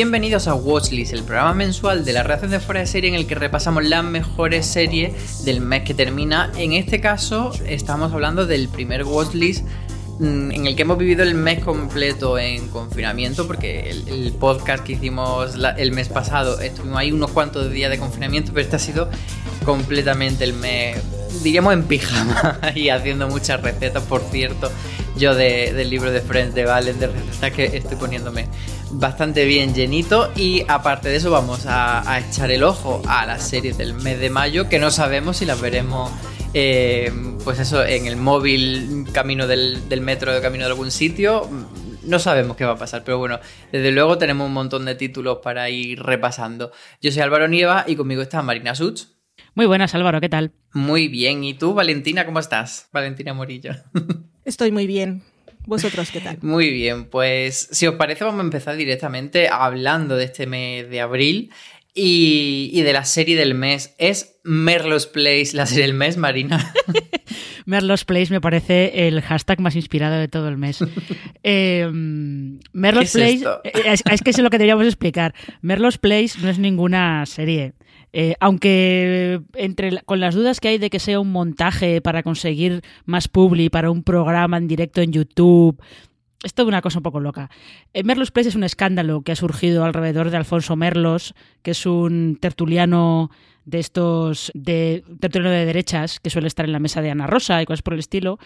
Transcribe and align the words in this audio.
Bienvenidos 0.00 0.46
a 0.46 0.54
Watchlist, 0.54 1.12
el 1.12 1.24
programa 1.24 1.54
mensual 1.54 2.04
de 2.04 2.12
la 2.12 2.22
redacción 2.22 2.52
de 2.52 2.60
fuera 2.60 2.78
de 2.78 2.86
serie 2.86 3.08
en 3.08 3.16
el 3.16 3.26
que 3.26 3.34
repasamos 3.34 3.84
las 3.84 4.04
mejores 4.04 4.64
series 4.64 5.44
del 5.44 5.60
mes 5.60 5.82
que 5.82 5.92
termina. 5.92 6.52
En 6.56 6.72
este 6.72 7.00
caso 7.00 7.50
estamos 7.66 8.12
hablando 8.12 8.46
del 8.46 8.68
primer 8.68 9.02
Watchlist 9.02 9.64
mm, 10.20 10.52
en 10.52 10.66
el 10.68 10.76
que 10.76 10.82
hemos 10.82 10.98
vivido 10.98 11.24
el 11.24 11.34
mes 11.34 11.64
completo 11.64 12.38
en 12.38 12.68
confinamiento, 12.68 13.48
porque 13.48 13.90
el, 13.90 14.32
podcast 14.34 14.84
que 14.84 14.92
hicimos 14.92 15.56
el 15.76 15.90
mes 15.90 16.08
pasado 16.08 16.60
estuvimos 16.60 16.96
ahí 16.96 17.10
unos 17.10 17.32
cuantos 17.32 17.68
días 17.72 17.90
de 17.90 17.98
confinamiento, 17.98 18.52
pero 18.52 18.62
este 18.62 18.76
ha 18.76 18.78
sido 18.78 19.10
completamente 19.64 20.44
el 20.44 20.52
mes, 20.52 20.96
diríamos 21.42 21.72
en 21.72 21.82
pijama 21.82 22.60
y 22.76 22.90
haciendo 22.90 23.26
muchas 23.26 23.60
recetas, 23.62 24.04
por 24.04 24.22
cierto. 24.30 24.70
Yo 25.16 25.34
de- 25.34 25.72
del 25.72 25.90
libro 25.90 26.12
de 26.12 26.20
Friends 26.20 26.54
de 26.54 26.64
Valen 26.64 27.00
de 27.00 27.08
recetas 27.08 27.50
que 27.50 27.76
estoy 27.76 27.96
poniéndome 27.96 28.46
bastante 28.92 29.44
bien 29.44 29.74
llenito 29.74 30.30
y 30.36 30.62
aparte 30.68 31.08
de 31.08 31.16
eso 31.16 31.30
vamos 31.30 31.66
a, 31.66 32.10
a 32.10 32.20
echar 32.20 32.50
el 32.50 32.62
ojo 32.62 33.02
a 33.06 33.26
las 33.26 33.46
series 33.46 33.76
del 33.78 33.94
mes 33.94 34.18
de 34.18 34.30
mayo 34.30 34.68
que 34.68 34.78
no 34.78 34.90
sabemos 34.90 35.38
si 35.38 35.46
las 35.46 35.60
veremos 35.60 36.10
eh, 36.54 37.12
pues 37.44 37.58
eso 37.58 37.84
en 37.84 38.06
el 38.06 38.16
móvil 38.16 39.06
camino 39.12 39.46
del, 39.46 39.88
del 39.88 40.00
metro 40.00 40.32
de 40.32 40.40
camino 40.40 40.64
de 40.64 40.70
algún 40.70 40.90
sitio. 40.90 41.48
No 42.04 42.18
sabemos 42.18 42.56
qué 42.56 42.64
va 42.64 42.72
a 42.72 42.78
pasar 42.78 43.04
pero 43.04 43.18
bueno 43.18 43.38
desde 43.70 43.92
luego 43.92 44.16
tenemos 44.18 44.46
un 44.46 44.54
montón 44.54 44.84
de 44.86 44.94
títulos 44.94 45.38
para 45.42 45.68
ir 45.70 46.02
repasando. 46.02 46.72
Yo 47.02 47.12
soy 47.12 47.22
Álvaro 47.22 47.48
Nieva 47.48 47.84
y 47.86 47.96
conmigo 47.96 48.22
está 48.22 48.42
Marina 48.42 48.74
Such. 48.74 49.02
Muy 49.54 49.66
buenas, 49.66 49.94
Álvaro, 49.94 50.20
¿qué 50.20 50.28
tal? 50.28 50.52
muy 50.72 51.08
bien 51.08 51.44
y 51.44 51.54
tú 51.54 51.74
Valentina 51.74 52.24
cómo 52.24 52.38
estás 52.38 52.88
Valentina 52.92 53.34
Morillo. 53.34 53.72
Estoy 54.44 54.72
muy 54.72 54.86
bien. 54.86 55.22
¿Vosotros 55.68 56.10
qué 56.10 56.20
tal? 56.20 56.38
Muy 56.42 56.70
bien, 56.70 57.04
pues 57.04 57.68
si 57.70 57.86
os 57.86 57.94
parece 57.96 58.24
vamos 58.24 58.40
a 58.40 58.44
empezar 58.44 58.76
directamente 58.76 59.48
hablando 59.48 60.16
de 60.16 60.24
este 60.24 60.46
mes 60.46 60.88
de 60.88 61.00
abril 61.00 61.50
y, 61.94 62.70
y 62.72 62.82
de 62.82 62.92
la 62.92 63.04
serie 63.04 63.36
del 63.36 63.54
mes. 63.54 63.94
¿Es 63.98 64.36
Merlos 64.44 65.06
Place 65.06 65.50
la 65.52 65.66
serie 65.66 65.84
del 65.84 65.94
mes, 65.94 66.16
Marina? 66.16 66.72
Merlos 67.66 68.06
Place 68.06 68.32
me 68.32 68.40
parece 68.40 69.08
el 69.08 69.20
hashtag 69.20 69.60
más 69.60 69.76
inspirado 69.76 70.16
de 70.16 70.28
todo 70.28 70.48
el 70.48 70.56
mes. 70.56 70.78
Eh, 71.50 71.88
Merlos 71.92 73.00
¿Qué 73.00 73.06
es 73.06 73.12
Place, 73.12 73.34
esto? 73.36 73.60
eh, 73.64 73.72
es, 73.86 74.02
es 74.10 74.22
que 74.22 74.30
es 74.30 74.38
lo 74.38 74.50
que 74.50 74.58
deberíamos 74.58 74.86
explicar. 74.86 75.34
Merlos 75.62 75.96
Place 75.98 76.38
no 76.42 76.48
es 76.50 76.58
ninguna 76.58 77.24
serie. 77.26 77.72
Eh, 78.12 78.34
aunque 78.40 79.40
entre 79.54 80.02
con 80.02 80.20
las 80.20 80.34
dudas 80.34 80.60
que 80.60 80.68
hay 80.68 80.78
de 80.78 80.90
que 80.90 80.98
sea 80.98 81.20
un 81.20 81.30
montaje 81.30 82.00
para 82.00 82.22
conseguir 82.22 82.82
más 83.04 83.28
publi 83.28 83.68
para 83.68 83.90
un 83.90 84.02
programa 84.02 84.56
en 84.56 84.68
directo 84.68 85.02
en 85.02 85.12
YouTube, 85.12 85.80
es 86.42 86.54
toda 86.54 86.68
una 86.68 86.82
cosa 86.82 87.00
un 87.00 87.02
poco 87.02 87.20
loca. 87.20 87.50
Eh, 87.92 88.04
Merlos 88.04 88.30
Place 88.30 88.50
es 88.50 88.54
un 88.54 88.64
escándalo 88.64 89.22
que 89.22 89.32
ha 89.32 89.36
surgido 89.36 89.84
alrededor 89.84 90.30
de 90.30 90.36
Alfonso 90.36 90.76
Merlos, 90.76 91.34
que 91.62 91.72
es 91.72 91.84
un 91.84 92.38
tertuliano 92.40 93.30
de 93.64 93.80
estos 93.80 94.50
de 94.54 95.04
tertuliano 95.20 95.54
de 95.54 95.66
derechas 95.66 96.20
que 96.20 96.30
suele 96.30 96.48
estar 96.48 96.64
en 96.64 96.72
la 96.72 96.78
mesa 96.78 97.02
de 97.02 97.10
Ana 97.10 97.26
Rosa 97.26 97.60
y 97.60 97.66
cosas 97.66 97.82
por 97.82 97.92
el 97.92 98.00
estilo 98.00 98.38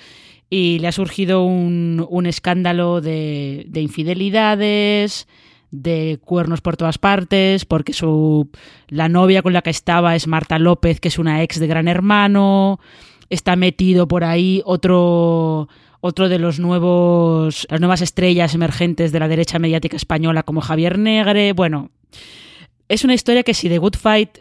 y 0.51 0.81
le 0.81 0.89
ha 0.89 0.93
surgido 0.93 1.45
un, 1.45 2.05
un 2.11 2.27
escándalo 2.27 3.01
de, 3.01 3.65
de 3.69 3.81
infidelidades 3.81 5.29
de 5.73 6.21
cuernos 6.25 6.61
por 6.61 6.77
todas 6.77 6.99
partes 6.99 7.65
porque 7.65 7.93
su 7.93 8.49
la 8.89 9.09
novia 9.09 9.43
con 9.43 9.53
la 9.53 9.63
que 9.63 9.71
estaba 9.71 10.15
es 10.15 10.29
Marta 10.29 10.59
López 10.59 11.01
que 11.01 11.09
es 11.09 11.19
una 11.19 11.43
ex 11.43 11.59
de 11.59 11.67
Gran 11.67 11.89
Hermano. 11.89 12.79
Está 13.31 13.57
metido 13.57 14.07
por 14.07 14.23
ahí 14.23 14.63
otro 14.65 15.69
otro 16.01 16.29
de 16.29 16.39
los 16.39 16.61
nuevos 16.61 17.67
las 17.71 17.81
nuevas 17.81 18.03
estrellas 18.03 18.55
emergentes 18.55 19.11
de 19.11 19.19
la 19.19 19.29
derecha 19.29 19.59
mediática 19.59 19.97
española 19.97 20.45
como 20.45 20.61
Javier 20.61 20.99
Negre. 20.99 21.55
Bueno 21.55 21.91
es 22.89 23.05
una 23.05 23.15
historia 23.15 23.43
que 23.43 23.55
si 23.55 23.69
The 23.71 23.79
Good 23.79 23.97
Fight 23.97 24.39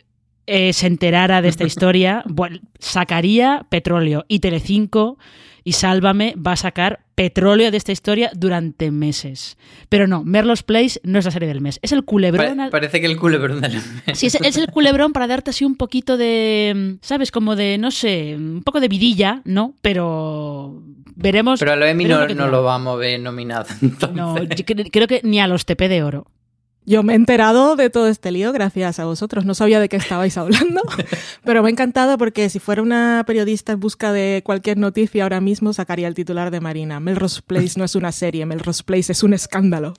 eh, 0.52 0.74
se 0.74 0.88
enterara 0.88 1.42
de 1.42 1.48
esta 1.50 1.64
historia, 1.72 2.24
bueno, 2.28 2.60
sacaría 2.80 3.66
petróleo. 3.70 4.26
Y 4.28 4.40
Telecinco 4.40 5.18
y 5.64 5.74
Sálvame 5.74 6.34
va 6.36 6.54
a 6.54 6.56
sacar 6.56 7.02
petróleo 7.14 7.70
de 7.70 7.78
esta 7.78 7.92
historia 7.92 8.32
durante 8.34 8.90
meses. 8.90 9.58
Pero 9.90 10.08
no, 10.08 10.24
Merlos 10.24 10.64
Place 10.64 11.00
no 11.04 11.20
es 11.20 11.26
la 11.26 11.32
serie 11.32 11.48
del 11.48 11.62
mes. 11.62 11.78
Es 11.84 11.92
el 11.92 12.04
culebrón. 12.04 12.58
Pa- 12.58 12.70
parece 12.72 13.00
que 13.00 13.06
el 13.06 13.18
culebrón 13.18 13.62
del 13.62 13.74
mes. 13.74 14.18
Sí, 14.18 14.26
es, 14.28 14.36
es 14.42 14.58
el 14.58 14.68
culebrón 14.68 15.14
para 15.14 15.28
darte 15.28 15.52
así 15.52 15.64
un 15.64 15.76
poquito 15.76 16.18
de, 16.18 16.98
¿sabes? 17.02 17.30
Como 17.32 17.56
de, 17.56 17.78
no 17.78 17.92
sé, 17.92 18.36
un 18.36 18.64
poco 18.66 18.80
de 18.80 18.88
vidilla, 18.88 19.42
¿no? 19.46 19.76
Pero 19.84 20.82
veremos. 21.16 21.60
Pero 21.60 21.74
a 21.74 21.76
lo 21.76 21.86
Emmy 21.86 22.06
no, 22.06 22.28
lo 22.28 22.34
no 22.34 22.48
lo 22.48 22.64
vamos 22.64 22.96
a 22.96 22.98
ver 22.98 23.20
nominado. 23.20 23.68
entonces. 23.84 24.16
No, 24.18 24.38
yo 24.42 24.66
cre- 24.66 24.90
creo 24.92 25.08
que 25.08 25.22
ni 25.24 25.40
a 25.40 25.46
los 25.48 25.66
TP 25.66 25.88
de 25.90 26.02
oro. 26.02 26.26
Yo 26.86 27.04
me 27.04 27.14
he 27.14 27.16
enterado 27.16 27.76
de 27.76 27.90
todo 27.92 28.08
este 28.08 28.32
lío 28.32 28.52
gracias 28.52 29.00
a 29.00 29.06
vosotros. 29.06 29.46
No 29.46 29.54
sabía 29.54 29.80
de 29.80 29.88
qué 29.88 29.98
estabais 29.98 30.38
hablando, 30.38 30.82
pero 31.44 31.62
me 31.62 31.70
ha 31.70 31.72
encantado 31.72 32.18
porque 32.18 32.50
si 32.50 32.60
fuera 32.60 32.82
una 32.82 33.24
periodista 33.28 33.74
en 33.74 33.80
busca 33.80 34.12
de 34.12 34.42
cualquier 34.44 34.78
noticia 34.78 35.24
ahora 35.24 35.42
mismo 35.42 35.74
sacaría 35.74 36.08
el 36.08 36.16
titular 36.16 36.50
de 36.50 36.60
Marina. 36.60 37.00
Melrose 37.00 37.42
Place 37.46 37.74
no 37.78 37.86
es 37.86 37.96
una 37.96 38.12
serie, 38.12 38.46
Melrose 38.46 38.84
Place 38.84 39.12
es 39.12 39.22
un 39.22 39.34
escándalo. 39.34 39.94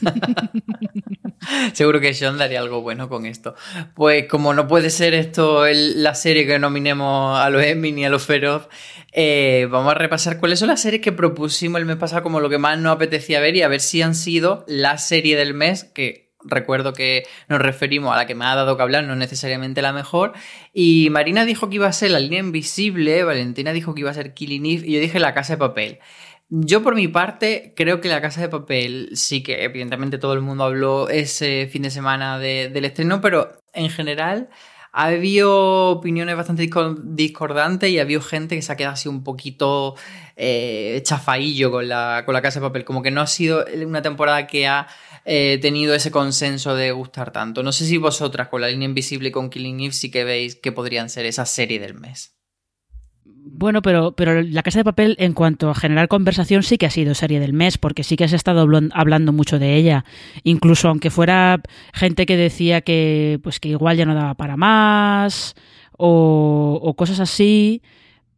Seguro 1.72 2.00
que 2.00 2.14
Sean 2.14 2.38
daría 2.38 2.60
algo 2.60 2.82
bueno 2.82 3.08
con 3.08 3.26
esto. 3.26 3.54
Pues 3.94 4.26
como 4.28 4.54
no 4.54 4.68
puede 4.68 4.90
ser 4.90 5.14
esto 5.14 5.64
la 5.66 6.14
serie 6.14 6.46
que 6.46 6.58
nominemos 6.58 7.38
a 7.38 7.50
los 7.50 7.62
Emmy 7.62 7.92
ni 7.92 8.04
a 8.04 8.10
los 8.10 8.24
Feroz, 8.24 8.68
eh, 9.12 9.66
vamos 9.70 9.92
a 9.92 9.94
repasar 9.94 10.38
cuáles 10.38 10.58
son 10.58 10.68
las 10.68 10.80
series 10.80 11.02
que 11.02 11.12
propusimos 11.12 11.80
el 11.80 11.86
mes 11.86 11.96
pasado 11.96 12.22
como 12.22 12.40
lo 12.40 12.48
que 12.48 12.58
más 12.58 12.78
nos 12.78 12.94
apetecía 12.94 13.40
ver 13.40 13.56
y 13.56 13.62
a 13.62 13.68
ver 13.68 13.80
si 13.80 14.02
han 14.02 14.14
sido 14.14 14.64
la 14.68 14.98
serie 14.98 15.36
del 15.36 15.54
mes 15.54 15.84
que 15.84 16.32
recuerdo 16.44 16.92
que 16.92 17.24
nos 17.48 17.60
referimos 17.60 18.12
a 18.12 18.16
la 18.16 18.26
que 18.26 18.34
me 18.34 18.44
ha 18.44 18.54
dado 18.54 18.76
que 18.76 18.82
hablar, 18.82 19.04
no 19.04 19.16
necesariamente 19.16 19.82
la 19.82 19.92
mejor. 19.92 20.32
Y 20.72 21.08
Marina 21.10 21.44
dijo 21.44 21.68
que 21.68 21.76
iba 21.76 21.86
a 21.86 21.92
ser 21.92 22.10
La 22.10 22.20
línea 22.20 22.40
invisible, 22.40 23.24
Valentina 23.24 23.72
dijo 23.72 23.94
que 23.94 24.00
iba 24.00 24.10
a 24.10 24.14
ser 24.14 24.34
Killing 24.34 24.66
Eve 24.66 24.86
y 24.86 24.92
yo 24.94 25.00
dije 25.00 25.18
La 25.20 25.34
casa 25.34 25.54
de 25.54 25.58
papel. 25.58 25.98
Yo 26.54 26.82
por 26.82 26.94
mi 26.94 27.08
parte 27.08 27.72
creo 27.74 28.02
que 28.02 28.10
La 28.10 28.20
Casa 28.20 28.42
de 28.42 28.50
Papel 28.50 29.08
sí 29.14 29.42
que 29.42 29.64
evidentemente 29.64 30.18
todo 30.18 30.34
el 30.34 30.42
mundo 30.42 30.64
habló 30.64 31.08
ese 31.08 31.66
fin 31.72 31.80
de 31.80 31.90
semana 31.90 32.38
del 32.38 32.84
estreno, 32.84 33.22
pero 33.22 33.56
en 33.72 33.88
general 33.88 34.50
ha 34.92 35.06
habido 35.06 35.88
opiniones 35.88 36.36
bastante 36.36 36.68
discordantes 37.04 37.88
y 37.88 37.98
ha 37.98 38.02
habido 38.02 38.20
gente 38.20 38.54
que 38.54 38.60
se 38.60 38.70
ha 38.70 38.76
quedado 38.76 38.92
así 38.92 39.08
un 39.08 39.24
poquito 39.24 39.94
eh, 40.36 41.00
chafaillo 41.02 41.70
con 41.70 41.88
la, 41.88 42.24
con 42.26 42.34
la 42.34 42.42
Casa 42.42 42.60
de 42.60 42.66
Papel, 42.66 42.84
como 42.84 43.02
que 43.02 43.10
no 43.10 43.22
ha 43.22 43.26
sido 43.26 43.64
una 43.86 44.02
temporada 44.02 44.46
que 44.46 44.66
ha 44.66 44.88
eh, 45.24 45.58
tenido 45.62 45.94
ese 45.94 46.10
consenso 46.10 46.74
de 46.74 46.92
gustar 46.92 47.32
tanto. 47.32 47.62
No 47.62 47.72
sé 47.72 47.86
si 47.86 47.96
vosotras 47.96 48.48
con 48.48 48.60
la 48.60 48.68
línea 48.68 48.86
invisible 48.86 49.30
y 49.30 49.32
con 49.32 49.48
Killing 49.48 49.80
Eve 49.80 49.92
sí 49.94 50.10
que 50.10 50.24
veis 50.24 50.56
que 50.56 50.70
podrían 50.70 51.08
ser 51.08 51.24
esa 51.24 51.46
serie 51.46 51.80
del 51.80 51.94
mes. 51.94 52.41
Bueno, 53.44 53.82
pero, 53.82 54.12
pero 54.12 54.40
La 54.40 54.62
Casa 54.62 54.78
de 54.78 54.84
Papel, 54.84 55.16
en 55.18 55.32
cuanto 55.32 55.68
a 55.68 55.74
generar 55.74 56.06
conversación, 56.06 56.62
sí 56.62 56.78
que 56.78 56.86
ha 56.86 56.90
sido 56.90 57.14
serie 57.14 57.40
del 57.40 57.52
mes, 57.52 57.76
porque 57.76 58.04
sí 58.04 58.16
que 58.16 58.24
has 58.24 58.32
estado 58.32 58.68
hablando 58.92 59.32
mucho 59.32 59.58
de 59.58 59.74
ella. 59.74 60.04
Incluso 60.44 60.88
aunque 60.88 61.10
fuera 61.10 61.60
gente 61.92 62.24
que 62.24 62.36
decía 62.36 62.82
que, 62.82 63.40
pues, 63.42 63.58
que 63.58 63.70
igual 63.70 63.96
ya 63.96 64.06
no 64.06 64.14
daba 64.14 64.34
para 64.34 64.56
más, 64.56 65.56
o, 65.98 66.78
o 66.82 66.94
cosas 66.94 67.18
así, 67.18 67.82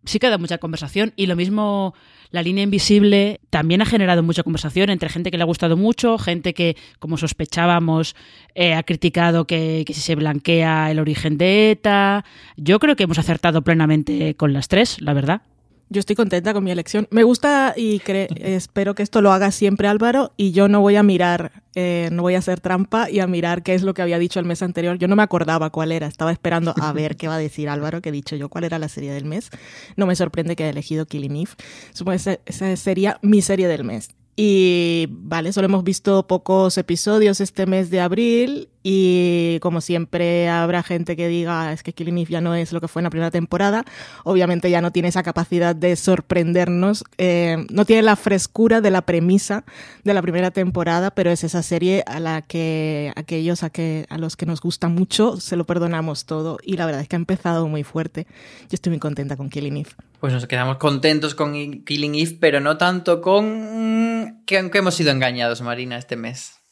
sí 0.05 0.19
que 0.19 0.31
da 0.31 0.39
mucha 0.39 0.59
conversación. 0.59 1.13
Y 1.17 1.27
lo 1.27 1.37
mismo 1.37 1.95
la 2.35 2.43
línea 2.43 2.65
invisible 2.65 3.41
también 3.49 3.81
ha 3.81 3.87
generado 3.87 4.25
mucha 4.25 4.43
conversación 4.43 4.91
entre 4.91 5.09
gente 5.09 5.31
que 5.31 5.37
le 5.37 5.45
ha 5.45 5.47
gustado 5.47 5.77
mucho, 5.77 6.19
gente 6.19 6.53
que, 6.53 6.77
como 6.99 7.17
sospechábamos, 7.17 8.17
eh, 8.57 8.75
ha 8.75 8.83
criticado 8.83 9.47
que, 9.47 9.85
si 9.87 9.95
se 9.95 10.17
blanquea 10.17 10.91
el 10.91 10.99
origen 10.99 11.39
de 11.39 11.71
ETA. 11.71 12.25
Yo 12.57 12.81
creo 12.81 12.97
que 12.97 13.05
hemos 13.05 13.21
acertado 13.21 13.63
plenamente 13.63 14.35
con 14.35 14.53
las 14.53 14.67
tres, 14.67 15.01
la 15.01 15.15
verdad. 15.15 15.43
Yo 15.91 16.01
estoy 16.01 16.17
contenta 16.17 16.53
con 16.53 16.65
mi 16.65 16.71
elección. 16.71 17.07
Me 17.11 17.23
gusta 17.23 17.75
y 17.77 18.01
espero 18.37 18.95
que 18.95 19.03
esto 19.03 19.21
lo 19.23 19.33
haga 19.33 19.51
siempre 19.51 19.89
Álvaro 19.89 20.33
y 20.37 20.53
yo 20.53 20.69
no 20.69 20.81
voy 20.81 20.97
a 20.97 21.03
mirar, 21.03 21.63
eh, 21.75 22.09
no 22.13 22.23
voy 22.23 22.35
a 22.35 22.39
hacer 22.39 22.61
trampa 22.61 23.11
y 23.11 23.21
a 23.21 23.27
mirar 23.27 23.63
qué 23.63 23.75
es 23.75 23.83
lo 23.83 23.95
que 23.95 24.03
había 24.03 24.19
dicho 24.19 24.41
el 24.41 24.47
mes 24.47 24.63
anterior. 24.63 24.99
Yo 24.99 25.09
no 25.09 25.17
me 25.17 25.23
acordaba 25.23 25.71
cuál 25.71 25.93
era, 25.93 26.07
estaba 26.07 26.33
esperando 26.33 26.75
a 26.81 26.93
ver 26.93 27.17
qué 27.17 27.29
va 27.29 27.37
a 27.37 27.39
decir 27.39 27.69
Álvaro, 27.69 28.01
que 28.01 28.09
he 28.09 28.13
dicho 28.13 28.37
yo 28.37 28.49
cuál 28.49 28.65
era 28.65 28.79
la 28.79 28.89
serie 28.89 29.13
del 29.13 29.25
mes. 29.25 29.51
No 29.97 30.07
me 30.07 30.17
sorprende 30.17 30.57
que 30.57 30.65
haya 30.65 30.71
elegido 30.71 31.07
Killing 31.07 31.37
Eve. 31.37 31.51
Supongo 31.93 32.19
que 32.25 32.41
esa 32.47 32.77
sería 32.77 33.19
mi 33.23 33.43
serie 33.43 33.69
del 33.69 33.85
mes. 33.85 34.11
Y 34.37 35.07
vale, 35.11 35.53
solo 35.53 35.67
hemos 35.67 35.85
visto 35.85 36.27
pocos 36.27 36.77
episodios 36.77 37.41
este 37.41 37.67
mes 37.67 37.91
de 37.91 38.01
abril 38.01 38.69
y 38.87 39.59
como 39.61 39.81
siempre 39.81 40.51
habrá 40.51 40.83
gente 40.83 41.17
que 41.17 41.27
diga 41.27 41.73
es 41.73 41.83
que 41.83 41.95
Killing 41.95 42.19
Eve 42.19 42.33
ya 42.33 42.41
no 42.43 42.55
es 42.55 42.71
lo 42.71 42.83
que 42.83 42.87
fue 42.87 43.01
en 43.01 43.05
la 43.05 43.11
primera 43.11 43.31
temporada. 43.31 43.87
Obviamente 44.25 44.71
ya 44.71 44.83
no 44.83 44.93
tiene 44.93 45.09
esa 45.09 45.23
capacidad 45.23 45.75
de 45.75 45.97
sorprendernos, 45.97 47.03
eh, 47.17 47.65
no 47.71 47.87
tiene 47.87 48.03
la 48.03 48.15
frescura 48.15 48.83
de 48.83 48.91
la 48.91 49.01
premisa 49.01 49.65
de 50.05 50.13
la 50.13 50.21
primera 50.21 50.51
temporada, 50.51 51.13
pero 51.13 51.31
es 51.31 51.45
esa 51.45 51.63
serie 51.63 52.05
a 52.07 52.21
la 52.21 52.43
que 52.43 53.11
aquellos 53.17 53.63
a, 53.63 53.71
que, 53.71 54.05
a 54.11 54.19
los 54.19 54.37
que 54.37 54.45
nos 54.45 54.61
gusta 54.61 54.89
mucho 54.89 55.41
se 55.41 55.57
lo 55.57 55.65
perdonamos 55.65 56.27
todo 56.27 56.59
y 56.63 56.77
la 56.77 56.85
verdad 56.85 57.01
es 57.01 57.09
que 57.09 57.17
ha 57.17 57.19
empezado 57.19 57.67
muy 57.69 57.85
fuerte. 57.85 58.27
Yo 58.63 58.75
estoy 58.75 58.91
muy 58.91 59.01
contenta 59.01 59.39
con 59.39 59.49
Killing 59.49 59.79
Eve. 59.79 59.91
Pues 60.21 60.35
nos 60.35 60.47
quedamos 60.47 60.77
contentos 60.77 61.35
con 61.35 61.55
Killing 61.85 62.15
Eve, 62.17 62.37
pero 62.39 62.61
no 62.61 62.77
tanto 62.77 63.23
con 63.23 64.43
que, 64.45 64.71
hemos 64.75 64.95
sido 64.95 65.11
engañados, 65.11 65.63
Marina, 65.63 65.97
este 65.97 66.17
mes. 66.17 66.64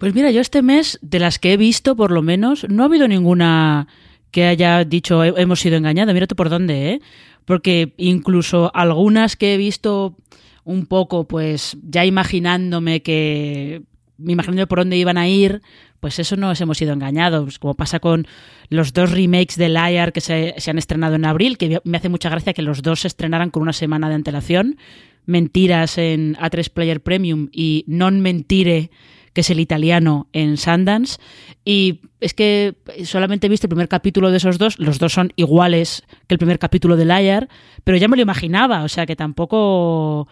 Pues 0.00 0.14
mira, 0.14 0.30
yo 0.30 0.40
este 0.40 0.62
mes, 0.62 0.98
de 1.02 1.18
las 1.18 1.38
que 1.38 1.52
he 1.52 1.56
visto, 1.58 1.94
por 1.94 2.10
lo 2.10 2.22
menos, 2.22 2.66
no 2.70 2.82
ha 2.82 2.86
habido 2.86 3.06
ninguna 3.06 3.86
que 4.30 4.46
haya 4.46 4.82
dicho 4.86 5.22
hemos 5.22 5.60
sido 5.60 5.76
engañados. 5.76 6.14
Mírate 6.14 6.34
por 6.34 6.48
dónde, 6.48 6.92
¿eh? 6.92 7.00
Porque 7.44 7.92
incluso 7.98 8.70
algunas 8.74 9.36
que 9.36 9.52
he 9.52 9.56
visto 9.58 10.16
un 10.64 10.86
poco, 10.86 11.28
pues 11.28 11.76
ya 11.82 12.06
imaginándome 12.06 13.02
que. 13.02 13.82
imaginando 14.26 14.66
por 14.68 14.78
dónde 14.78 14.96
iban 14.96 15.18
a 15.18 15.28
ir, 15.28 15.60
pues 16.00 16.18
eso 16.18 16.34
nos 16.34 16.58
hemos 16.62 16.80
ido 16.80 16.94
engañados, 16.94 17.58
como 17.58 17.74
pasa 17.74 18.00
con 18.00 18.26
los 18.70 18.94
dos 18.94 19.10
remakes 19.10 19.58
de 19.58 19.68
Liar 19.68 20.14
que 20.14 20.22
se, 20.22 20.54
han 20.66 20.78
estrenado 20.78 21.16
en 21.16 21.26
abril, 21.26 21.58
que 21.58 21.78
me 21.84 21.98
hace 21.98 22.08
mucha 22.08 22.30
gracia 22.30 22.54
que 22.54 22.62
los 22.62 22.80
dos 22.80 23.00
se 23.00 23.08
estrenaran 23.08 23.50
con 23.50 23.62
una 23.62 23.74
semana 23.74 24.08
de 24.08 24.14
antelación, 24.14 24.78
Mentiras 25.26 25.98
en 25.98 26.36
A3 26.36 26.70
Player 26.70 27.02
Premium 27.02 27.48
y 27.52 27.84
Non 27.86 28.22
Mentire, 28.22 28.90
que 29.40 29.42
es 29.42 29.50
el 29.50 29.58
italiano 29.58 30.28
en 30.34 30.58
Sundance, 30.58 31.18
y 31.64 32.02
es 32.20 32.34
que 32.34 32.76
solamente 33.04 33.46
he 33.46 33.50
visto 33.50 33.66
el 33.66 33.70
primer 33.70 33.88
capítulo 33.88 34.30
de 34.30 34.36
esos 34.36 34.58
dos, 34.58 34.78
los 34.78 34.98
dos 34.98 35.14
son 35.14 35.32
iguales 35.36 36.04
que 36.26 36.34
el 36.34 36.38
primer 36.38 36.58
capítulo 36.58 36.94
de 36.94 37.06
Liar, 37.06 37.48
pero 37.82 37.96
ya 37.96 38.06
me 38.06 38.16
lo 38.16 38.22
imaginaba, 38.22 38.82
o 38.82 38.88
sea 38.88 39.06
que 39.06 39.16
tampoco 39.16 40.28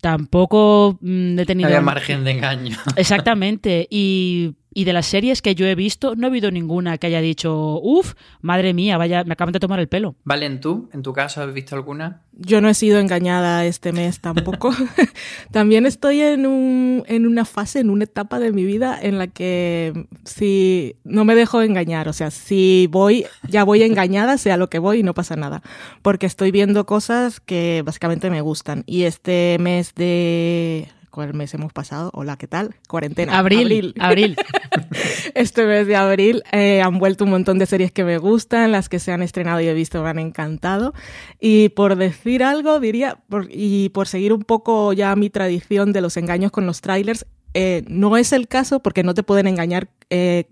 tampoco 0.00 0.96
mm, 1.02 1.38
he 1.38 1.44
tenido... 1.44 1.68
Había 1.68 1.82
margen 1.82 2.24
de 2.24 2.30
engaño. 2.30 2.78
Exactamente. 2.96 3.86
Y 3.90 4.54
y 4.72 4.84
de 4.84 4.92
las 4.92 5.06
series 5.06 5.42
que 5.42 5.54
yo 5.54 5.66
he 5.66 5.74
visto, 5.74 6.14
no 6.14 6.26
ha 6.26 6.30
habido 6.30 6.50
ninguna 6.50 6.96
que 6.98 7.08
haya 7.08 7.20
dicho, 7.20 7.80
uff, 7.82 8.14
madre 8.40 8.72
mía, 8.72 8.96
vaya, 8.98 9.24
me 9.24 9.32
acaban 9.32 9.52
de 9.52 9.58
tomar 9.58 9.80
el 9.80 9.88
pelo. 9.88 10.14
Valen, 10.24 10.60
¿tú? 10.60 10.88
¿En 10.92 11.02
tu 11.02 11.12
caso 11.12 11.42
has 11.42 11.52
visto 11.52 11.74
alguna? 11.74 12.22
Yo 12.32 12.60
no 12.60 12.68
he 12.68 12.74
sido 12.74 12.98
engañada 12.98 13.64
este 13.64 13.92
mes 13.92 14.20
tampoco. 14.20 14.70
También 15.50 15.86
estoy 15.86 16.20
en, 16.20 16.46
un, 16.46 17.04
en 17.08 17.26
una 17.26 17.44
fase, 17.44 17.80
en 17.80 17.90
una 17.90 18.04
etapa 18.04 18.38
de 18.38 18.52
mi 18.52 18.64
vida 18.64 18.98
en 19.00 19.18
la 19.18 19.26
que 19.26 20.06
si 20.24 20.96
no 21.04 21.24
me 21.24 21.34
dejo 21.34 21.62
engañar, 21.62 22.08
o 22.08 22.12
sea, 22.12 22.30
si 22.30 22.88
voy, 22.90 23.26
ya 23.48 23.64
voy 23.64 23.82
engañada, 23.82 24.38
sea 24.38 24.56
lo 24.56 24.70
que 24.70 24.78
voy 24.78 25.00
y 25.00 25.02
no 25.02 25.14
pasa 25.14 25.34
nada. 25.34 25.62
Porque 26.02 26.26
estoy 26.26 26.52
viendo 26.52 26.86
cosas 26.86 27.40
que 27.40 27.82
básicamente 27.84 28.30
me 28.30 28.40
gustan. 28.40 28.84
Y 28.86 29.02
este 29.02 29.56
mes 29.60 29.94
de 29.94 30.88
¿Cuál 31.10 31.34
mes 31.34 31.52
hemos 31.54 31.72
pasado? 31.72 32.10
Hola, 32.14 32.36
¿qué 32.36 32.46
tal? 32.46 32.76
Cuarentena. 32.88 33.36
Abril. 33.36 33.94
Abril. 33.98 34.36
este 35.34 35.66
mes 35.66 35.88
de 35.88 35.96
abril 35.96 36.44
eh, 36.52 36.82
han 36.82 37.00
vuelto 37.00 37.24
un 37.24 37.30
montón 37.30 37.58
de 37.58 37.66
series 37.66 37.90
que 37.90 38.04
me 38.04 38.18
gustan, 38.18 38.70
las 38.70 38.88
que 38.88 39.00
se 39.00 39.10
han 39.10 39.20
estrenado 39.20 39.60
y 39.60 39.66
he 39.66 39.74
visto 39.74 40.02
me 40.04 40.10
han 40.10 40.20
encantado. 40.20 40.94
Y 41.40 41.70
por 41.70 41.96
decir 41.96 42.44
algo, 42.44 42.78
diría, 42.78 43.18
y 43.48 43.88
por 43.88 44.06
seguir 44.06 44.32
un 44.32 44.42
poco 44.42 44.92
ya 44.92 45.16
mi 45.16 45.30
tradición 45.30 45.92
de 45.92 46.00
los 46.00 46.16
engaños 46.16 46.52
con 46.52 46.64
los 46.64 46.80
trailers, 46.80 47.26
eh, 47.54 47.82
no 47.88 48.16
es 48.16 48.32
el 48.32 48.46
caso 48.46 48.80
porque 48.80 49.02
no 49.02 49.12
te 49.12 49.24
pueden 49.24 49.48
engañar 49.48 49.88
eh, 50.10 50.44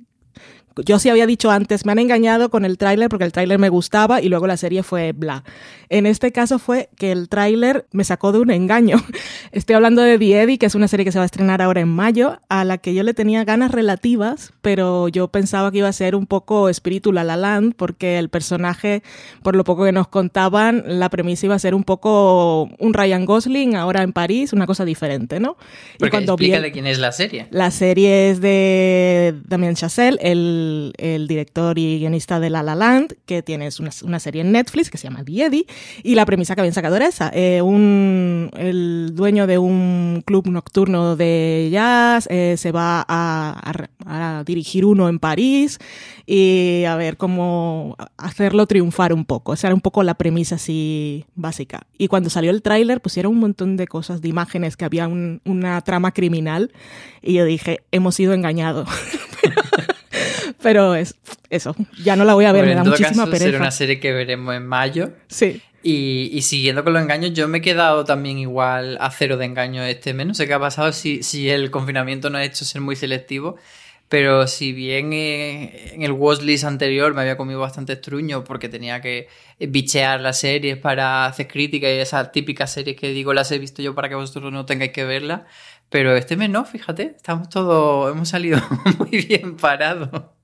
yo 0.84 0.98
sí 0.98 1.08
había 1.08 1.26
dicho 1.26 1.50
antes, 1.50 1.84
me 1.84 1.92
han 1.92 1.98
engañado 1.98 2.50
con 2.50 2.64
el 2.64 2.78
tráiler 2.78 3.08
porque 3.08 3.24
el 3.24 3.32
tráiler 3.32 3.58
me 3.58 3.68
gustaba 3.68 4.20
y 4.20 4.28
luego 4.28 4.46
la 4.46 4.56
serie 4.56 4.82
fue 4.82 5.12
bla. 5.12 5.44
En 5.88 6.06
este 6.06 6.32
caso 6.32 6.58
fue 6.58 6.90
que 6.96 7.12
el 7.12 7.28
tráiler 7.28 7.86
me 7.92 8.04
sacó 8.04 8.32
de 8.32 8.40
un 8.40 8.50
engaño. 8.50 8.96
Estoy 9.52 9.76
hablando 9.76 10.02
de 10.02 10.18
The 10.18 10.42
Eddie, 10.42 10.58
que 10.58 10.66
es 10.66 10.74
una 10.74 10.88
serie 10.88 11.04
que 11.04 11.12
se 11.12 11.18
va 11.18 11.22
a 11.22 11.26
estrenar 11.26 11.62
ahora 11.62 11.80
en 11.80 11.88
mayo, 11.88 12.38
a 12.48 12.64
la 12.64 12.78
que 12.78 12.94
yo 12.94 13.02
le 13.02 13.14
tenía 13.14 13.44
ganas 13.44 13.70
relativas, 13.70 14.52
pero 14.60 15.08
yo 15.08 15.28
pensaba 15.28 15.70
que 15.72 15.78
iba 15.78 15.88
a 15.88 15.92
ser 15.92 16.14
un 16.14 16.26
poco 16.26 16.68
espíritu 16.68 17.12
La 17.12 17.24
La 17.24 17.36
Land, 17.36 17.74
porque 17.76 18.18
el 18.18 18.28
personaje, 18.28 19.02
por 19.42 19.56
lo 19.56 19.64
poco 19.64 19.84
que 19.84 19.92
nos 19.92 20.08
contaban, 20.08 20.84
la 20.86 21.08
premisa 21.08 21.46
iba 21.46 21.54
a 21.54 21.58
ser 21.58 21.74
un 21.74 21.84
poco 21.84 22.68
un 22.78 22.94
Ryan 22.94 23.24
Gosling 23.24 23.76
ahora 23.76 24.02
en 24.02 24.12
París, 24.12 24.52
una 24.52 24.66
cosa 24.66 24.84
diferente, 24.84 25.40
¿no? 25.40 25.56
Porque 25.98 26.08
y 26.08 26.10
cuando 26.10 26.32
explica 26.34 26.60
de 26.60 26.72
quién 26.72 26.86
es 26.86 26.98
la 26.98 27.12
serie. 27.12 27.46
La 27.50 27.70
serie 27.70 28.30
es 28.30 28.40
de 28.40 29.34
Damien 29.46 29.74
Chazelle, 29.74 30.18
el 30.20 30.67
el, 30.98 31.26
director 31.28 31.78
y 31.78 31.98
guionista 31.98 32.40
de 32.40 32.50
La 32.50 32.62
La 32.62 32.74
Land, 32.74 33.14
que 33.26 33.42
tiene 33.42 33.68
una, 34.02 34.20
serie 34.20 34.42
en 34.42 34.52
Netflix 34.52 34.90
que 34.90 34.98
se 34.98 35.04
llama 35.08 35.24
The 35.24 35.44
Eddie, 35.44 35.66
y 36.02 36.14
la 36.14 36.26
premisa 36.26 36.54
que 36.54 36.60
habían 36.60 36.74
sacado 36.74 36.96
era 36.96 37.06
esa. 37.06 37.30
Eh, 37.34 37.62
un, 37.62 38.50
el 38.56 39.12
dueño 39.14 39.46
de 39.46 39.58
un 39.58 40.22
club 40.24 40.48
nocturno 40.48 41.16
de 41.16 41.68
jazz 41.72 42.26
eh, 42.30 42.56
se 42.56 42.72
va 42.72 43.04
a, 43.08 43.84
dirigir 44.46 44.86
uno 44.86 45.08
en 45.08 45.18
París 45.18 45.78
y 46.24 46.84
a 46.84 46.96
ver 46.96 47.18
cómo 47.18 47.96
hacerlo 48.16 48.66
triunfar 48.66 49.12
un 49.12 49.24
poco. 49.24 49.52
Esa 49.52 49.66
era 49.68 49.74
un 49.74 49.82
poco 49.82 50.02
la 50.02 50.14
premisa 50.14 50.54
así 50.54 51.26
básica. 51.34 51.86
Y 51.98 52.08
cuando 52.08 52.30
salió 52.30 52.50
el 52.50 52.62
tráiler 52.62 53.02
pusieron 53.02 53.32
un 53.32 53.40
montón 53.40 53.76
de 53.76 53.86
cosas, 53.86 54.22
de 54.22 54.28
imágenes, 54.28 54.76
que 54.76 54.84
había 54.84 55.08
una 55.08 55.80
trama 55.82 56.12
criminal 56.12 56.72
y 57.22 57.34
yo 57.34 57.44
dije, 57.44 57.80
hemos 57.92 58.14
sido 58.14 58.32
engañados. 58.32 58.88
Pero 60.62 60.94
es 60.94 61.14
eso, 61.50 61.76
ya 62.02 62.16
no 62.16 62.24
la 62.24 62.34
voy 62.34 62.44
a 62.44 62.52
ver, 62.52 62.66
me 62.66 62.74
da 62.74 62.84
muchísima 62.84 63.26
caso, 63.26 63.36
Será 63.36 63.58
una 63.58 63.70
serie 63.70 64.00
que 64.00 64.12
veremos 64.12 64.54
en 64.54 64.66
mayo. 64.66 65.12
Sí. 65.28 65.62
Y, 65.82 66.42
siguiendo 66.42 66.82
con 66.82 66.92
los 66.92 67.02
engaños, 67.02 67.32
yo 67.32 67.46
me 67.48 67.58
he 67.58 67.60
quedado 67.60 68.04
también 68.04 68.38
igual 68.38 68.98
a 69.00 69.10
cero 69.10 69.36
de 69.36 69.46
engaños 69.46 69.86
este 69.86 70.12
mes. 70.12 70.26
No 70.26 70.34
sé 70.34 70.46
qué 70.46 70.54
ha 70.54 70.60
pasado 70.60 70.92
si, 70.92 71.22
si 71.22 71.48
el 71.48 71.70
confinamiento 71.70 72.30
no 72.30 72.38
ha 72.38 72.44
hecho 72.44 72.64
ser 72.64 72.80
muy 72.80 72.96
selectivo. 72.96 73.56
Pero 74.08 74.46
si 74.46 74.72
bien 74.72 75.12
eh, 75.12 75.92
en 75.94 76.02
el 76.02 76.12
watchlist 76.12 76.64
anterior 76.64 77.12
me 77.12 77.20
había 77.20 77.36
comido 77.36 77.60
bastante 77.60 77.92
estruño 77.92 78.42
porque 78.42 78.70
tenía 78.70 79.02
que 79.02 79.28
bichear 79.60 80.20
las 80.20 80.40
series 80.40 80.78
para 80.78 81.26
hacer 81.26 81.46
críticas 81.46 81.90
y 81.90 81.98
esas 81.98 82.32
típicas 82.32 82.72
series 82.72 82.96
que 82.96 83.10
digo 83.10 83.34
las 83.34 83.52
he 83.52 83.58
visto 83.58 83.82
yo 83.82 83.94
para 83.94 84.08
que 84.08 84.14
vosotros 84.14 84.50
no 84.50 84.64
tengáis 84.64 84.92
que 84.92 85.04
verlas. 85.04 85.42
Pero 85.90 86.16
este 86.16 86.36
mes 86.36 86.50
no, 86.50 86.64
fíjate, 86.64 87.14
estamos 87.16 87.48
todos, 87.50 88.12
hemos 88.12 88.28
salido 88.28 88.60
muy 88.98 89.10
bien 89.26 89.56
parados. 89.56 90.37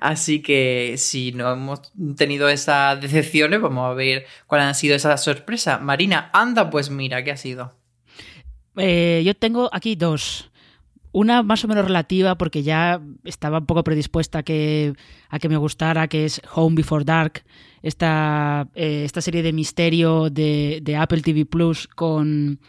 Así 0.00 0.42
que 0.42 0.94
si 0.96 1.32
no 1.32 1.52
hemos 1.52 1.92
tenido 2.16 2.48
esas 2.48 3.00
decepciones, 3.00 3.60
vamos 3.60 3.90
a 3.90 3.94
ver 3.94 4.26
cuáles 4.46 4.66
han 4.66 4.74
sido 4.74 4.94
esas 4.94 5.22
sorpresas. 5.22 5.80
Marina, 5.80 6.30
anda, 6.32 6.70
pues 6.70 6.90
mira, 6.90 7.22
¿qué 7.24 7.32
ha 7.32 7.36
sido? 7.36 7.74
Eh, 8.76 9.22
yo 9.24 9.34
tengo 9.34 9.68
aquí 9.72 9.96
dos. 9.96 10.50
Una 11.12 11.42
más 11.42 11.64
o 11.64 11.68
menos 11.68 11.84
relativa 11.84 12.36
porque 12.36 12.62
ya 12.62 13.00
estaba 13.24 13.58
un 13.58 13.66
poco 13.66 13.82
predispuesta 13.82 14.38
a 14.38 14.42
que, 14.44 14.94
a 15.28 15.38
que 15.40 15.48
me 15.48 15.56
gustara, 15.56 16.06
que 16.06 16.24
es 16.24 16.40
Home 16.54 16.76
Before 16.76 17.04
Dark, 17.04 17.42
esta, 17.82 18.68
eh, 18.74 19.02
esta 19.04 19.20
serie 19.20 19.42
de 19.42 19.52
misterio 19.52 20.30
de, 20.30 20.78
de 20.82 20.96
Apple 20.96 21.22
TV 21.22 21.46
Plus 21.46 21.88
con, 21.88 22.60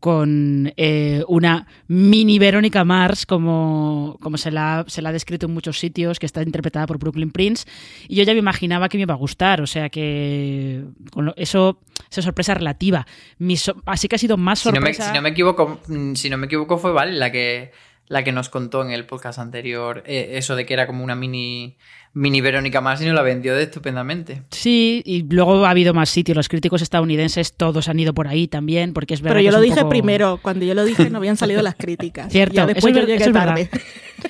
con 0.00 0.72
eh, 0.76 1.22
una 1.28 1.66
mini 1.86 2.38
Verónica 2.38 2.84
Mars, 2.84 3.26
como, 3.26 4.16
como 4.20 4.38
se, 4.38 4.50
la, 4.50 4.84
se 4.88 5.02
la 5.02 5.10
ha 5.10 5.12
descrito 5.12 5.46
en 5.46 5.52
muchos 5.54 5.78
sitios, 5.78 6.18
que 6.18 6.26
está 6.26 6.42
interpretada 6.42 6.86
por 6.86 6.98
Brooklyn 6.98 7.30
Prince. 7.30 7.66
Y 8.08 8.16
yo 8.16 8.24
ya 8.24 8.32
me 8.32 8.38
imaginaba 8.38 8.88
que 8.88 8.96
me 8.96 9.02
iba 9.02 9.14
a 9.14 9.18
gustar, 9.18 9.60
o 9.60 9.66
sea 9.66 9.90
que 9.90 10.84
con 11.12 11.26
lo- 11.26 11.34
eso 11.36 11.78
es 12.10 12.24
sorpresa 12.24 12.54
relativa. 12.54 13.06
Mi 13.38 13.56
so- 13.56 13.76
así 13.86 14.08
que 14.08 14.16
ha 14.16 14.18
sido 14.18 14.36
más 14.36 14.60
Si 14.60 14.68
no, 14.68 14.72
me, 14.72 14.78
sorpresa. 14.78 15.08
si 15.10 15.14
no 15.14 15.22
me 15.22 15.28
equivoco, 15.28 15.80
mm, 15.86 16.14
si 16.14 16.30
no 16.30 16.38
me 16.38 16.46
equivoco 16.46 16.78
fue 16.78 16.92
Val 16.92 17.18
la 17.18 17.30
que, 17.30 17.70
la 18.10 18.24
que 18.24 18.32
nos 18.32 18.48
contó 18.48 18.82
en 18.84 18.90
el 18.90 19.06
podcast 19.06 19.38
anterior 19.38 20.02
eh, 20.04 20.32
eso 20.32 20.56
de 20.56 20.66
que 20.66 20.74
era 20.74 20.86
como 20.88 21.04
una 21.04 21.14
mini, 21.14 21.76
mini 22.12 22.40
Verónica 22.40 22.80
Mars 22.80 23.00
y 23.02 23.06
nos 23.06 23.14
la 23.14 23.22
vendió 23.22 23.54
de 23.54 23.62
estupendamente. 23.62 24.42
Sí, 24.50 25.00
y 25.06 25.22
luego 25.32 25.64
ha 25.64 25.70
habido 25.70 25.94
más 25.94 26.08
sitios. 26.10 26.34
Los 26.36 26.48
críticos 26.48 26.82
estadounidenses 26.82 27.52
todos 27.56 27.88
han 27.88 28.00
ido 28.00 28.12
por 28.12 28.26
ahí 28.26 28.48
también, 28.48 28.92
porque 28.94 29.14
es 29.14 29.22
verdad 29.22 29.36
Pero 29.36 29.44
yo 29.44 29.50
que 29.52 29.56
lo 29.58 29.62
dije 29.62 29.76
poco- 29.76 29.90
primero. 29.90 30.40
Cuando 30.42 30.64
yo 30.64 30.74
lo 30.74 30.84
dije 30.84 31.08
no 31.08 31.18
habían 31.18 31.36
salido 31.36 31.62
las 31.62 31.76
críticas. 31.76 32.32
Cierto, 32.32 32.54
Ya 32.56 32.62
eso 32.64 32.74
después 32.74 32.92
es 32.96 33.00
yo 33.00 33.06
llegué 33.06 33.14
eso 33.20 33.28
es 33.30 33.32
verdad. 33.32 33.46
tarde. 33.54 33.70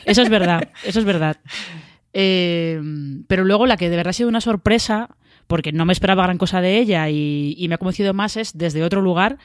Eso 0.04 0.22
es 0.22 0.28
verdad, 0.28 0.68
eso 0.84 0.98
es 1.00 1.04
verdad. 1.06 1.36
Eh, 2.12 2.80
pero 3.28 3.44
luego 3.44 3.66
la 3.66 3.76
que 3.76 3.88
de 3.88 3.96
verdad 3.96 4.10
ha 4.10 4.12
sido 4.12 4.28
una 4.28 4.40
sorpresa, 4.40 5.08
porque 5.46 5.72
no 5.72 5.84
me 5.86 5.92
esperaba 5.92 6.24
gran 6.24 6.38
cosa 6.38 6.60
de 6.60 6.78
ella 6.78 7.08
y, 7.08 7.54
y 7.58 7.68
me 7.68 7.74
ha 7.74 7.78
convencido 7.78 8.14
más, 8.14 8.36
es 8.36 8.56
Desde 8.56 8.82
otro 8.84 9.00
lugar, 9.00 9.38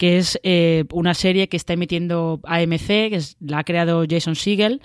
que 0.00 0.16
es 0.16 0.40
eh, 0.44 0.84
una 0.92 1.12
serie 1.12 1.50
que 1.50 1.58
está 1.58 1.74
emitiendo 1.74 2.40
AMC, 2.44 2.86
que 3.10 3.16
es- 3.16 3.36
la 3.38 3.58
ha 3.58 3.64
creado 3.64 4.06
Jason 4.08 4.34
Segel. 4.34 4.80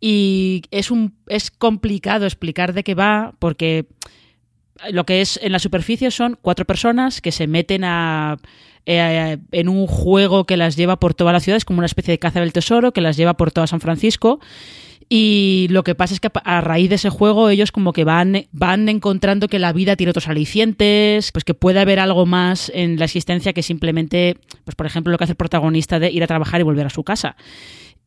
Y 0.00 0.64
es, 0.70 0.90
un, 0.90 1.14
es 1.28 1.50
complicado 1.50 2.26
explicar 2.26 2.74
de 2.74 2.84
qué 2.84 2.94
va, 2.94 3.32
porque 3.38 3.86
lo 4.90 5.04
que 5.06 5.22
es 5.22 5.40
en 5.42 5.52
la 5.52 5.58
superficie 5.58 6.10
son 6.10 6.38
cuatro 6.42 6.66
personas 6.66 7.22
que 7.22 7.32
se 7.32 7.46
meten 7.46 7.84
a, 7.84 8.36
eh, 8.84 9.38
en 9.52 9.68
un 9.70 9.86
juego 9.86 10.44
que 10.44 10.58
las 10.58 10.76
lleva 10.76 11.00
por 11.00 11.14
toda 11.14 11.32
la 11.32 11.40
ciudad, 11.40 11.56
es 11.56 11.64
como 11.64 11.78
una 11.78 11.86
especie 11.86 12.12
de 12.12 12.18
caza 12.18 12.40
del 12.40 12.52
tesoro 12.52 12.92
que 12.92 13.00
las 13.00 13.16
lleva 13.16 13.34
por 13.38 13.52
toda 13.52 13.66
San 13.66 13.80
Francisco. 13.80 14.40
Y 15.12 15.66
lo 15.70 15.82
que 15.82 15.96
pasa 15.96 16.14
es 16.14 16.20
que 16.20 16.28
a- 16.32 16.60
raíz 16.60 16.88
de 16.88 16.94
ese 16.94 17.10
juego 17.10 17.50
ellos 17.50 17.72
como 17.72 17.92
que 17.92 18.04
van, 18.04 18.46
van 18.52 18.88
encontrando 18.88 19.48
que 19.48 19.58
la 19.58 19.72
vida 19.72 19.96
tiene 19.96 20.10
otros 20.10 20.28
alicientes, 20.28 21.32
pues 21.32 21.42
que 21.44 21.52
puede 21.52 21.80
haber 21.80 21.98
algo 21.98 22.26
más 22.26 22.70
en 22.72 22.96
la 22.96 23.06
existencia 23.06 23.52
que 23.52 23.64
simplemente, 23.64 24.36
pues 24.64 24.76
por 24.76 24.86
ejemplo, 24.86 25.10
lo 25.10 25.18
que 25.18 25.24
hace 25.24 25.32
el 25.32 25.36
protagonista 25.36 25.98
de 25.98 26.12
ir 26.12 26.22
a 26.22 26.28
trabajar 26.28 26.60
y 26.60 26.64
volver 26.64 26.86
a 26.86 26.90
su 26.90 27.02
casa. 27.02 27.34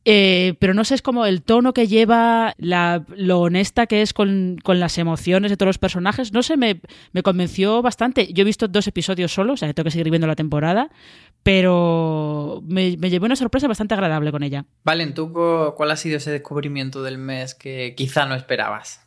Eh, 0.05 0.55
pero 0.59 0.73
no 0.73 0.83
sé, 0.83 0.95
es 0.95 1.01
como 1.01 1.25
el 1.25 1.41
tono 1.43 1.73
que 1.73 1.87
lleva, 1.87 2.55
la, 2.57 3.05
lo 3.15 3.39
honesta 3.39 3.87
que 3.87 4.01
es 4.01 4.11
con, 4.13 4.57
con 4.61 4.79
las 4.79 4.97
emociones 4.97 5.49
de 5.49 5.55
todos 5.55 5.67
los 5.69 5.77
personajes. 5.77 6.33
No 6.33 6.43
sé, 6.43 6.57
me, 6.57 6.81
me 7.13 7.23
convenció 7.23 7.81
bastante. 7.81 8.33
Yo 8.33 8.41
he 8.41 8.45
visto 8.45 8.67
dos 8.67 8.85
episodios 8.87 9.31
solo, 9.33 9.53
o 9.53 9.57
sea 9.57 9.67
que 9.69 9.73
tengo 9.73 9.85
que 9.85 9.91
seguir 9.91 10.09
viendo 10.09 10.27
la 10.27 10.35
temporada, 10.35 10.89
pero 11.43 12.61
me, 12.65 12.97
me 12.97 13.09
llevé 13.09 13.25
una 13.25 13.35
sorpresa 13.35 13.67
bastante 13.67 13.93
agradable 13.93 14.31
con 14.31 14.43
ella. 14.43 14.65
Valen, 14.83 15.13
¿tú 15.13 15.31
cu- 15.31 15.73
cuál 15.75 15.91
ha 15.91 15.95
sido 15.95 16.17
ese 16.17 16.31
descubrimiento 16.31 17.03
del 17.03 17.17
mes 17.17 17.53
que 17.55 17.93
quizá 17.95 18.25
no 18.25 18.35
esperabas? 18.35 19.02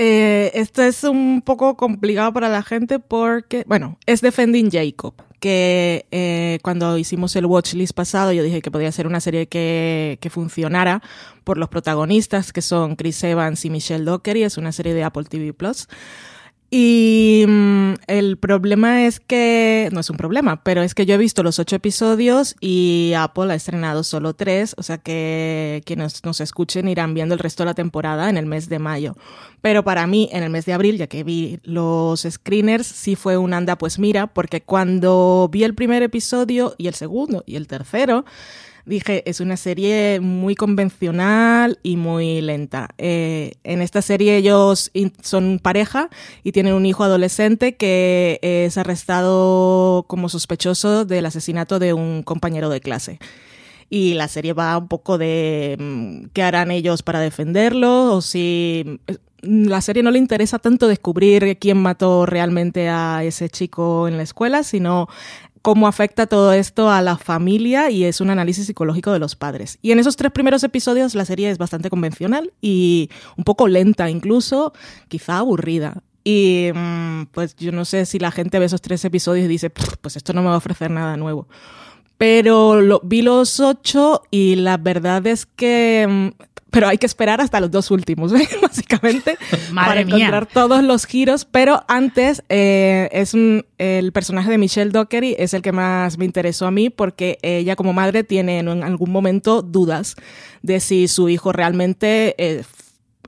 Eh, 0.00 0.52
esto 0.54 0.80
es 0.82 1.02
un 1.02 1.42
poco 1.42 1.76
complicado 1.76 2.32
para 2.32 2.48
la 2.48 2.62
gente 2.62 3.00
porque, 3.00 3.64
bueno, 3.66 3.98
es 4.06 4.20
Defending 4.20 4.70
Jacob, 4.70 5.14
que 5.40 6.06
eh, 6.12 6.60
cuando 6.62 6.96
hicimos 6.96 7.34
el 7.34 7.46
watchlist 7.46 7.94
pasado 7.94 8.30
yo 8.32 8.44
dije 8.44 8.62
que 8.62 8.70
podía 8.70 8.92
ser 8.92 9.08
una 9.08 9.18
serie 9.18 9.48
que, 9.48 10.18
que 10.20 10.30
funcionara 10.30 11.02
por 11.42 11.58
los 11.58 11.68
protagonistas 11.68 12.52
que 12.52 12.62
son 12.62 12.94
Chris 12.94 13.24
Evans 13.24 13.64
y 13.64 13.70
Michelle 13.70 14.04
Dockery, 14.04 14.44
es 14.44 14.56
una 14.56 14.70
serie 14.70 14.94
de 14.94 15.02
Apple 15.02 15.24
TV 15.24 15.52
Plus. 15.52 15.88
Y 16.70 17.46
mm, 17.48 17.94
el 18.08 18.36
problema 18.36 19.06
es 19.06 19.20
que, 19.20 19.88
no 19.92 20.00
es 20.00 20.10
un 20.10 20.18
problema, 20.18 20.62
pero 20.62 20.82
es 20.82 20.94
que 20.94 21.06
yo 21.06 21.14
he 21.14 21.18
visto 21.18 21.42
los 21.42 21.58
ocho 21.58 21.76
episodios 21.76 22.56
y 22.60 23.14
Apple 23.16 23.50
ha 23.50 23.54
estrenado 23.54 24.04
solo 24.04 24.34
tres, 24.34 24.74
o 24.76 24.82
sea 24.82 24.98
que 24.98 25.82
quienes 25.86 26.22
nos 26.24 26.42
escuchen 26.42 26.86
irán 26.88 27.14
viendo 27.14 27.34
el 27.34 27.38
resto 27.38 27.62
de 27.62 27.68
la 27.68 27.74
temporada 27.74 28.28
en 28.28 28.36
el 28.36 28.44
mes 28.44 28.68
de 28.68 28.78
mayo. 28.78 29.16
Pero 29.62 29.82
para 29.82 30.06
mí, 30.06 30.28
en 30.30 30.42
el 30.42 30.50
mes 30.50 30.66
de 30.66 30.74
abril, 30.74 30.98
ya 30.98 31.06
que 31.06 31.24
vi 31.24 31.58
los 31.62 32.26
screeners, 32.28 32.86
sí 32.86 33.16
fue 33.16 33.38
un 33.38 33.54
anda 33.54 33.78
pues 33.78 33.98
mira, 33.98 34.26
porque 34.26 34.60
cuando 34.60 35.48
vi 35.50 35.64
el 35.64 35.74
primer 35.74 36.02
episodio 36.02 36.74
y 36.76 36.88
el 36.88 36.94
segundo 36.94 37.44
y 37.46 37.56
el 37.56 37.66
tercero, 37.66 38.26
dije, 38.88 39.22
es 39.28 39.40
una 39.40 39.56
serie 39.56 40.20
muy 40.20 40.54
convencional 40.54 41.78
y 41.82 41.96
muy 41.96 42.40
lenta. 42.40 42.88
Eh, 42.98 43.52
en 43.62 43.82
esta 43.82 44.02
serie 44.02 44.36
ellos 44.36 44.90
son 45.22 45.60
pareja 45.62 46.08
y 46.42 46.52
tienen 46.52 46.74
un 46.74 46.86
hijo 46.86 47.04
adolescente 47.04 47.76
que 47.76 48.40
es 48.42 48.78
arrestado 48.78 50.04
como 50.08 50.28
sospechoso 50.28 51.04
del 51.04 51.26
asesinato 51.26 51.78
de 51.78 51.92
un 51.92 52.22
compañero 52.22 52.70
de 52.70 52.80
clase. 52.80 53.18
Y 53.90 54.14
la 54.14 54.28
serie 54.28 54.52
va 54.52 54.76
un 54.76 54.88
poco 54.88 55.16
de 55.16 55.76
mm, 55.78 56.26
qué 56.32 56.42
harán 56.42 56.70
ellos 56.70 57.02
para 57.02 57.20
defenderlo 57.20 58.14
o 58.14 58.20
si 58.20 59.00
mm, 59.42 59.66
la 59.66 59.80
serie 59.80 60.02
no 60.02 60.10
le 60.10 60.18
interesa 60.18 60.58
tanto 60.58 60.88
descubrir 60.88 61.58
quién 61.58 61.78
mató 61.78 62.26
realmente 62.26 62.88
a 62.88 63.22
ese 63.24 63.48
chico 63.48 64.08
en 64.08 64.16
la 64.16 64.24
escuela, 64.24 64.62
sino 64.62 65.08
cómo 65.62 65.86
afecta 65.86 66.26
todo 66.26 66.52
esto 66.52 66.90
a 66.90 67.02
la 67.02 67.16
familia 67.16 67.90
y 67.90 68.04
es 68.04 68.20
un 68.20 68.30
análisis 68.30 68.66
psicológico 68.66 69.12
de 69.12 69.18
los 69.18 69.36
padres. 69.36 69.78
Y 69.82 69.92
en 69.92 69.98
esos 69.98 70.16
tres 70.16 70.32
primeros 70.32 70.62
episodios 70.64 71.14
la 71.14 71.24
serie 71.24 71.50
es 71.50 71.58
bastante 71.58 71.90
convencional 71.90 72.52
y 72.60 73.10
un 73.36 73.44
poco 73.44 73.68
lenta 73.68 74.10
incluso, 74.10 74.72
quizá 75.08 75.38
aburrida. 75.38 76.02
Y 76.24 76.70
mm, 76.74 77.26
pues 77.32 77.56
yo 77.56 77.72
no 77.72 77.84
sé 77.84 78.04
si 78.06 78.18
la 78.18 78.30
gente 78.30 78.58
ve 78.58 78.66
esos 78.66 78.82
tres 78.82 79.04
episodios 79.04 79.46
y 79.46 79.48
dice, 79.48 79.70
"Pff, 79.70 79.96
pues 80.00 80.16
esto 80.16 80.32
no 80.32 80.42
me 80.42 80.48
va 80.48 80.54
a 80.54 80.58
ofrecer 80.58 80.90
nada 80.90 81.16
nuevo. 81.16 81.48
Pero 82.18 83.00
vi 83.04 83.22
los 83.22 83.60
ocho 83.60 84.22
y 84.30 84.56
la 84.56 84.76
verdad 84.76 85.26
es 85.26 85.46
que... 85.46 86.34
Pero 86.70 86.86
hay 86.86 86.98
que 86.98 87.06
esperar 87.06 87.40
hasta 87.40 87.60
los 87.60 87.70
dos 87.70 87.90
últimos, 87.90 88.32
¿eh? 88.38 88.46
básicamente, 88.60 89.38
Madre 89.72 89.88
para 89.90 90.04
mía. 90.04 90.16
encontrar 90.26 90.46
todos 90.46 90.82
los 90.84 91.06
giros. 91.06 91.44
Pero 91.46 91.84
antes, 91.88 92.42
eh, 92.48 93.08
es 93.12 93.32
un- 93.34 93.64
el 93.78 94.12
personaje 94.12 94.50
de 94.50 94.58
Michelle 94.58 94.90
Dockery 94.90 95.34
es 95.38 95.54
el 95.54 95.62
que 95.62 95.72
más 95.72 96.18
me 96.18 96.24
interesó 96.24 96.66
a 96.66 96.70
mí 96.70 96.90
porque 96.90 97.38
ella 97.42 97.74
como 97.76 97.92
madre 97.92 98.22
tiene 98.24 98.58
en 98.58 98.68
algún 98.82 99.10
momento 99.10 99.62
dudas 99.62 100.16
de 100.62 100.80
si 100.80 101.08
su 101.08 101.28
hijo 101.28 101.52
realmente... 101.52 102.34
eh, 102.38 102.62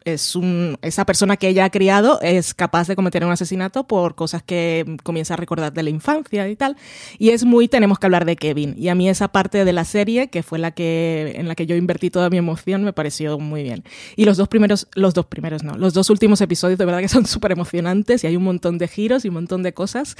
es 0.05 0.37
un, 0.37 0.79
esa 0.83 1.05
persona 1.05 1.37
que 1.37 1.49
ella 1.49 1.65
ha 1.67 1.71
criado 1.71 2.21
es 2.23 2.55
capaz 2.55 2.89
de 2.89 2.97
cometer 2.97 3.25
un 3.25 3.33
asesinato 3.33 3.87
por 3.87 4.15
cosas 4.15 4.43
que 4.43 4.97
comienza 5.03 5.35
a 5.35 5.37
recordar 5.37 5.73
de 5.73 5.83
la 5.83 5.91
infancia 5.91 6.49
y 6.49 6.57
tal. 6.57 6.77
Y 7.19 7.31
es 7.31 7.45
muy, 7.45 7.69
tenemos 7.69 7.99
que 7.99 8.07
hablar 8.07 8.25
de 8.25 8.37
Kevin. 8.37 8.75
Y 8.77 8.89
a 8.89 8.95
mí 8.95 9.09
esa 9.09 9.29
parte 9.29 9.65
de 9.65 9.73
la 9.73 9.85
serie, 9.85 10.29
que 10.29 10.43
fue 10.43 10.59
la 10.59 10.71
que, 10.71 11.35
en 11.37 11.49
la 11.49 11.55
que 11.55 11.67
yo 11.67 11.77
invertí 11.77 12.11
toda 12.11 12.31
mi 12.31 12.39
emoción, 12.39 12.85
me 12.85 12.93
pareció 12.93 13.39
muy 13.39 13.63
bien. 13.63 13.85
Y 14.17 14.25
los 14.25 14.37
dos 14.37 14.49
primeros, 14.49 14.89
los 14.95 15.15
dos 15.15 15.27
primeros 15.27 15.63
no, 15.63 15.77
los 15.77 15.95
dos 15.95 16.11
últimos 16.11 16.41
episodios 16.41 16.79
de 16.79 16.85
verdad 16.85 17.01
que 17.01 17.09
son 17.09 17.27
súper 17.27 17.53
emocionantes 17.53 18.25
y 18.25 18.27
hay 18.27 18.37
un 18.37 18.45
montón 18.45 18.79
de 18.79 18.89
giros 18.89 19.25
y 19.25 19.29
un 19.29 19.35
montón 19.35 19.63
de 19.63 19.73
cosas. 19.75 20.17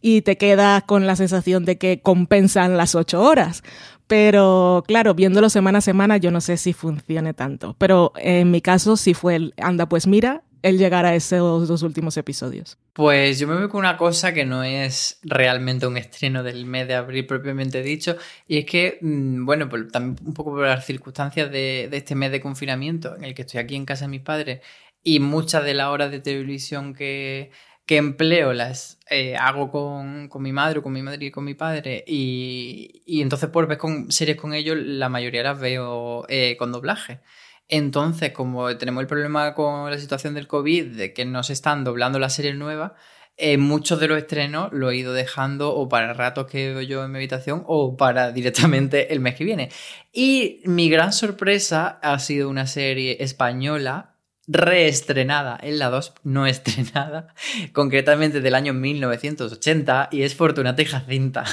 Y 0.00 0.22
te 0.22 0.36
quedas 0.36 0.84
con 0.84 1.06
la 1.06 1.16
sensación 1.16 1.64
de 1.64 1.78
que 1.78 2.00
compensan 2.00 2.76
las 2.76 2.94
ocho 2.94 3.22
horas. 3.22 3.62
Pero 4.06 4.84
claro, 4.86 5.14
viéndolo 5.14 5.48
semana 5.48 5.78
a 5.78 5.80
semana, 5.82 6.16
yo 6.18 6.30
no 6.30 6.40
sé 6.40 6.56
si 6.56 6.72
funcione 6.72 7.34
tanto. 7.34 7.74
Pero 7.78 8.12
en 8.16 8.50
mi 8.50 8.60
caso, 8.60 8.96
sí 8.96 9.14
fue 9.14 9.36
el 9.36 9.54
anda, 9.56 9.88
pues 9.88 10.06
mira, 10.06 10.42
el 10.62 10.78
llegar 10.78 11.04
a 11.06 11.14
esos 11.14 11.68
dos 11.68 11.82
últimos 11.82 12.16
episodios. 12.16 12.78
Pues 12.92 13.38
yo 13.38 13.48
me 13.48 13.56
voy 13.56 13.68
con 13.68 13.80
una 13.80 13.96
cosa 13.96 14.32
que 14.32 14.46
no 14.46 14.62
es 14.62 15.18
realmente 15.22 15.86
un 15.86 15.96
estreno 15.96 16.42
del 16.42 16.64
mes 16.64 16.86
de 16.86 16.94
abril 16.94 17.26
propiamente 17.26 17.82
dicho, 17.82 18.16
y 18.46 18.58
es 18.58 18.66
que, 18.66 18.98
mm, 19.00 19.44
bueno, 19.44 19.68
por- 19.68 19.90
también 19.90 20.16
un 20.26 20.32
poco 20.32 20.52
por 20.52 20.66
las 20.66 20.86
circunstancias 20.86 21.50
de, 21.50 21.88
de 21.90 21.96
este 21.96 22.14
mes 22.14 22.30
de 22.30 22.40
confinamiento, 22.40 23.16
en 23.16 23.24
el 23.24 23.34
que 23.34 23.42
estoy 23.42 23.60
aquí 23.60 23.74
en 23.74 23.84
casa 23.84 24.04
de 24.04 24.10
mis 24.10 24.20
padres, 24.20 24.60
y 25.02 25.18
muchas 25.20 25.64
de 25.64 25.74
las 25.74 25.88
horas 25.88 26.10
de 26.10 26.20
televisión 26.20 26.94
que, 26.94 27.50
que 27.86 27.96
empleo 27.98 28.52
las 28.52 28.98
eh, 29.10 29.36
hago 29.36 29.70
con, 29.70 30.28
con 30.28 30.42
mi 30.42 30.52
madre, 30.52 30.82
con 30.82 30.92
mi 30.92 31.02
madre 31.02 31.26
y 31.26 31.30
con 31.30 31.44
mi 31.44 31.54
padre, 31.54 32.04
y, 32.06 33.02
y 33.06 33.20
entonces 33.22 33.50
por 33.50 33.66
ver 33.66 33.78
con 33.78 34.10
series 34.10 34.36
con 34.36 34.54
ellos, 34.54 34.76
la 34.78 35.08
mayoría 35.08 35.42
las 35.42 35.60
veo 35.60 36.24
eh, 36.28 36.56
con 36.58 36.72
doblaje. 36.72 37.20
Entonces, 37.68 38.32
como 38.32 38.76
tenemos 38.76 39.00
el 39.02 39.06
problema 39.06 39.54
con 39.54 39.90
la 39.90 39.98
situación 39.98 40.34
del 40.34 40.46
COVID, 40.46 40.96
de 40.96 41.12
que 41.14 41.24
no 41.24 41.42
se 41.42 41.54
están 41.54 41.84
doblando 41.84 42.18
las 42.18 42.34
series 42.34 42.56
nuevas, 42.56 42.92
eh, 43.36 43.58
muchos 43.58 43.98
de 43.98 44.06
los 44.06 44.18
estrenos 44.18 44.72
los 44.72 44.92
he 44.92 44.96
ido 44.96 45.12
dejando 45.12 45.74
o 45.74 45.88
para 45.88 46.12
ratos 46.14 46.46
que 46.46 46.72
veo 46.72 46.82
yo 46.82 47.04
en 47.04 47.10
mi 47.10 47.18
habitación 47.18 47.64
o 47.66 47.96
para 47.96 48.30
directamente 48.32 49.12
el 49.12 49.20
mes 49.20 49.34
que 49.34 49.44
viene. 49.44 49.70
Y 50.12 50.62
mi 50.66 50.88
gran 50.88 51.12
sorpresa 51.12 51.98
ha 52.02 52.18
sido 52.18 52.48
una 52.48 52.66
serie 52.66 53.16
española 53.20 54.13
reestrenada 54.46 55.58
en 55.62 55.78
la 55.78 55.90
2, 55.90 56.14
no 56.24 56.46
estrenada, 56.46 57.34
concretamente 57.72 58.40
del 58.40 58.54
año 58.54 58.74
1980, 58.74 60.08
y 60.12 60.22
es 60.22 60.34
Fortunata 60.34 60.82
y 60.82 60.84
Jacinta, 60.84 61.44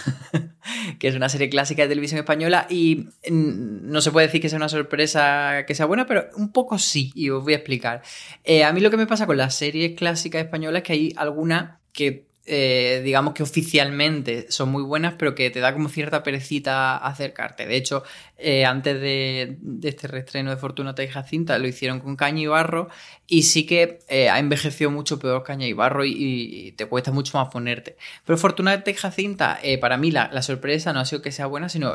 que 0.99 1.07
es 1.07 1.15
una 1.15 1.29
serie 1.29 1.49
clásica 1.49 1.83
de 1.83 1.89
televisión 1.89 2.19
española 2.19 2.67
y 2.69 3.07
no 3.29 4.01
se 4.01 4.11
puede 4.11 4.27
decir 4.27 4.41
que 4.41 4.49
sea 4.49 4.57
una 4.57 4.69
sorpresa 4.69 5.65
que 5.65 5.75
sea 5.75 5.85
buena, 5.85 6.05
pero 6.05 6.27
un 6.35 6.51
poco 6.51 6.77
sí, 6.77 7.11
y 7.15 7.29
os 7.29 7.43
voy 7.43 7.53
a 7.53 7.57
explicar. 7.57 8.01
Eh, 8.43 8.63
a 8.63 8.73
mí 8.73 8.81
lo 8.81 8.89
que 8.89 8.97
me 8.97 9.07
pasa 9.07 9.25
con 9.25 9.37
las 9.37 9.55
series 9.55 9.97
clásicas 9.97 10.43
españolas 10.43 10.81
es 10.81 10.87
que 10.87 10.93
hay 10.93 11.13
alguna 11.15 11.79
que 11.93 12.30
eh, 12.45 13.01
digamos 13.03 13.33
que 13.35 13.43
oficialmente 13.43 14.47
son 14.49 14.69
muy 14.69 14.81
buenas, 14.81 15.13
pero 15.17 15.35
que 15.35 15.51
te 15.51 15.59
da 15.59 15.73
como 15.73 15.89
cierta 15.89 16.23
perecita 16.23 16.97
acercarte. 16.97 17.67
De 17.67 17.75
hecho, 17.75 18.03
eh, 18.37 18.65
antes 18.65 18.99
de, 18.99 19.57
este 19.83 20.07
reestreno 20.07 20.49
de 20.49 20.57
Fortunata 20.57 21.03
y 21.03 21.07
Jacinta 21.07 21.59
lo 21.59 21.67
hicieron 21.67 21.99
con 21.99 22.15
Caña 22.15 22.41
y 22.41 22.47
Barro 22.47 22.89
y 23.27 23.43
sí 23.43 23.65
que 23.65 23.99
eh, 24.09 24.29
ha 24.29 24.39
envejecido 24.39 24.89
mucho 24.89 25.19
peor 25.19 25.43
Caña 25.43 25.67
y 25.67 25.73
Barro 25.73 26.03
y, 26.03 26.73
te 26.77 26.85
cuesta 26.87 27.11
mucho 27.11 27.37
más 27.37 27.49
ponerte. 27.49 27.95
Pero 28.25 28.37
Fortunata 28.37 28.89
y 28.89 28.95
Jacinta, 28.95 29.59
para 29.79 29.97
mí 29.97 30.11
la, 30.11 30.41
sorpresa 30.41 30.93
no 30.93 30.99
ha 30.99 31.05
sido 31.05 31.21
que 31.21 31.31
sea 31.31 31.45
buena, 31.45 31.69
sino 31.69 31.93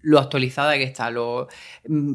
lo 0.00 0.18
actualizada 0.18 0.74
que 0.74 0.84
está. 0.84 1.10
Lo, 1.10 1.48
mm, 1.86 2.14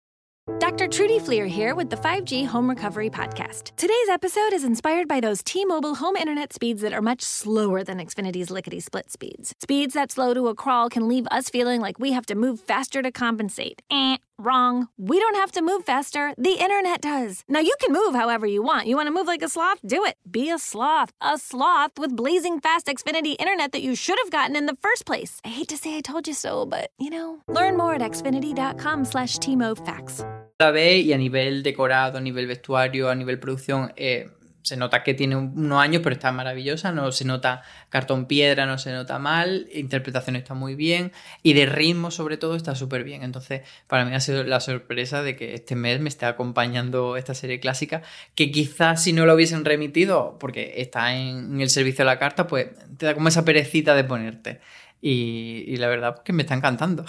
Dr. 0.57 0.87
Trudy 0.87 1.19
Fleer 1.19 1.45
here 1.45 1.75
with 1.75 1.91
the 1.91 1.95
5G 1.95 2.47
Home 2.47 2.67
Recovery 2.67 3.11
Podcast. 3.11 3.75
Today's 3.75 4.09
episode 4.09 4.53
is 4.53 4.63
inspired 4.63 5.07
by 5.07 5.19
those 5.19 5.43
T 5.43 5.65
Mobile 5.65 5.93
home 5.93 6.15
internet 6.15 6.51
speeds 6.51 6.81
that 6.81 6.93
are 6.93 7.01
much 7.01 7.21
slower 7.21 7.83
than 7.83 7.99
Xfinity's 7.99 8.49
lickety 8.49 8.79
split 8.79 9.11
speeds. 9.11 9.53
Speeds 9.61 9.93
that 9.93 10.11
slow 10.11 10.33
to 10.33 10.47
a 10.47 10.55
crawl 10.55 10.89
can 10.89 11.07
leave 11.07 11.27
us 11.29 11.47
feeling 11.51 11.79
like 11.79 11.99
we 11.99 12.13
have 12.13 12.25
to 12.25 12.33
move 12.33 12.59
faster 12.59 13.03
to 13.03 13.11
compensate. 13.11 13.83
Eh, 13.91 14.17
wrong. 14.41 14.87
We 14.97 15.19
don't 15.19 15.35
have 15.35 15.51
to 15.53 15.61
move 15.61 15.85
faster, 15.85 16.33
the 16.37 16.57
internet 16.59 17.01
does. 17.01 17.43
Now 17.47 17.59
you 17.59 17.75
can 17.81 17.93
move 17.93 18.13
however 18.13 18.45
you 18.45 18.61
want. 18.61 18.87
You 18.87 18.95
want 18.95 19.07
to 19.07 19.11
move 19.11 19.27
like 19.27 19.41
a 19.41 19.49
sloth? 19.49 19.79
Do 19.85 20.03
it. 20.05 20.15
Be 20.29 20.49
a 20.49 20.57
sloth. 20.57 21.11
A 21.21 21.37
sloth 21.37 21.97
with 21.97 22.15
blazing 22.15 22.59
fast 22.59 22.87
Xfinity 22.87 23.35
internet 23.39 23.71
that 23.71 23.81
you 23.81 23.95
should 23.95 24.17
have 24.23 24.31
gotten 24.31 24.55
in 24.55 24.65
the 24.65 24.77
first 24.81 25.05
place. 25.05 25.41
I 25.45 25.49
hate 25.49 25.67
to 25.69 25.77
say 25.77 25.97
I 25.97 26.01
told 26.01 26.27
you 26.27 26.33
so, 26.33 26.65
but 26.65 26.91
you 26.99 27.09
know. 27.09 27.39
Learn 27.47 27.77
more 27.77 27.95
at 27.95 28.01
xfinity.com 28.01 29.05
slash 29.05 29.39
facts. 29.85 30.23
y 30.59 31.13
a 31.13 31.17
nivel 31.17 31.63
decorado, 31.63 32.17
a 32.17 32.21
nivel 32.21 32.47
vestuario, 32.47 33.09
a 33.09 33.15
nivel 33.15 33.39
producción, 33.39 33.91
eh, 33.95 34.29
se 34.63 34.77
nota 34.77 35.03
que 35.03 35.13
tiene 35.13 35.35
unos 35.35 35.81
años, 35.81 36.01
pero 36.03 36.13
está 36.13 36.31
maravillosa, 36.31 36.91
no 36.91 37.11
se 37.11 37.25
nota 37.25 37.63
cartón 37.89 38.25
piedra, 38.25 38.65
no 38.65 38.77
se 38.77 38.91
nota 38.91 39.19
mal, 39.19 39.67
interpretación 39.73 40.35
está 40.35 40.53
muy 40.53 40.75
bien 40.75 41.11
y 41.43 41.53
de 41.53 41.65
ritmo 41.65 42.11
sobre 42.11 42.37
todo 42.37 42.55
está 42.55 42.75
súper 42.75 43.03
bien. 43.03 43.23
Entonces, 43.23 43.61
para 43.87 44.05
mí 44.05 44.13
ha 44.13 44.19
sido 44.19 44.43
la 44.43 44.59
sorpresa 44.59 45.23
de 45.23 45.35
que 45.35 45.53
este 45.53 45.75
mes 45.75 45.99
me 45.99 46.09
esté 46.09 46.25
acompañando 46.25 47.17
esta 47.17 47.33
serie 47.33 47.59
clásica, 47.59 48.01
que 48.35 48.51
quizás 48.51 49.03
si 49.03 49.13
no 49.13 49.25
lo 49.25 49.33
hubiesen 49.33 49.65
remitido, 49.65 50.37
porque 50.39 50.75
está 50.77 51.15
en, 51.15 51.61
el 51.61 51.69
servicio 51.69 52.03
de 52.03 52.11
la 52.11 52.19
carta, 52.19 52.47
pues 52.47 52.69
te 52.97 53.05
da 53.05 53.13
como 53.13 53.27
esa 53.27 53.45
perecita 53.45 53.95
de 53.95 54.03
ponerte. 54.03 54.61
Y, 55.01 55.75
la 55.77 55.87
verdad 55.87 56.21
que 56.23 56.33
me 56.33 56.43
está 56.43 56.53
encantando. 56.53 57.05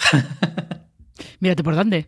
Mírate 1.39 1.63
por 1.63 1.75
dónde. 1.75 2.07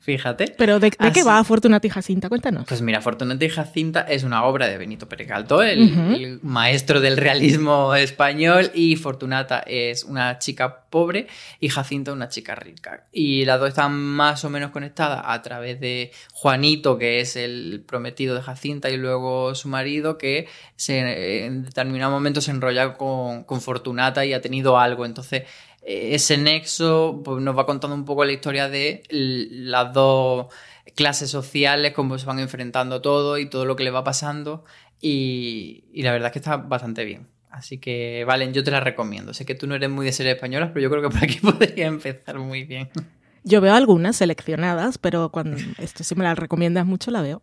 Fíjate. 0.00 0.54
Pero 0.56 0.80
¿de, 0.80 0.90
qué 0.90 1.22
va 1.22 1.42
Fortunata 1.44 1.86
y 1.86 1.90
Jacinta? 1.90 2.28
Cuéntanos. 2.28 2.64
Pues 2.66 2.82
mira, 2.82 3.00
Fortunata 3.00 3.44
y 3.44 3.48
Jacinta 3.48 4.00
es 4.02 4.24
una 4.24 4.44
obra 4.44 4.68
de 4.68 4.78
Benito 4.78 5.08
Perecalto, 5.08 5.62
el, 5.62 5.80
el, 5.80 6.40
maestro 6.42 7.00
del 7.00 7.16
realismo 7.16 7.94
español, 7.94 8.70
y 8.74 8.96
Fortunata 8.96 9.60
es 9.60 10.04
una 10.04 10.38
chica 10.38 10.82
pobre 10.90 11.26
y 11.60 11.68
Jacinta 11.68 12.12
una 12.12 12.28
chica 12.28 12.54
rica. 12.54 13.06
Y 13.12 13.44
las 13.44 13.58
dos 13.58 13.70
están 13.70 13.94
más 13.94 14.44
o 14.44 14.50
menos 14.50 14.70
conectadas 14.70 15.22
a 15.24 15.42
través 15.42 15.80
de 15.80 16.12
Juanito, 16.32 16.98
que 16.98 17.20
es 17.20 17.36
el 17.36 17.84
prometido 17.86 18.34
de 18.34 18.42
Jacinta, 18.42 18.90
y 18.90 18.96
luego 18.96 19.54
su 19.54 19.68
marido, 19.68 20.18
que 20.18 20.48
se, 20.76 21.46
en 21.46 21.64
determinado 21.64 22.12
momento 22.12 22.40
se 22.40 22.50
enrolla 22.50 22.94
con, 22.94 23.44
con 23.44 23.60
Fortunata 23.60 24.24
y 24.24 24.32
ha 24.32 24.40
tenido 24.40 24.78
algo. 24.78 25.06
Entonces 25.06 25.44
ese 25.84 26.38
nexo 26.38 27.20
pues, 27.24 27.42
nos 27.42 27.56
va 27.56 27.66
contando 27.66 27.94
un 27.94 28.04
poco 28.04 28.24
la 28.24 28.32
historia 28.32 28.68
de 28.68 29.02
las 29.10 29.92
dos 29.92 30.46
clases 30.94 31.30
sociales, 31.30 31.92
cómo 31.92 32.18
se 32.18 32.26
van 32.26 32.38
enfrentando 32.38 33.00
todo 33.02 33.38
y 33.38 33.46
todo 33.46 33.64
lo 33.64 33.76
que 33.76 33.84
le 33.84 33.90
va 33.90 34.04
pasando. 34.04 34.64
Y, 35.00 35.84
la 35.94 36.12
verdad 36.12 36.28
es 36.28 36.32
que 36.32 36.38
está 36.38 36.56
bastante 36.56 37.04
bien. 37.04 37.28
Así 37.50 37.78
que, 37.78 38.24
Valen, 38.26 38.54
yo 38.54 38.64
te 38.64 38.70
la 38.70 38.80
recomiendo. 38.80 39.34
Sé 39.34 39.44
que 39.44 39.54
tú 39.54 39.66
no 39.66 39.74
eres 39.74 39.90
muy 39.90 40.06
de 40.06 40.12
series 40.12 40.36
españolas, 40.36 40.70
pero 40.72 40.84
yo 40.84 40.90
creo 40.90 41.02
que 41.02 41.10
por 41.10 41.24
aquí 41.24 41.38
podría 41.42 41.86
empezar 41.86 42.38
muy 42.38 42.64
bien. 42.64 42.88
Yo 43.44 43.60
veo 43.60 43.74
algunas 43.74 44.16
seleccionadas, 44.16 44.98
pero 44.98 45.30
cuando 45.30 45.56
esto 45.78 46.04
si 46.04 46.14
me 46.14 46.24
las 46.24 46.38
recomiendas 46.38 46.86
mucho, 46.86 47.10
la 47.10 47.20
veo. 47.20 47.42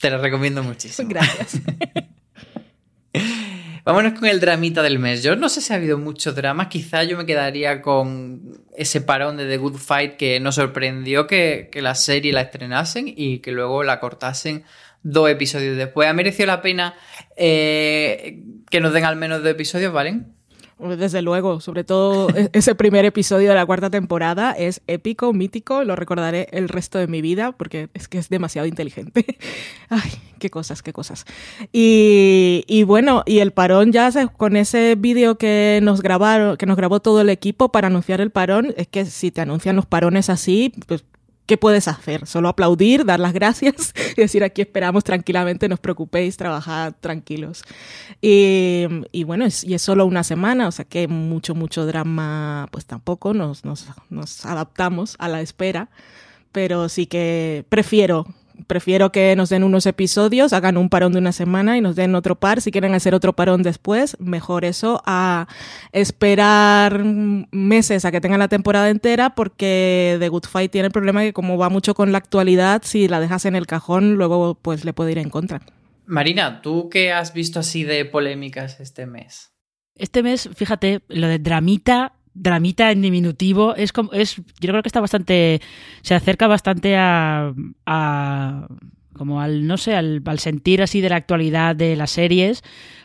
Te 0.00 0.10
la 0.10 0.18
recomiendo 0.18 0.62
muchísimo. 0.62 1.08
Gracias. 1.10 1.60
Vámonos 3.86 4.18
con 4.18 4.28
el 4.28 4.40
dramita 4.40 4.82
del 4.82 4.98
mes. 4.98 5.22
Yo 5.22 5.36
no 5.36 5.48
sé 5.48 5.60
si 5.60 5.72
ha 5.72 5.76
habido 5.76 5.96
muchos 5.96 6.34
dramas, 6.34 6.66
quizá 6.66 7.04
yo 7.04 7.16
me 7.16 7.24
quedaría 7.24 7.82
con 7.82 8.64
ese 8.76 9.00
parón 9.00 9.36
de 9.36 9.46
The 9.46 9.58
Good 9.58 9.76
Fight 9.76 10.16
que 10.16 10.40
nos 10.40 10.56
sorprendió 10.56 11.28
que, 11.28 11.70
la 11.72 11.94
serie 11.94 12.32
la 12.32 12.40
estrenasen 12.40 13.04
y 13.06 13.38
que 13.38 13.52
luego 13.52 13.84
la 13.84 14.00
cortasen 14.00 14.64
dos 15.04 15.30
episodios 15.30 15.76
después. 15.76 16.08
¿Ha 16.08 16.12
merecido 16.14 16.48
la 16.48 16.62
pena 16.62 16.96
eh, 17.36 18.42
que 18.68 18.80
nos 18.80 18.92
den 18.92 19.04
al 19.04 19.14
menos 19.14 19.44
dos 19.44 19.52
episodios, 19.52 19.92
¿valen? 19.92 20.35
Desde 20.78 21.22
luego, 21.22 21.60
sobre 21.60 21.84
todo 21.84 22.28
e-, 22.30 22.50
ese 22.52 22.74
primer 22.74 23.06
episodio 23.06 23.48
de 23.48 23.54
la 23.54 23.64
cuarta 23.64 23.88
temporada 23.88 24.52
es 24.52 24.82
épico, 24.86 25.32
mítico, 25.32 25.84
lo 25.84 25.96
recordaré 25.96 26.48
el 26.52 26.68
resto 26.68 26.98
de 26.98 27.06
mi 27.06 27.22
vida 27.22 27.52
porque 27.52 27.88
es 27.94 28.08
que 28.08 28.18
es 28.18 28.28
demasiado 28.28 28.68
inteligente. 28.68 29.24
Ay, 29.88 30.10
qué 30.38 30.50
cosas, 30.50 30.82
qué 30.82 30.92
cosas. 30.92 31.24
Y, 31.72 32.82
bueno, 32.86 33.22
y 33.24 33.38
el 33.38 33.52
parón 33.52 33.90
ya 33.90 34.10
con 34.28 34.56
ese 34.56 34.96
vídeo 34.96 35.38
que 35.38 35.80
nos 35.82 36.02
grabaron, 36.02 36.58
que 36.58 36.66
nos 36.66 36.76
grabó 36.76 37.00
todo 37.00 37.22
el 37.22 37.30
equipo 37.30 37.72
para 37.72 37.86
anunciar 37.86 38.20
el 38.20 38.30
parón, 38.30 38.74
es 38.76 38.86
que 38.86 39.06
si 39.06 39.30
te 39.30 39.40
anuncian 39.40 39.76
los 39.76 39.86
parones 39.86 40.28
así, 40.28 40.72
pues 40.86 41.04
¿qué 41.46 41.56
puedes 41.56 41.88
hacer? 41.88 42.26
Solo 42.26 42.48
aplaudir, 42.48 43.04
dar 43.04 43.20
las 43.20 43.32
gracias 43.32 43.94
y 44.16 44.20
decir 44.20 44.44
aquí 44.44 44.62
esperamos 44.62 45.04
tranquilamente, 45.04 45.68
no 45.68 45.74
os 45.74 45.80
preocupéis, 45.80 46.36
trabajad 46.36 46.94
tranquilos. 47.00 47.64
Y, 48.20 48.86
bueno, 49.24 49.44
es, 49.46 49.64
y 49.64 49.74
es 49.74 49.82
solo 49.82 50.04
una 50.06 50.24
semana, 50.24 50.68
o 50.68 50.72
sea 50.72 50.84
que 50.84 51.08
mucho, 51.08 51.54
mucho 51.54 51.86
drama, 51.86 52.68
pues 52.70 52.86
tampoco, 52.86 53.32
nos, 53.32 53.64
nos, 53.64 53.86
nos 54.10 54.44
adaptamos 54.44 55.16
a 55.18 55.28
la 55.28 55.40
espera, 55.40 55.88
pero 56.52 56.88
sí 56.88 57.06
que 57.06 57.64
prefiero 57.68 58.26
prefiero 58.66 59.12
que 59.12 59.34
nos 59.36 59.48
den 59.48 59.64
unos 59.64 59.86
episodios, 59.86 60.52
hagan 60.52 60.76
un 60.76 60.88
parón 60.88 61.12
de 61.12 61.18
una 61.18 61.32
semana 61.32 61.76
y 61.76 61.80
nos 61.80 61.96
den 61.96 62.14
otro 62.14 62.36
par. 62.36 62.60
Si 62.60 62.70
quieren 62.70 62.94
hacer 62.94 63.14
otro 63.14 63.34
parón 63.34 63.62
después, 63.62 64.16
mejor 64.20 64.64
eso 64.64 65.02
a 65.06 65.46
esperar 65.92 67.04
meses 67.04 68.04
a 68.04 68.10
que 68.10 68.20
tengan 68.20 68.40
la 68.40 68.48
temporada 68.48 68.90
entera 68.90 69.34
porque 69.34 70.16
The 70.18 70.28
Good 70.28 70.44
Fight 70.44 70.72
tiene 70.72 70.86
el 70.86 70.92
problema 70.92 71.22
que 71.22 71.32
como 71.32 71.58
va 71.58 71.68
mucho 71.68 71.94
con 71.94 72.12
la 72.12 72.18
actualidad, 72.18 72.82
si 72.84 73.08
la 73.08 73.20
dejas 73.20 73.44
en 73.44 73.56
el 73.56 73.66
cajón, 73.66 74.14
luego 74.14 74.54
pues 74.54 74.84
le 74.84 74.92
puede 74.92 75.12
ir 75.12 75.18
en 75.18 75.30
contra. 75.30 75.62
Marina, 76.06 76.62
¿tú 76.62 76.88
qué 76.88 77.12
has 77.12 77.32
visto 77.32 77.60
así 77.60 77.84
de 77.84 78.04
polémicas 78.04 78.80
este 78.80 79.06
mes? 79.06 79.52
Este 79.94 80.22
mes, 80.22 80.50
fíjate, 80.54 81.00
lo 81.08 81.26
de 81.26 81.38
dramita 81.38 82.15
dramita 82.36 82.92
en 82.92 83.02
diminutivo 83.02 83.74
es 83.74 83.92
como 83.92 84.12
es 84.12 84.36
yo 84.36 84.68
creo 84.70 84.82
que 84.82 84.88
está 84.88 85.00
bastante 85.00 85.60
se 86.02 86.14
acerca 86.14 86.46
bastante 86.46 86.94
a, 86.96 87.52
como 89.14 89.40
al 89.40 89.66
no 89.66 89.78
sé 89.78 89.94
al, 89.94 90.22
sentir 90.38 90.82
así 90.82 91.00
de 91.00 91.08
la 91.08 91.16
actualidad 91.16 91.74
de 91.74 91.96
las 91.96 92.10
series 92.10 92.62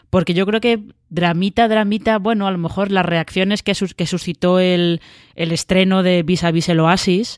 porque 0.09 0.33
yo 0.33 0.45
creo 0.45 0.59
que 0.59 0.83
dramita 1.09 1.69
dramita 1.69 2.19
bueno 2.19 2.45
a 2.45 2.51
lo 2.51 2.57
mejor 2.57 2.91
las 2.91 3.05
reacciones 3.05 3.63
que, 3.63 3.73
que 3.95 4.05
suscitó 4.05 4.59
el, 4.59 5.01
el 5.35 5.51
estreno 5.53 6.03
de 6.03 6.23
Vis 6.23 6.43
a 6.43 6.51
Vis 6.51 6.67
el 6.67 6.81
Oasis 6.81 7.37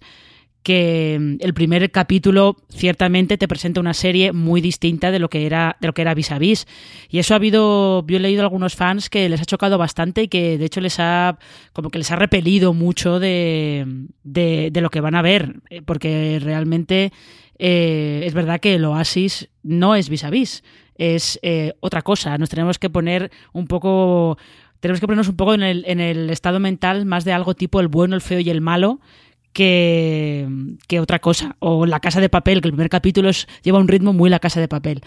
que 0.64 1.18
mm, 1.20 1.36
el 1.40 1.54
primer 1.54 1.92
capítulo 1.92 2.58
ciertamente 2.70 3.38
te 3.38 3.48
presenta 3.48 3.80
una 3.80 3.94
serie 3.94 4.32
muy 4.32 4.62
distinta 4.62 5.12
de 5.12 5.20
lo 5.20 5.30
que 5.30 5.46
era 5.46 5.78
de 5.80 5.88
lo 5.88 5.94
que 5.94 6.02
era 6.02 6.14
Vis 6.14 6.32
a 6.32 6.40
Vis. 6.40 6.66
Y 7.10 7.20
eso 7.20 7.34
ha 7.34 7.38
habido, 7.38 8.06
yo 8.08 8.18
he 8.18 8.20
leído 8.20 8.42
a 8.42 8.46
algunos 8.46 8.76
fans 8.76 9.10
que 9.10 9.30
les 9.30 9.42
ha 9.42 9.46
chocado 9.46 9.78
bastante 9.78 10.24
y 10.24 10.28
que 10.28 10.58
de 10.58 10.66
hecho 10.66 10.82
les 10.82 11.00
ha 11.00 11.38
como 11.74 11.90
que 11.90 12.00
les 12.00 12.10
ha 12.12 12.16
repelido 12.16 12.74
mucho 12.74 13.20
de, 13.20 13.86
de, 14.24 14.82
lo 14.82 14.90
que 14.90 15.02
van 15.02 15.16
a 15.16 15.22
ver, 15.22 15.62
eh, 15.70 15.82
porque 15.82 16.40
realmente 16.42 17.12
eh, 17.60 18.24
es 18.26 18.34
verdad 18.34 18.60
que 18.60 18.76
el 18.76 18.86
Oasis 18.86 19.50
no 19.62 19.96
es 19.96 20.10
Vis 20.10 20.24
a 20.24 20.30
Vis, 20.30 20.64
es 20.96 21.40
eh, 21.44 21.74
otra 21.80 22.02
cosa. 22.02 22.38
Nos 22.38 22.50
tenemos 22.50 22.80
que 22.80 22.90
poner 22.90 23.32
un 23.52 23.68
poco 23.68 24.38
tenemos 24.80 25.00
que 25.00 25.08
ponernos 25.08 25.30
un 25.30 25.38
poco 25.38 25.54
en 25.54 25.64
el, 25.64 25.86
en 25.88 26.02
el 26.02 26.30
estado 26.30 26.60
mental 26.60 27.06
más 27.06 27.24
de 27.24 27.32
algo 27.32 27.54
tipo 27.54 27.80
el 27.80 27.88
bueno, 27.88 28.16
el 28.16 28.22
feo 28.22 28.42
y 28.42 28.50
el 28.50 28.60
malo, 28.60 29.00
que, 29.54 30.48
que, 30.88 31.00
otra 31.00 31.20
cosa. 31.20 31.56
O 31.60 31.86
La 31.86 32.00
Casa 32.00 32.20
de 32.20 32.30
Papel, 32.30 32.62
que 32.62 32.68
el 32.68 32.74
primer 32.74 32.90
capítulo 32.90 33.30
es, 33.30 33.48
lleva 33.64 33.80
un 33.80 33.88
ritmo 33.88 34.14
muy 34.14 34.30
La 34.30 34.40
Casa 34.40 34.60
de 34.60 34.68
Papel. 34.68 35.02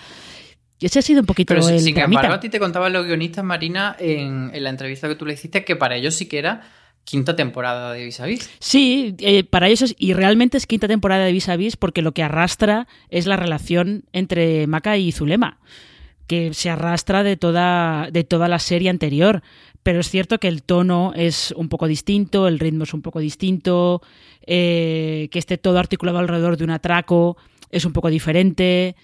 Y 0.78 0.87
ese 0.87 0.98
ha 0.98 1.02
sido 1.02 1.20
un 1.20 1.26
poquito 1.26 1.54
Pero 1.54 1.68
el 1.68 1.80
sin 1.80 1.98
embargo, 1.98 2.35
a 2.35 2.40
ti 2.40 2.48
te 2.48 2.59
contaban 2.59 2.92
los 2.92 3.06
guionistas, 3.06 3.44
Marina, 3.44 3.96
en, 3.98 4.50
en 4.52 4.64
la 4.64 4.70
entrevista 4.70 5.09
que 5.09 5.14
tú 5.14 5.24
le 5.24 5.35
hiciste, 5.35 5.64
que 5.64 5.74
para 5.74 5.96
ellos 5.96 6.14
sí 6.14 6.26
que 6.26 6.38
era 6.38 6.62
quinta 7.06 7.37
temporada 7.37 7.92
de 7.92 8.04
Vis 8.04 8.20
a 8.20 8.26
Vis. 8.26 8.50
Sí, 8.59 9.14
eh, 9.20 9.44
para 9.44 9.68
ellos 9.68 9.82
es, 9.82 9.94
y 9.96 10.12
realmente 10.12 10.59
es 10.59 10.66
quinta 10.66 10.88
temporada 10.88 11.24
de 11.24 11.32
Vis 11.32 11.48
a 11.48 11.56
Vis 11.56 11.76
porque 11.76 12.02
lo 12.02 12.12
que 12.12 12.22
arrastra 12.22 12.88
es 13.09 13.26
la 13.26 13.37
relación 13.37 14.04
entre 14.12 14.66
Maca 14.66 14.98
y 14.98 15.12
Zulema, 15.12 15.59
que 16.26 16.52
se 16.52 16.68
arrastra 16.68 17.22
de 17.22 17.37
toda, 17.37 18.11
de 18.11 18.24
toda 18.24 18.48
la 18.48 18.59
serie 18.59 18.90
anterior. 18.90 19.42
Pero 19.87 20.01
es 20.01 20.11
cierto 20.11 20.40
que 20.40 20.49
el 20.49 20.64
tono 20.64 21.12
es 21.14 21.55
un 21.57 21.68
poco 21.68 21.87
distinto, 21.87 22.49
el 22.49 22.59
ritmo 22.59 22.83
es 22.83 22.92
un 22.92 23.03
poco 23.03 23.20
distinto, 23.20 24.03
eh, 24.44 25.29
que 25.31 25.38
esté 25.38 25.59
todo 25.59 25.79
articulado 25.79 26.18
alrededor 26.18 26.57
de 26.57 26.64
un 26.64 26.70
atraco 26.70 27.37
es 27.70 27.85
un 27.85 27.92
poco 27.92 28.11
diferente. 28.11 28.96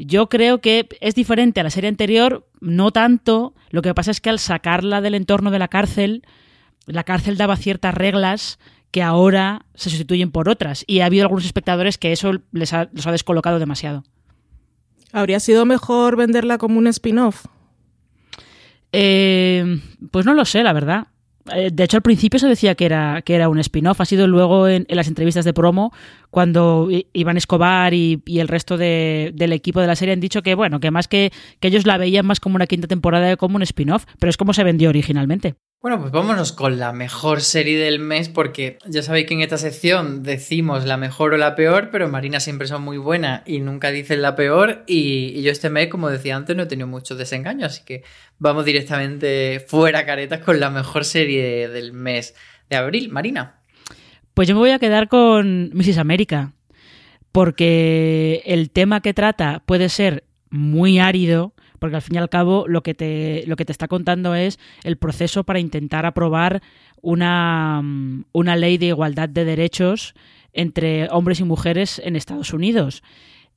Yo 0.00 0.28
creo 0.28 0.60
que 0.60 0.88
es 1.00 1.14
diferente 1.14 1.60
a 1.60 1.62
la 1.62 1.70
serie 1.70 1.86
anterior, 1.86 2.44
no 2.60 2.90
tanto. 2.90 3.54
Lo 3.70 3.82
que 3.82 3.94
pasa 3.94 4.10
es 4.10 4.20
que 4.20 4.28
al 4.28 4.40
sacarla 4.40 5.00
del 5.00 5.14
entorno 5.14 5.52
de 5.52 5.60
la 5.60 5.68
cárcel, 5.68 6.24
la 6.86 7.04
cárcel 7.04 7.36
daba 7.36 7.56
ciertas 7.56 7.94
reglas 7.94 8.58
que 8.90 9.04
ahora 9.04 9.64
se 9.76 9.90
sustituyen 9.90 10.32
por 10.32 10.48
otras. 10.48 10.82
Y 10.88 11.02
ha 11.02 11.06
habido 11.06 11.22
algunos 11.22 11.44
espectadores 11.44 11.98
que 11.98 12.10
eso 12.10 12.32
les 12.50 12.72
ha, 12.72 12.88
los 12.92 13.06
ha 13.06 13.12
descolocado 13.12 13.60
demasiado. 13.60 14.02
¿Habría 15.12 15.38
sido 15.38 15.66
mejor 15.66 16.16
venderla 16.16 16.58
como 16.58 16.78
un 16.78 16.88
spin-off? 16.88 17.46
Eh, 18.98 19.78
pues 20.10 20.24
no 20.24 20.32
lo 20.32 20.44
sé, 20.46 20.62
la 20.62 20.72
verdad. 20.72 21.08
Eh, 21.54 21.70
De 21.70 21.84
hecho, 21.84 21.98
al 21.98 22.02
principio 22.02 22.38
se 22.40 22.48
decía 22.48 22.74
que 22.74 22.86
era, 22.86 23.20
que 23.22 23.34
era 23.34 23.48
un 23.50 23.58
spin-off. 23.58 24.00
Ha 24.00 24.06
sido 24.06 24.26
luego 24.26 24.68
en, 24.68 24.86
las 24.88 25.06
entrevistas 25.06 25.44
de 25.44 25.52
promo 25.52 25.92
cuando 26.30 26.88
Iván 27.12 27.36
Escobar 27.36 27.92
y, 27.92 28.22
el 28.26 28.48
resto 28.48 28.78
de- 28.78 29.32
del 29.34 29.52
equipo 29.52 29.80
de 29.80 29.86
la 29.86 29.96
serie 29.96 30.14
han 30.14 30.20
dicho 30.20 30.42
que, 30.42 30.54
bueno, 30.54 30.80
que 30.80 30.90
más 30.90 31.08
que, 31.08 31.30
que 31.60 31.68
ellos 31.68 31.86
la 31.86 31.98
veían 31.98 32.24
más 32.26 32.40
como 32.40 32.56
una 32.56 32.66
quinta 32.66 32.88
temporada 32.88 33.36
como 33.36 33.56
un 33.56 33.62
spin-off, 33.62 34.06
pero 34.18 34.30
es 34.30 34.36
como 34.38 34.54
se 34.54 34.64
vendió 34.64 34.88
originalmente. 34.88 35.56
Bueno, 35.82 36.00
pues 36.00 36.10
vámonos 36.10 36.52
con 36.52 36.78
la 36.78 36.92
mejor 36.92 37.42
serie 37.42 37.78
del 37.78 37.98
mes, 37.98 38.28
porque 38.28 38.78
ya 38.86 39.02
sabéis 39.02 39.26
que 39.26 39.34
en 39.34 39.42
esta 39.42 39.58
sección 39.58 40.22
decimos 40.22 40.86
la 40.86 40.96
mejor 40.96 41.34
o 41.34 41.36
la 41.36 41.54
peor, 41.54 41.90
pero 41.92 42.08
Marina 42.08 42.40
siempre 42.40 42.66
son 42.66 42.82
muy 42.82 42.96
buenas 42.96 43.42
y 43.46 43.60
nunca 43.60 43.90
dicen 43.90 44.22
la 44.22 44.34
peor. 44.34 44.84
Y, 44.86 45.40
yo 45.42 45.52
este 45.52 45.70
mes, 45.70 45.88
como 45.88 46.08
decía 46.08 46.34
antes, 46.34 46.56
no 46.56 46.62
he 46.62 46.66
tenido 46.66 46.88
muchos 46.88 47.18
desengaños, 47.18 47.72
así 47.72 47.84
que 47.84 48.02
vamos 48.38 48.64
directamente 48.64 49.64
fuera 49.68 50.06
caretas 50.06 50.40
con 50.40 50.58
la 50.60 50.70
mejor 50.70 51.04
serie 51.04 51.68
del 51.68 51.92
mes 51.92 52.34
de 52.70 52.76
abril. 52.76 53.10
Marina. 53.10 53.60
Pues 54.32 54.48
yo 54.48 54.54
me 54.54 54.60
voy 54.60 54.70
a 54.70 54.78
quedar 54.78 55.08
con 55.08 55.70
Mrs. 55.72 55.98
América, 55.98 56.52
porque 57.32 58.42
el 58.46 58.70
tema 58.70 59.02
que 59.02 59.14
trata 59.14 59.62
puede 59.66 59.88
ser 59.88 60.24
muy 60.50 60.98
árido, 60.98 61.52
porque 61.86 61.94
al 61.94 62.02
fin 62.02 62.16
y 62.16 62.18
al 62.18 62.28
cabo 62.28 62.64
lo 62.66 62.82
que 62.82 62.94
te, 62.94 63.44
lo 63.46 63.54
que 63.54 63.64
te 63.64 63.70
está 63.70 63.86
contando 63.86 64.34
es 64.34 64.58
el 64.82 64.96
proceso 64.96 65.44
para 65.44 65.60
intentar 65.60 66.04
aprobar 66.04 66.60
una, 67.00 67.80
mm, 67.80 68.24
una 68.32 68.56
ley 68.56 68.76
de 68.76 68.86
igualdad 68.86 69.28
de 69.28 69.44
derechos 69.44 70.16
entre 70.52 71.08
hombres 71.10 71.38
y 71.38 71.44
mujeres 71.44 72.02
en 72.04 72.16
Estados 72.16 72.52
Unidos. 72.52 73.04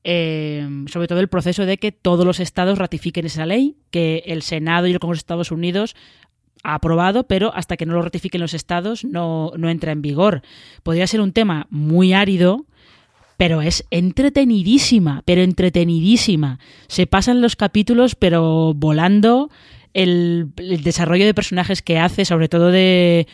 Eh, 0.03 0.63
sobre 0.85 1.07
todo 1.07 1.21
el 1.21 1.27
proceso 1.27 1.65
de 1.65 1.79
que 1.79 1.91
todos 1.91 2.23
los 2.23 2.39
estados 2.39 2.77
ratifiquen 2.77 3.25
esa 3.25 3.47
ley, 3.47 3.77
que 3.89 4.21
el 4.27 4.43
Senado 4.43 4.85
y 4.85 4.91
el 4.91 4.99
Congreso 4.99 5.21
de 5.21 5.23
Estados 5.23 5.51
Unidos 5.51 5.95
ha 6.61 6.75
aprobado, 6.75 7.23
pero 7.23 7.51
hasta 7.55 7.77
que 7.77 7.87
no 7.87 7.95
lo 7.95 8.03
ratifiquen 8.03 8.41
los 8.41 8.53
estados 8.53 9.05
no, 9.05 9.53
no 9.57 9.71
entra 9.71 9.91
en 9.91 10.03
vigor. 10.03 10.43
Podría 10.83 11.07
ser 11.07 11.19
un 11.19 11.33
tema 11.33 11.65
muy 11.71 12.13
árido, 12.13 12.67
pero 13.39 13.61
es 13.61 13.85
entretenidísima, 13.89 15.21
pero 15.23 15.41
entretenidísima. 15.43 16.59
Se 16.89 17.07
pasan 17.07 17.39
los 17.39 17.55
capítulos, 17.55 18.15
pero 18.15 18.73
volando 18.75 19.49
el, 19.93 20.49
desarrollo 20.83 21.25
de 21.25 21.33
personajes 21.33 21.81
que 21.81 21.99
hace, 21.99 22.25
sobre 22.25 22.49
todo 22.49 22.69
de, 22.69 23.27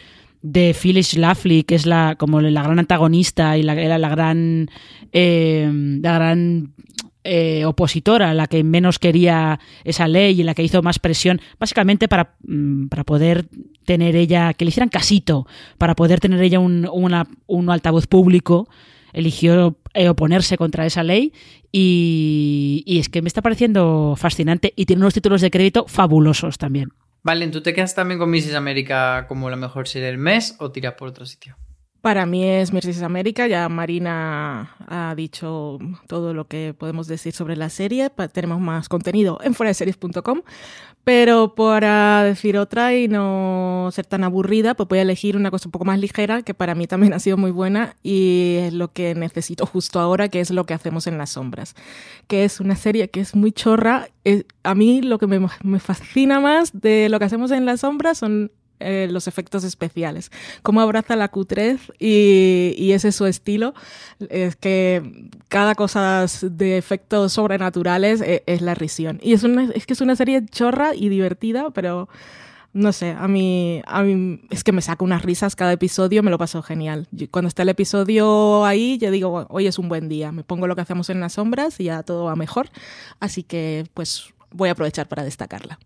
de 0.43 0.75
Phyllis 0.79 1.07
Schlafly, 1.07 1.63
que 1.63 1.73
es 1.73 1.87
la 1.87 2.17
como 2.19 2.39
la 2.39 2.61
gran 2.61 2.77
antagonista 2.77 3.57
y 3.57 3.63
la, 3.63 3.73
era 3.73 3.97
la 3.97 4.09
gran 4.09 4.69
eh, 5.11 5.67
la 6.03 6.13
gran 6.13 6.75
eh, 7.23 7.65
opositora, 7.65 8.35
la 8.35 8.45
que 8.45 8.63
menos 8.63 8.99
quería 8.99 9.59
esa 9.85 10.07
ley 10.07 10.39
y 10.39 10.43
la 10.43 10.53
que 10.53 10.61
hizo 10.61 10.83
más 10.83 10.99
presión, 10.99 11.41
básicamente 11.59 12.07
para, 12.07 12.35
mm, 12.45 12.89
para 12.89 13.05
poder 13.05 13.47
tener 13.85 14.15
ella, 14.15 14.53
que 14.53 14.65
le 14.65 14.69
hicieran 14.69 14.89
casito, 14.89 15.47
para 15.79 15.95
poder 15.95 16.19
tener 16.19 16.43
ella 16.43 16.59
un, 16.59 16.87
una- 16.93 17.27
un 17.47 17.71
altavoz 17.71 18.05
público, 18.05 18.69
eligió 19.15 19.77
eh, 19.93 20.09
oponerse 20.09 20.57
contra 20.57 20.85
esa 20.85 21.01
ley 21.01 21.33
y, 21.71 22.83
y 22.85 22.99
es 22.99 23.09
que 23.09 23.21
me 23.21 23.27
está 23.27 23.41
pareciendo 23.41 24.15
fascinante 24.17 24.73
y 24.75 24.85
tiene 24.85 25.01
unos 25.01 25.13
títulos 25.13 25.41
de 25.41 25.49
crédito 25.49 25.85
fabulosos 25.87 26.57
también. 26.57 26.91
Valen, 27.23 27.49
¿tú 27.49 27.61
te 27.61 27.73
quedas 27.73 27.95
también 27.95 28.19
con 28.19 28.29
Mrs. 28.29 28.53
América 28.53 29.25
como 29.27 29.49
la 29.49 29.55
mejor 29.55 29.87
serie 29.87 30.07
del 30.07 30.19
mes 30.19 30.55
o 30.59 30.71
tiras 30.71 30.93
por 30.93 31.07
otro 31.07 31.25
sitio? 31.25 31.57
Para 32.05 32.27
mí 32.27 32.47
es 32.47 32.71
Mrs. 32.71 33.01
América. 33.01 33.47
Ya 33.47 33.67
Marina 33.67 34.75
ha 34.87 35.15
dicho 35.15 35.79
todo 36.05 36.35
lo 36.35 36.47
que 36.47 36.75
podemos 36.77 37.07
decir 37.07 37.33
sobre 37.33 37.55
la 37.55 37.69
serie. 37.69 38.11
Tenemos 38.31 38.61
más 38.61 38.89
contenido 38.89 39.39
en 39.43 39.55
fueradeseries.com. 39.55 40.43
Pero 41.05 41.53
para 41.53 42.23
decir 42.23 42.57
otra 42.57 42.95
y 42.95 43.07
no 43.07 43.89
ser 43.91 44.07
tan 44.07 44.23
aburrida, 44.23 44.73
pues 44.73 44.89
voy 44.89 44.97
a 44.97 45.03
elegir 45.03 45.37
una 45.37 45.51
cosa 45.51 45.67
un 45.67 45.71
poco 45.71 45.85
más 45.85 45.99
ligera 45.99 46.41
que 46.41 46.55
para 46.55 46.73
mí 46.73 46.87
también 46.87 47.13
ha 47.13 47.19
sido 47.19 47.37
muy 47.37 47.51
buena 47.51 47.95
y 48.01 48.55
es 48.61 48.73
lo 48.73 48.91
que 48.91 49.13
necesito 49.13 49.67
justo 49.67 49.99
ahora, 49.99 50.29
que 50.29 50.39
es 50.39 50.49
lo 50.49 50.65
que 50.65 50.73
hacemos 50.73 51.05
en 51.05 51.19
las 51.19 51.29
sombras. 51.29 51.75
Que 52.27 52.43
es 52.43 52.59
una 52.59 52.75
serie 52.75 53.07
que 53.09 53.19
es 53.19 53.35
muy 53.35 53.51
chorra. 53.51 54.09
A 54.63 54.73
mí 54.73 55.03
lo 55.03 55.19
que 55.19 55.27
me, 55.27 55.39
me 55.63 55.79
fascina 55.79 56.39
más 56.39 56.71
de 56.73 57.07
lo 57.09 57.19
que 57.19 57.25
hacemos 57.25 57.51
en 57.51 57.67
las 57.67 57.81
sombras 57.81 58.17
son 58.17 58.51
eh, 58.79 59.07
los 59.09 59.27
efectos 59.27 59.63
especiales. 59.63 60.31
Cómo 60.61 60.81
abraza 60.81 61.15
la 61.15 61.31
Q3 61.31 61.79
y, 61.99 62.75
y 62.77 62.91
ese 62.91 63.09
es 63.09 63.15
su 63.15 63.25
estilo. 63.25 63.73
Es 64.29 64.55
que 64.55 65.29
cada 65.47 65.75
cosa 65.75 66.25
de 66.41 66.77
efectos 66.77 67.33
sobrenaturales 67.33 68.21
eh, 68.21 68.43
es, 68.45 68.61
la 68.61 68.75
risión. 68.75 69.19
Y 69.23 69.33
es, 69.33 69.43
una, 69.43 69.71
es 69.73 69.85
que 69.85 69.93
es 69.93 70.01
una 70.01 70.15
serie 70.15 70.45
chorra 70.45 70.95
y 70.95 71.09
divertida, 71.09 71.69
pero 71.71 72.09
no 72.73 72.91
sé, 72.91 73.11
a 73.11 73.29
mí, 73.29 73.81
a 73.87 74.03
mí 74.03 74.41
es 74.49 74.65
que 74.65 74.73
me 74.73 74.81
saca 74.81 75.05
unas 75.05 75.21
risas 75.23 75.55
cada 75.55 75.71
episodio, 75.71 76.21
me 76.23 76.29
lo 76.31 76.37
paso 76.37 76.61
genial. 76.61 77.07
Yo- 77.11 77.27
cuando 77.31 77.47
está 77.47 77.63
el 77.63 77.69
episodio 77.69 78.65
ahí, 78.65 78.97
yo 78.97 79.11
digo, 79.11 79.47
hoy 79.49 79.67
es 79.67 79.79
un 79.79 79.87
buen 79.87 80.09
día, 80.09 80.33
me 80.33 80.43
pongo 80.43 80.67
lo 80.67 80.75
que 80.75 80.81
hacemos 80.81 81.09
en 81.09 81.21
las 81.21 81.33
sombras 81.33 81.79
y 81.79 81.85
ya 81.85 82.03
todo 82.03 82.25
va 82.25 82.35
mejor. 82.35 82.69
Así 83.21 83.43
que 83.43 83.85
pues 83.93 84.33
voy 84.51 84.67
a 84.67 84.73
aprovechar 84.73 85.07
para 85.07 85.23
destacarla. 85.23 85.79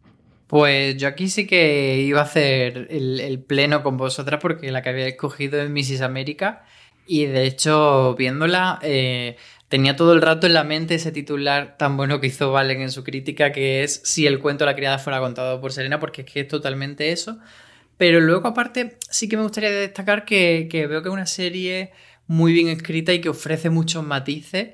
Pues 0.50 0.98
yo 0.98 1.08
aquí 1.08 1.30
sí 1.30 1.46
que 1.46 1.98
iba 2.02 2.22
a 2.22 2.24
hacer 2.24 2.88
el, 2.90 3.44
pleno 3.48 3.84
con 3.84 3.98
vosotras 3.98 4.40
porque 4.42 4.72
la 4.72 4.82
que 4.82 4.90
había 4.90 5.08
escogido 5.08 5.62
es 5.62 5.70
Mrs. 5.70 6.02
América 6.02 6.66
y 7.06 7.26
de 7.28 7.46
hecho 7.46 8.16
viéndola 8.16 8.80
eh, 8.82 9.38
tenía 9.68 9.96
todo 9.96 10.12
el 10.14 10.24
rato 10.24 10.48
en 10.48 10.56
la 10.56 10.64
mente 10.64 10.96
ese 10.96 11.12
titular 11.12 11.78
tan 11.78 11.98
bueno 11.98 12.20
que 12.20 12.28
hizo 12.28 12.52
Valen 12.52 12.82
en 12.82 12.90
su 12.92 13.04
crítica 13.04 13.52
que 13.52 13.84
es 13.84 14.02
si 14.06 14.26
el 14.26 14.40
cuento 14.40 14.66
de 14.66 14.72
la 14.72 14.76
criada 14.76 14.98
fuera 14.98 15.20
contado 15.20 15.62
por 15.62 15.72
Serena 15.72 16.00
porque 16.00 16.22
es 16.24 16.32
que 16.32 16.40
es 16.42 16.48
totalmente 16.48 17.12
eso. 17.12 17.38
Pero 17.98 18.20
luego 18.22 18.48
aparte 18.50 18.98
sí 19.10 19.30
que 19.30 19.38
me 19.38 19.44
gustaría 19.44 19.72
destacar 19.72 20.26
que, 20.26 20.68
que 20.72 20.88
veo 20.88 21.02
que 21.04 21.10
es 21.10 21.14
una 21.14 21.28
serie 21.28 21.92
muy 22.28 22.54
bien 22.54 22.70
escrita 22.70 23.14
y 23.14 23.22
que 23.22 23.30
ofrece 23.30 23.70
muchos 23.70 24.04
matices 24.06 24.70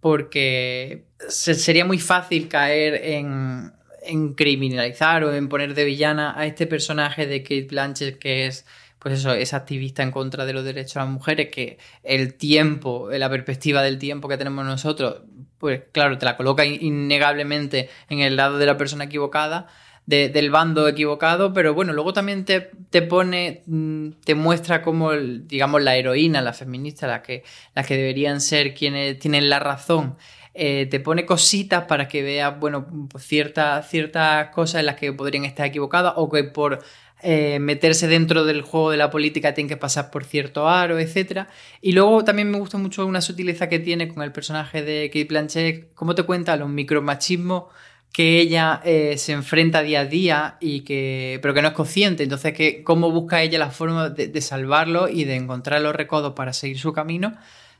porque 0.00 1.06
se- 1.28 1.54
sería 1.54 1.84
muy 1.84 1.98
fácil 1.98 2.48
caer 2.48 2.94
en, 3.04 3.72
en 4.04 4.34
criminalizar 4.34 5.24
o 5.24 5.32
en 5.34 5.48
poner 5.48 5.74
de 5.74 5.84
villana 5.84 6.34
a 6.36 6.46
este 6.46 6.66
personaje 6.66 7.26
de 7.26 7.42
Kate 7.42 7.66
Blanchett 7.70 8.18
que 8.18 8.46
es 8.46 8.64
pues 8.98 9.14
eso, 9.18 9.32
es 9.32 9.52
activista 9.52 10.04
en 10.04 10.12
contra 10.12 10.46
de 10.46 10.52
los 10.52 10.64
derechos 10.64 10.94
de 10.94 11.00
las 11.00 11.08
mujeres, 11.08 11.48
que 11.50 11.76
el 12.04 12.34
tiempo, 12.34 13.08
la 13.10 13.28
perspectiva 13.28 13.82
del 13.82 13.98
tiempo 13.98 14.28
que 14.28 14.36
tenemos 14.36 14.64
nosotros, 14.64 15.22
pues 15.58 15.82
claro, 15.90 16.16
te 16.18 16.24
la 16.24 16.36
coloca 16.36 16.64
in- 16.64 16.78
innegablemente 16.80 17.88
en 18.08 18.20
el 18.20 18.36
lado 18.36 18.58
de 18.58 18.66
la 18.66 18.76
persona 18.76 19.04
equivocada, 19.04 19.66
de- 20.06 20.28
del 20.28 20.50
bando 20.50 20.86
equivocado, 20.86 21.52
pero 21.52 21.74
bueno, 21.74 21.92
luego 21.92 22.12
también 22.12 22.44
te, 22.44 22.70
te 22.90 23.02
pone, 23.02 23.62
mm, 23.66 24.10
te 24.24 24.36
muestra 24.36 24.82
como, 24.82 25.12
digamos, 25.12 25.82
la 25.82 25.96
heroína, 25.96 26.40
la 26.40 26.52
feminista, 26.52 27.08
las 27.08 27.22
que, 27.22 27.42
las 27.74 27.84
que 27.86 27.96
deberían 27.96 28.40
ser 28.40 28.72
quienes 28.72 29.18
tienen 29.18 29.48
la 29.50 29.58
razón, 29.58 30.16
eh, 30.54 30.86
te 30.90 31.00
pone 31.00 31.24
cositas 31.24 31.84
para 31.84 32.08
que 32.08 32.22
veas, 32.22 32.58
bueno, 32.58 32.86
ciertas, 33.18 33.88
ciertas 33.88 34.50
cosas 34.50 34.80
en 34.80 34.86
las 34.86 34.96
que 34.96 35.12
podrían 35.12 35.44
estar 35.44 35.66
equivocadas 35.66 36.14
o 36.16 36.30
que 36.30 36.44
por 36.44 36.80
eh, 37.22 37.58
meterse 37.60 38.08
dentro 38.08 38.44
del 38.44 38.62
juego 38.62 38.90
de 38.90 38.96
la 38.96 39.08
política 39.08 39.54
tienen 39.54 39.68
que 39.68 39.76
pasar 39.76 40.10
por 40.10 40.24
cierto 40.24 40.68
aro, 40.68 40.98
etcétera. 40.98 41.48
Y 41.80 41.92
luego 41.92 42.24
también 42.24 42.50
me 42.50 42.58
gusta 42.58 42.78
mucho 42.78 43.06
una 43.06 43.20
sutileza 43.20 43.68
que 43.68 43.78
tiene 43.78 44.08
con 44.08 44.22
el 44.22 44.32
personaje 44.32 44.82
de 44.82 45.08
Kate 45.08 45.26
Blanchett, 45.26 45.94
cómo 45.94 46.14
te 46.14 46.24
cuenta 46.24 46.56
los 46.56 46.68
micromachismos 46.68 47.64
que 48.12 48.40
ella 48.40 48.80
eh, 48.84 49.16
se 49.16 49.32
enfrenta 49.32 49.82
día 49.82 50.00
a 50.00 50.04
día 50.04 50.56
y 50.60 50.80
que 50.82 51.38
pero 51.40 51.54
que 51.54 51.62
no 51.62 51.68
es 51.68 51.74
consciente 51.74 52.22
entonces 52.22 52.52
que 52.52 52.82
cómo 52.82 53.10
busca 53.10 53.42
ella 53.42 53.58
la 53.58 53.70
forma 53.70 54.10
de, 54.10 54.40
salvarlo 54.42 55.08
y 55.08 55.24
de 55.24 55.36
encontrar 55.36 55.80
los 55.80 55.96
recodos 55.96 56.34
para 56.34 56.52
seguir 56.52 56.78
su 56.78 56.92
camino 56.92 57.32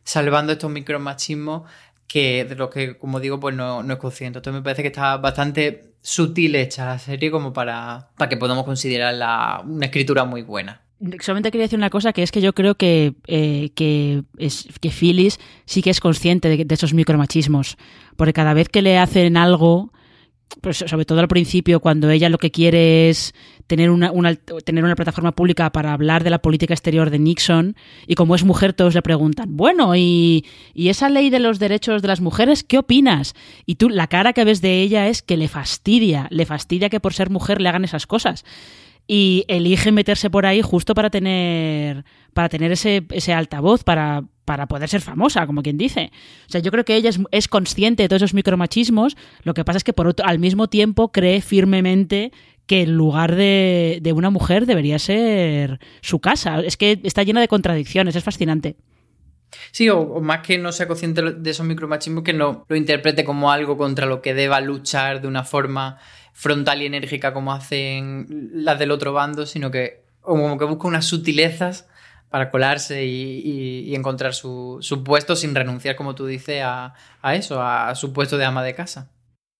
salvando 0.04 0.52
estos 0.52 0.70
micromachismos 0.70 1.70
que 2.12 2.44
de 2.44 2.54
los 2.56 2.68
que 2.68 2.98
como 2.98 3.20
digo 3.20 3.40
pues 3.40 3.56
no, 3.56 3.82
no 3.82 3.94
es 3.94 3.98
consciente. 3.98 4.38
Entonces 4.38 4.60
me 4.60 4.62
parece 4.62 4.82
que 4.82 4.88
está 4.88 5.16
bastante 5.16 5.94
sutil 6.02 6.54
hecha 6.56 6.84
la 6.84 6.98
serie 6.98 7.30
como 7.30 7.54
para, 7.54 8.10
para 8.18 8.28
que 8.28 8.36
podamos 8.36 8.64
considerarla 8.64 9.62
una 9.64 9.86
escritura 9.86 10.24
muy 10.24 10.42
buena. 10.42 10.82
Solamente 11.20 11.50
quería 11.50 11.64
decir 11.64 11.78
una 11.78 11.90
cosa, 11.90 12.12
que 12.12 12.22
es 12.22 12.30
que 12.30 12.42
yo 12.42 12.52
creo 12.52 12.74
que, 12.76 13.14
eh, 13.26 13.70
que, 13.74 14.22
es, 14.36 14.68
que 14.80 14.90
Phyllis 14.90 15.40
sí 15.64 15.80
que 15.82 15.90
es 15.90 16.00
consciente 16.00 16.48
de, 16.48 16.64
de, 16.64 16.74
esos 16.74 16.94
micromachismos, 16.94 17.76
porque 18.16 18.32
cada 18.32 18.54
vez 18.54 18.68
que 18.68 18.82
le 18.82 18.98
hacen 18.98 19.36
algo, 19.36 19.92
pues 20.60 20.78
sobre 20.78 21.04
todo 21.04 21.20
al 21.20 21.28
principio, 21.28 21.80
cuando 21.80 22.10
ella 22.10 22.28
lo 22.28 22.38
que 22.38 22.50
quiere 22.50 23.08
es 23.08 23.34
tener 23.66 23.90
una, 23.90 24.12
tener 24.64 24.84
una 24.84 24.94
plataforma 24.94 25.32
pública 25.32 25.70
para 25.70 25.92
hablar 25.92 26.24
de 26.24 26.30
la 26.30 26.42
política 26.42 26.74
exterior 26.74 27.10
de 27.10 27.18
Nixon, 27.18 27.76
y 28.06 28.14
como 28.14 28.34
es 28.34 28.44
mujer, 28.44 28.72
todos 28.72 28.94
le 28.94 29.02
preguntan, 29.02 29.56
bueno, 29.56 29.96
¿y, 29.96 30.44
y 30.74 30.88
esa 30.88 31.08
ley 31.08 31.30
de 31.30 31.40
los 31.40 31.58
derechos 31.58 32.02
de 32.02 32.08
las 32.08 32.20
mujeres, 32.20 32.64
qué 32.64 32.78
opinas? 32.78 33.34
Y 33.66 33.76
tú, 33.76 33.88
la 33.88 34.06
cara 34.06 34.32
que 34.32 34.44
ves 34.44 34.60
de 34.60 34.82
ella 34.82 35.08
es 35.08 35.22
que 35.22 35.36
le 35.36 35.48
fastidia, 35.48 36.26
le 36.30 36.46
fastidia 36.46 36.90
que 36.90 37.00
por 37.00 37.14
ser 37.14 37.30
mujer 37.30 37.60
le 37.60 37.68
hagan 37.68 37.84
esas 37.84 38.06
cosas 38.06 38.44
y 39.06 39.44
elige 39.48 39.90
meterse 39.90 40.30
por 40.30 40.46
ahí 40.46 40.62
justo 40.62 40.94
para 40.94 41.10
tener 41.10 42.04
para 42.32 42.48
tener 42.48 42.72
ese, 42.72 43.04
ese 43.10 43.32
altavoz 43.34 43.82
para, 43.84 44.24
para 44.44 44.66
poder 44.66 44.88
ser 44.88 45.00
famosa, 45.00 45.46
como 45.46 45.62
quien 45.62 45.78
dice. 45.78 46.10
O 46.48 46.50
sea, 46.50 46.60
yo 46.60 46.70
creo 46.70 46.84
que 46.84 46.96
ella 46.96 47.10
es, 47.30 47.48
consciente 47.48 48.02
de 48.02 48.08
todos 48.08 48.22
esos 48.22 48.34
micromachismos, 48.34 49.16
lo 49.44 49.54
que 49.54 49.64
pasa 49.64 49.78
es 49.78 49.84
que 49.84 49.94
al 50.24 50.38
mismo 50.38 50.68
tiempo 50.68 51.12
cree 51.12 51.40
firmemente 51.40 52.32
que 52.66 52.82
el 52.82 52.92
lugar 52.92 53.34
de, 53.34 54.12
una 54.14 54.30
mujer 54.30 54.66
debería 54.66 54.98
ser 54.98 55.80
su 56.00 56.20
casa. 56.20 56.60
Es 56.60 56.76
que 56.76 57.00
está 57.02 57.22
llena 57.22 57.40
de 57.40 57.48
contradicciones, 57.48 58.16
es 58.16 58.24
fascinante. 58.24 58.76
Sí, 59.70 59.88
o, 59.88 60.20
más 60.20 60.40
que 60.40 60.58
no 60.58 60.72
sea 60.72 60.88
consciente 60.88 61.22
de 61.22 61.50
esos 61.50 61.66
micromachismos, 61.66 62.24
que 62.24 62.32
no 62.32 62.64
lo 62.68 62.76
interprete 62.76 63.24
como 63.24 63.50
algo 63.50 63.76
contra 63.76 64.06
lo 64.06 64.22
que 64.22 64.34
deba 64.34 64.60
luchar 64.60 65.20
de 65.20 65.28
una 65.28 65.44
forma 65.44 65.98
frontal 66.32 66.80
y 66.80 66.86
enérgica 66.86 67.34
como 67.34 67.52
hacen 67.52 68.50
las 68.54 68.78
del 68.78 68.90
otro 68.90 69.12
bando, 69.12 69.44
sino 69.44 69.70
que 69.70 70.02
como 70.20 70.56
que 70.56 70.64
busca 70.64 70.88
unas 70.88 71.04
sutilezas 71.04 71.88
para 72.32 72.50
colarse 72.50 73.04
y, 73.04 73.94
encontrar 73.94 74.32
su, 74.32 74.80
puesto 75.04 75.36
sin 75.36 75.54
renunciar, 75.54 75.96
como 75.96 76.14
tú 76.14 76.24
dices, 76.24 76.62
a, 76.64 76.94
eso, 77.34 77.62
a, 77.62 77.94
su 77.94 78.14
puesto 78.14 78.38
de 78.38 78.46
ama 78.46 78.64
de 78.64 78.74
casa. 78.74 79.12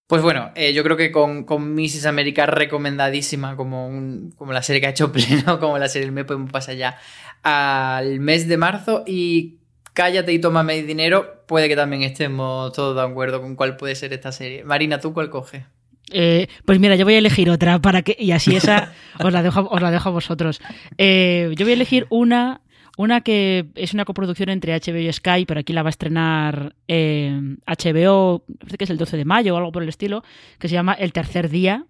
Pues 0.07 0.23
bueno, 0.23 0.51
eh, 0.55 0.73
yo 0.73 0.83
creo 0.83 0.97
que 0.97 1.13
con, 1.13 1.45
con 1.45 1.75
Mrs. 1.75 2.07
América 2.07 2.47
recomendadísima 2.47 3.57
como, 3.57 3.91
como 4.37 4.55
la 4.55 4.63
serie 4.63 4.81
que 4.81 4.87
ha 4.87 4.91
hecho 4.91 5.13
pleno, 5.13 5.61
como 5.61 5.77
la 5.77 5.89
serie 5.89 6.07
del 6.07 6.15
mes, 6.15 6.25
podemos 6.25 6.51
pasar 6.51 6.77
ya 6.77 6.99
al 7.43 8.21
mes 8.21 8.49
de 8.49 8.57
marzo 8.57 9.05
y 9.07 9.59
cállate 9.93 10.33
y 10.33 10.39
tómame 10.39 10.83
dinero, 10.83 11.45
puede 11.47 11.69
que 11.69 11.77
también 11.77 12.03
estemos 12.03 12.73
todos 12.73 12.97
de 12.97 13.03
acuerdo 13.03 13.43
con 13.43 13.55
cuál 13.55 13.77
puede 13.77 13.95
ser 13.97 14.15
esta 14.15 14.33
serie. 14.33 14.65
Marina, 14.65 14.99
¿tú 14.99 15.13
cuál 15.13 15.29
coges? 15.29 15.65
Eh, 16.13 16.49
pues 16.65 16.79
mira, 16.79 16.97
yo 16.97 17.05
voy 17.05 17.15
a 17.15 17.19
elegir 17.19 17.51
otra 17.51 17.81
para 17.81 18.03
que. 18.03 18.17
Y 18.19 18.33
así 18.33 18.55
esa 18.55 18.93
os 19.23 19.33
la 19.33 19.43
dejo, 19.43 19.69
os 19.71 19.83
la 19.83 19.91
dejo 19.91 20.09
a 20.09 20.13
vosotros. 20.13 20.61
Eh, 20.99 21.53
yo 21.57 21.65
voy 21.65 21.73
a 21.73 21.75
elegir 21.75 22.07
una. 22.11 22.61
Una 22.99 23.23
que 23.23 23.71
es 23.75 23.95
una 23.95 24.05
coproducción 24.05 24.51
entre 24.51 24.79
HBO 24.79 24.99
y 24.99 25.11
Sky, 25.11 25.47
pero 25.47 25.61
aquí 25.61 25.73
la 25.73 25.83
va 25.83 25.89
a 25.89 25.97
estrenar 25.97 26.75
eh, 26.89 27.57
HBO, 27.67 28.45
parece 28.59 28.77
que 28.77 28.85
es 28.85 28.91
el 28.91 28.99
12 28.99 29.17
de 29.17 29.25
mayo 29.25 29.55
o 29.55 29.57
algo 29.57 29.73
por 29.73 29.83
el 29.83 29.89
estilo, 29.89 30.23
que 30.59 30.69
se 30.69 30.75
llama 30.75 30.93
El 30.93 31.11
Tercer 31.15 31.49
Día. 31.49 31.87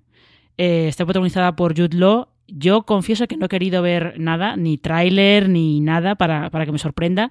está 0.56 1.04
protagonizada 1.04 1.56
por 1.56 1.76
Jude 1.76 1.96
Law 1.96 2.28
yo 2.54 2.82
confieso 2.82 3.26
que 3.26 3.36
no 3.36 3.46
he 3.46 3.48
querido 3.48 3.82
ver 3.82 4.14
nada, 4.18 4.56
ni 4.56 4.78
tráiler, 4.78 5.48
ni 5.48 5.80
nada 5.80 6.14
para, 6.16 6.50
que 6.50 6.72
me 6.72 6.78
sorprenda, 6.78 7.30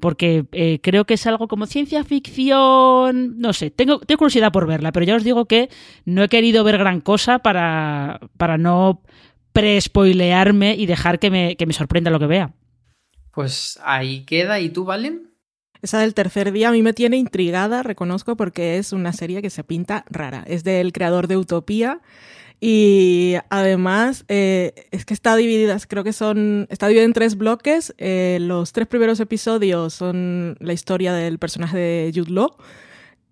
porque 0.00 0.46
eh, 0.52 0.80
creo 0.82 1.04
que 1.04 1.14
es 1.14 1.26
algo 1.26 1.48
como 1.48 1.66
ciencia 1.66 2.04
ficción, 2.04 3.38
no 3.38 3.52
sé, 3.52 3.70
tengo, 3.70 4.00
tengo 4.00 4.18
curiosidad 4.18 4.52
por 4.52 4.66
verla, 4.66 4.92
pero 4.92 5.04
ya 5.04 5.16
os 5.16 5.24
digo 5.24 5.44
que 5.46 5.68
no 6.04 6.22
he 6.22 6.28
querido 6.28 6.64
ver 6.64 6.78
gran 6.78 7.00
cosa 7.00 7.40
para, 7.40 8.20
para 8.36 8.58
no 8.58 9.02
pre-spoilearme 9.52 10.74
y 10.74 10.86
dejar 10.86 11.18
que 11.18 11.30
me, 11.30 11.56
que 11.56 11.66
me 11.66 11.74
sorprenda 11.74 12.10
lo 12.10 12.18
que 12.18 12.26
vea. 12.26 12.54
Pues 13.32 13.78
ahí 13.84 14.24
queda, 14.24 14.60
¿y 14.60 14.70
tú, 14.70 14.84
Valen? 14.84 15.32
Esa 15.82 15.98
del 15.98 16.14
tercer 16.14 16.52
día 16.52 16.68
a 16.68 16.72
mí 16.72 16.80
me 16.80 16.92
tiene 16.92 17.16
intrigada, 17.16 17.82
reconozco, 17.82 18.36
porque 18.36 18.78
es 18.78 18.92
una 18.92 19.12
serie 19.12 19.42
que 19.42 19.50
se 19.50 19.64
pinta 19.64 20.04
rara. 20.08 20.44
Es 20.46 20.62
del 20.62 20.92
creador 20.92 21.26
de 21.26 21.36
Utopía 21.36 22.00
y 22.64 23.34
además, 23.50 24.24
eh, 24.28 24.86
es 24.92 25.04
que 25.04 25.14
está 25.14 25.34
dividida, 25.34 25.76
creo 25.88 26.04
que 26.04 26.12
son, 26.12 26.68
está 26.70 26.86
dividida 26.86 27.06
en 27.06 27.12
tres 27.12 27.36
bloques. 27.36 27.92
Eh, 27.98 28.38
los 28.40 28.72
tres 28.72 28.86
primeros 28.86 29.18
episodios 29.18 29.94
son 29.94 30.56
la 30.60 30.72
historia 30.72 31.12
del 31.12 31.40
personaje 31.40 31.76
de 31.76 32.12
Jude 32.14 32.46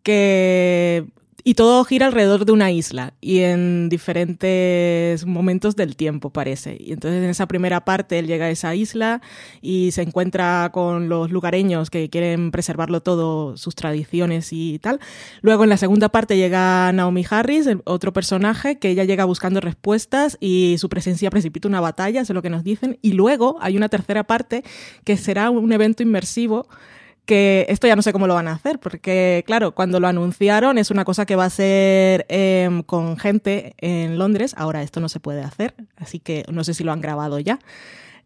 que 0.03 1.07
y 1.45 1.55
todo 1.55 1.85
gira 1.85 2.07
alrededor 2.07 2.45
de 2.45 2.53
una 2.53 2.71
isla 2.71 3.15
y 3.21 3.41
en 3.41 3.89
diferentes 3.89 5.27
momentos 5.27 5.77
del 5.77 5.97
tiempo, 5.97 6.31
parece. 6.31 6.77
Y 6.79 6.93
entonces 6.93 7.23
en 7.23 7.31
esa 7.31 7.47
primera 7.47 7.85
parte 7.85 8.19
él 8.19 8.27
llega 8.27 8.47
a 8.47 8.51
esa 8.51 8.75
isla 8.75 9.21
y 9.61 9.93
se 9.93 10.03
encuentra 10.03 10.71
con 10.73 11.09
los 11.09 11.31
lugareños 11.31 11.91
que 11.91 12.11
quieren 12.11 12.51
preservarlo 12.51 13.01
todo, 13.03 13.57
sus 13.57 13.75
tradiciones 13.75 14.53
y 14.53 14.79
tal. 14.79 15.01
Luego 15.43 15.65
en 15.65 15.71
la 15.71 15.77
segunda 15.77 16.09
parte 16.09 16.37
llega 16.37 16.93
Naomi 16.93 17.25
Harris, 17.29 17.69
otro 17.85 18.13
personaje 18.13 18.79
que 18.79 18.91
ella 18.91 19.05
llega 19.05 19.25
buscando 19.25 19.61
respuestas 19.61 20.37
y 20.41 20.77
su 20.79 20.89
presencia 20.89 21.31
precipita 21.31 21.69
una 21.69 21.81
batalla, 21.81 22.21
eso 22.21 22.33
es 22.33 22.35
lo 22.35 22.43
que 22.43 22.51
nos 22.51 22.65
dicen. 22.65 22.99
Y 23.03 23.13
luego 23.13 23.57
hay 23.61 23.77
una 23.77 23.89
tercera 23.89 24.25
parte 24.25 24.63
que 25.05 25.17
será 25.17 25.51
un 25.51 25.73
evento 25.73 26.03
inmersivo 26.03 26.69
que 27.31 27.65
esto 27.69 27.87
ya 27.87 27.95
no 27.95 28.03
sé 28.03 28.13
cómo 28.13 28.27
lo 28.27 28.35
van 28.35 28.49
a 28.49 28.55
hacer, 28.55 28.81
porque 28.81 29.45
claro, 29.47 29.73
cuando 29.73 30.01
lo 30.01 30.09
anunciaron 30.09 30.79
es 30.79 30.91
una 30.91 31.05
cosa 31.05 31.27
que 31.27 31.37
va 31.37 31.45
a 31.45 31.51
ser 31.51 32.27
em, 32.29 32.83
con 32.83 33.17
gente 33.19 33.75
en 33.79 34.19
Londres, 34.19 34.53
ahora 34.59 34.83
esto 34.83 34.99
no 34.99 35.09
se 35.09 35.21
puede 35.21 35.41
hacer, 35.41 35.73
así 35.97 36.19
que 36.19 36.45
no 36.51 36.65
sé 36.65 36.75
si 36.75 36.83
lo 36.83 36.91
han 36.91 37.01
grabado 37.01 37.39
ya 37.39 37.61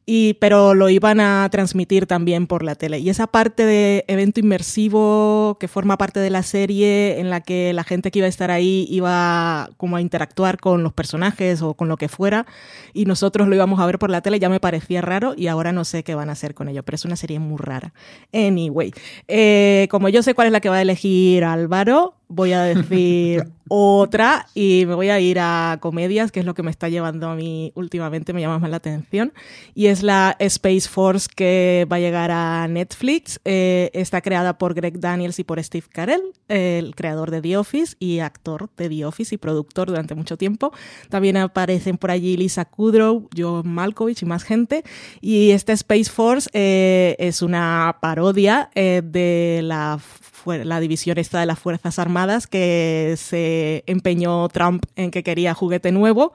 y, 0.07 0.35
pero 0.35 0.75
lo 0.75 0.89
iban 0.91 1.21
a 1.21 1.49
transmitir 1.51 2.07
también 2.07 2.47
por 2.47 2.63
la 2.63 2.75
tele. 2.75 2.99
Y 2.99 3.09
esa 3.09 3.27
parte 3.27 3.65
de 3.65 4.05
evento 4.07 4.41
inmersivo 4.41 5.57
que 5.59 5.69
forma 5.69 5.97
parte 5.97 6.21
de 6.21 6.31
la 6.31 6.43
serie 6.43 7.21
en 7.21 7.31
la 7.31 7.41
que 7.41 7.73
la 7.73 7.85
gente 7.85 8.11
que 8.11 8.19
iba 8.19 8.27
a 8.27 8.29
estar 8.29 8.51
ahí 8.51 8.87
iba 8.91 9.71
como 9.77 9.97
a 9.97 10.01
interactuar 10.01 10.59
con 10.59 10.83
los 10.83 10.93
personajes 10.93 11.63
o 11.63 11.75
con 11.75 11.89
lo 11.89 11.97
que 11.97 12.09
fuera 12.09 12.47
y 12.93 13.07
nosotros 13.07 13.49
lo 13.49 13.55
íbamos 13.55 13.81
a 13.81 13.87
ver 13.87 13.99
por 13.99 14.11
la 14.11 14.21
tele 14.21 14.39
ya 14.39 14.49
me 14.49 14.61
parecía 14.61 15.01
raro 15.01 15.35
y 15.37 15.47
ahora 15.47 15.73
no 15.73 15.85
sé 15.85 16.05
qué 16.05 16.15
van 16.15 16.29
a 16.29 16.33
hacer 16.33 16.55
con 16.55 16.69
ello, 16.69 16.83
pero 16.83 16.97
es 16.97 17.05
una 17.05 17.17
serie 17.17 17.39
muy 17.39 17.59
rara. 17.59 17.95
Anyway, 18.33 18.93
eh, 19.29 19.89
como 19.91 20.09
yo 20.09 20.23
sé 20.23 20.35
cuál 20.35 20.49
es 20.49 20.53
la 20.53 20.61
que 20.61 20.69
va 20.69 20.77
a 20.77 20.83
elegir 20.83 21.45
Álvaro, 21.45 22.15
voy 22.29 22.53
a 22.53 22.63
decir 22.63 23.45
otra 23.69 24.47
y 24.55 24.85
me 24.87 24.95
voy 24.95 25.09
a 25.09 25.21
ir 25.21 25.39
a 25.41 25.79
comedias, 25.81 26.31
que 26.31 26.41
es 26.41 26.47
lo 26.47 26.55
que 26.55 26.63
me 26.63 26.71
está 26.71 26.89
llevando 26.89 27.29
a 27.29 27.35
mí 27.35 27.73
últimamente, 27.75 28.33
me 28.33 28.41
llama 28.41 28.59
más 28.59 28.71
la 28.71 28.77
atención. 28.77 29.33
Y 29.75 29.87
es 29.87 30.03
la 30.03 30.37
Space 30.39 30.89
Force 30.89 31.29
que 31.35 31.87
va 31.91 31.97
a 31.97 32.01
llegar 32.01 32.31
a 32.31 32.69
Netflix. 32.69 33.41
Eh, 33.45 33.91
está 33.95 34.21
creada 34.21 34.59
por 34.59 34.75
Greg 34.75 35.01
Daniels 35.01 35.39
y 35.39 35.45
por 35.45 35.63
Steve 35.63 35.87
Carell, 35.91 36.23
el 36.49 36.95
creador 36.95 37.31
de 37.31 37.41
The 37.41 37.57
Office 37.57 37.97
y 37.99 38.19
actor 38.19 38.71
de 38.77 38.89
The 38.89 39.05
Office 39.07 39.35
y 39.35 39.39
productor 39.39 39.89
durante 39.89 40.15
mucho 40.15 40.37
tiempo. 40.37 40.73
También 41.09 41.37
aparecen 41.37 41.97
por 41.97 42.11
allí 42.11 42.37
Lisa 42.37 42.65
Kudrow, 42.65 43.29
John 43.37 43.69
Malkovich 43.69 44.23
y 44.23 44.27
más 44.27 44.45
gente. 44.45 44.85
Y 45.21 45.51
esta 45.51 45.73
Space 45.73 46.11
Force 46.11 46.51
eh, 46.53 47.17
es 47.19 47.43
una 47.43 47.99
parodia 48.01 48.71
eh, 48.75 49.03
de 49.05 49.61
la 49.63 49.99
la 50.47 50.81
división 50.81 51.19
esta 51.19 51.41
de 51.41 51.47
las 51.47 51.59
Fuerzas 51.59 51.99
Armadas 51.99 52.47
que 52.47 53.15
se 53.17 53.85
empeñó 53.87 54.49
Trump 54.49 54.85
en 54.97 55.11
que 55.11 55.23
quería 55.23 55.55
juguete 55.55 55.93
nuevo 55.93 56.33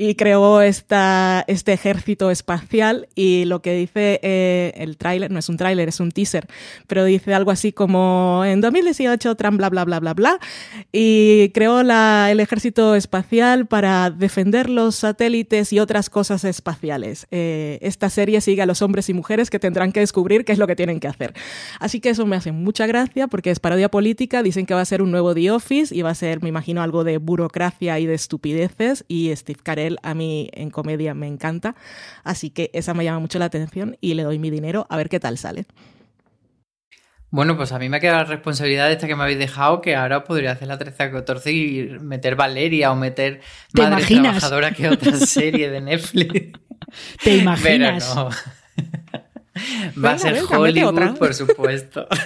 y 0.00 0.14
creó 0.14 0.62
esta, 0.62 1.44
este 1.48 1.72
ejército 1.72 2.30
espacial 2.30 3.08
y 3.16 3.46
lo 3.46 3.62
que 3.62 3.74
dice 3.74 4.20
eh, 4.22 4.72
el 4.76 4.96
tráiler, 4.96 5.32
no 5.32 5.40
es 5.40 5.48
un 5.48 5.56
tráiler, 5.56 5.88
es 5.88 5.98
un 5.98 6.12
teaser, 6.12 6.46
pero 6.86 7.04
dice 7.04 7.34
algo 7.34 7.50
así 7.50 7.72
como 7.72 8.44
en 8.46 8.60
2018 8.60 9.34
Trump 9.34 9.58
bla 9.58 9.68
bla 9.70 9.84
bla 9.84 9.98
bla 9.98 10.14
bla 10.14 10.38
y 10.92 11.48
creó 11.48 11.82
la, 11.82 12.30
el 12.30 12.38
ejército 12.38 12.94
espacial 12.94 13.66
para 13.66 14.10
defender 14.10 14.70
los 14.70 14.94
satélites 14.94 15.72
y 15.72 15.80
otras 15.80 16.10
cosas 16.10 16.44
espaciales. 16.44 17.26
Eh, 17.32 17.80
esta 17.82 18.08
serie 18.08 18.40
sigue 18.40 18.62
a 18.62 18.66
los 18.66 18.82
hombres 18.82 19.08
y 19.08 19.14
mujeres 19.14 19.50
que 19.50 19.58
tendrán 19.58 19.90
que 19.90 19.98
descubrir 19.98 20.44
qué 20.44 20.52
es 20.52 20.58
lo 20.58 20.68
que 20.68 20.76
tienen 20.76 21.00
que 21.00 21.08
hacer. 21.08 21.34
Así 21.80 21.98
que 21.98 22.10
eso 22.10 22.24
me 22.24 22.36
hace 22.36 22.52
mucha 22.52 22.86
gracia 22.86 23.26
porque 23.26 23.50
es 23.50 23.58
parodia 23.58 23.88
política, 23.88 24.44
dicen 24.44 24.64
que 24.64 24.74
va 24.74 24.80
a 24.80 24.84
ser 24.84 25.02
un 25.02 25.10
nuevo 25.10 25.34
The 25.34 25.50
Office 25.50 25.92
y 25.92 26.02
va 26.02 26.10
a 26.10 26.14
ser, 26.14 26.40
me 26.40 26.50
imagino, 26.50 26.82
algo 26.82 27.02
de 27.02 27.18
burocracia 27.18 27.98
y 27.98 28.06
de 28.06 28.14
estupideces 28.14 29.04
y 29.08 29.34
Steve 29.34 29.58
Carell 29.60 29.87
a 30.02 30.14
mí 30.14 30.50
en 30.52 30.70
comedia 30.70 31.14
me 31.14 31.26
encanta, 31.26 31.74
así 32.24 32.50
que 32.50 32.70
esa 32.74 32.92
me 32.94 33.04
llama 33.04 33.20
mucho 33.20 33.38
la 33.38 33.46
atención 33.46 33.96
y 34.00 34.14
le 34.14 34.24
doy 34.24 34.38
mi 34.38 34.50
dinero 34.50 34.86
a 34.90 34.96
ver 34.96 35.08
qué 35.08 35.20
tal 35.20 35.38
sale. 35.38 35.66
Bueno, 37.30 37.56
pues 37.56 37.72
a 37.72 37.78
mí 37.78 37.88
me 37.90 37.98
ha 37.98 38.00
quedado 38.00 38.18
la 38.18 38.24
responsabilidad 38.24 38.86
de 38.86 38.94
esta 38.94 39.06
que 39.06 39.14
me 39.14 39.22
habéis 39.22 39.38
dejado, 39.38 39.82
que 39.82 39.94
ahora 39.94 40.24
podría 40.24 40.52
hacer 40.52 40.68
la 40.68 40.78
13 40.78 41.02
a 41.02 41.10
14 41.12 41.52
y 41.52 41.98
meter 42.00 42.36
Valeria 42.36 42.90
o 42.90 42.96
meter 42.96 43.42
¿Te 43.74 43.82
Madre? 43.82 44.06
Trabajadora 44.06 44.70
que 44.72 44.88
otra 44.88 45.12
serie 45.16 45.68
de 45.68 45.80
Netflix. 45.82 46.58
¿Te 47.22 47.36
imaginas? 47.36 48.12
Pero 48.14 48.24
no. 48.24 48.30
Va 50.02 50.12
a 50.12 50.18
ser 50.18 50.34
venga, 50.34 50.58
Hollywood, 50.58 51.18
por 51.18 51.34
supuesto. 51.34 52.06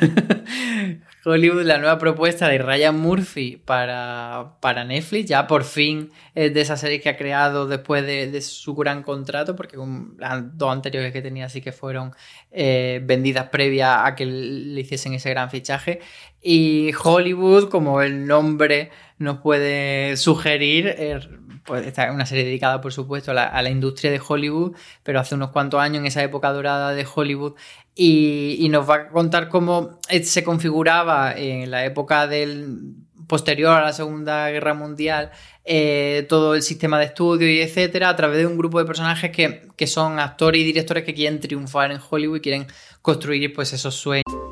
Hollywood, 1.25 1.63
la 1.63 1.79
nueva 1.79 1.99
propuesta 1.99 2.49
de 2.49 2.59
Ryan 2.59 2.99
Murphy 2.99 3.57
para, 3.65 4.55
para 4.61 4.85
Netflix. 4.85 5.29
Ya 5.29 5.47
por 5.47 5.63
fin 5.65 6.11
es 6.35 6.53
de 6.53 6.61
esa 6.61 6.77
serie 6.77 7.01
que 7.01 7.09
ha 7.09 7.17
creado 7.17 7.67
después 7.69 8.05
de, 8.05 8.29
de 8.31 8.41
su 8.41 8.75
gran 8.75 9.03
contrato, 9.05 9.55
porque 9.55 9.79
un- 9.79 10.17
las 10.19 10.57
dos 10.59 10.73
anteriores 10.73 11.13
que 11.13 11.23
tenía 11.23 11.49
sí 11.49 11.61
que 11.61 11.71
fueron 11.73 12.13
eh, 12.51 13.01
vendidas 13.05 13.49
previa 13.51 14.05
a 14.05 14.15
que 14.17 14.27
le 14.27 14.81
hiciesen 14.81 15.15
ese 15.15 15.31
gran 15.31 15.49
fichaje. 15.51 16.01
Y 16.43 16.91
Hollywood, 17.03 17.69
como 17.69 18.03
el 18.03 18.27
nombre 18.27 18.91
nos 19.19 19.39
puede 19.39 20.17
sugerir, 20.17 20.89
eh, 20.99 21.21
pues 21.65 21.87
esta 21.87 22.07
es 22.07 22.15
una 22.15 22.27
serie 22.27 22.45
dedicada, 22.45 22.81
por 22.81 22.93
supuesto, 22.93 23.31
a 23.31 23.35
la, 23.35 23.71
industria 23.71 24.11
de 24.11 24.21
Hollywood, 24.27 24.77
pero 25.03 25.21
hace 25.21 25.35
unos 25.35 25.51
cuantos 25.51 25.81
años, 25.81 25.99
en 25.99 26.07
esa 26.07 26.23
época 26.23 26.53
dorada 26.53 26.93
de 26.93 27.07
Hollywood, 27.13 27.55
y, 27.95 28.57
y 28.59 28.69
nos 28.69 28.89
va 28.89 28.95
a 28.95 29.09
contar 29.09 29.49
cómo 29.49 29.99
eh, 30.09 30.25
se 30.25 30.43
configuraba 30.43 31.35
en 31.37 31.71
la 31.71 31.85
época 31.85 32.27
del 32.27 32.95
posterior 33.27 33.73
a 33.73 33.83
la 33.83 33.93
Segunda 33.93 34.51
Guerra 34.51 34.75
Mundial 34.75 35.31
eh, 35.65 36.27
todo 36.29 36.55
el 36.57 36.63
sistema 36.63 36.99
de 36.99 37.07
estudio 37.07 37.49
y 37.49 37.61
etcétera, 37.61 38.09
a 38.09 38.17
través 38.17 38.39
de 38.39 38.47
un 38.47 38.59
grupo 38.59 38.81
de 38.81 38.85
personajes 38.85 39.31
que, 39.31 39.69
que 39.77 39.87
son 39.87 40.19
actores 40.19 40.61
y 40.61 40.65
directores 40.65 41.05
que 41.05 41.15
quieren 41.15 41.39
triunfar 41.39 41.93
en 41.93 42.01
Hollywood 42.11 42.39
y 42.39 42.41
quieren 42.41 42.67
construir 43.01 43.53
pues 43.53 43.73
esos 43.73 43.95
sueños. 43.95 44.52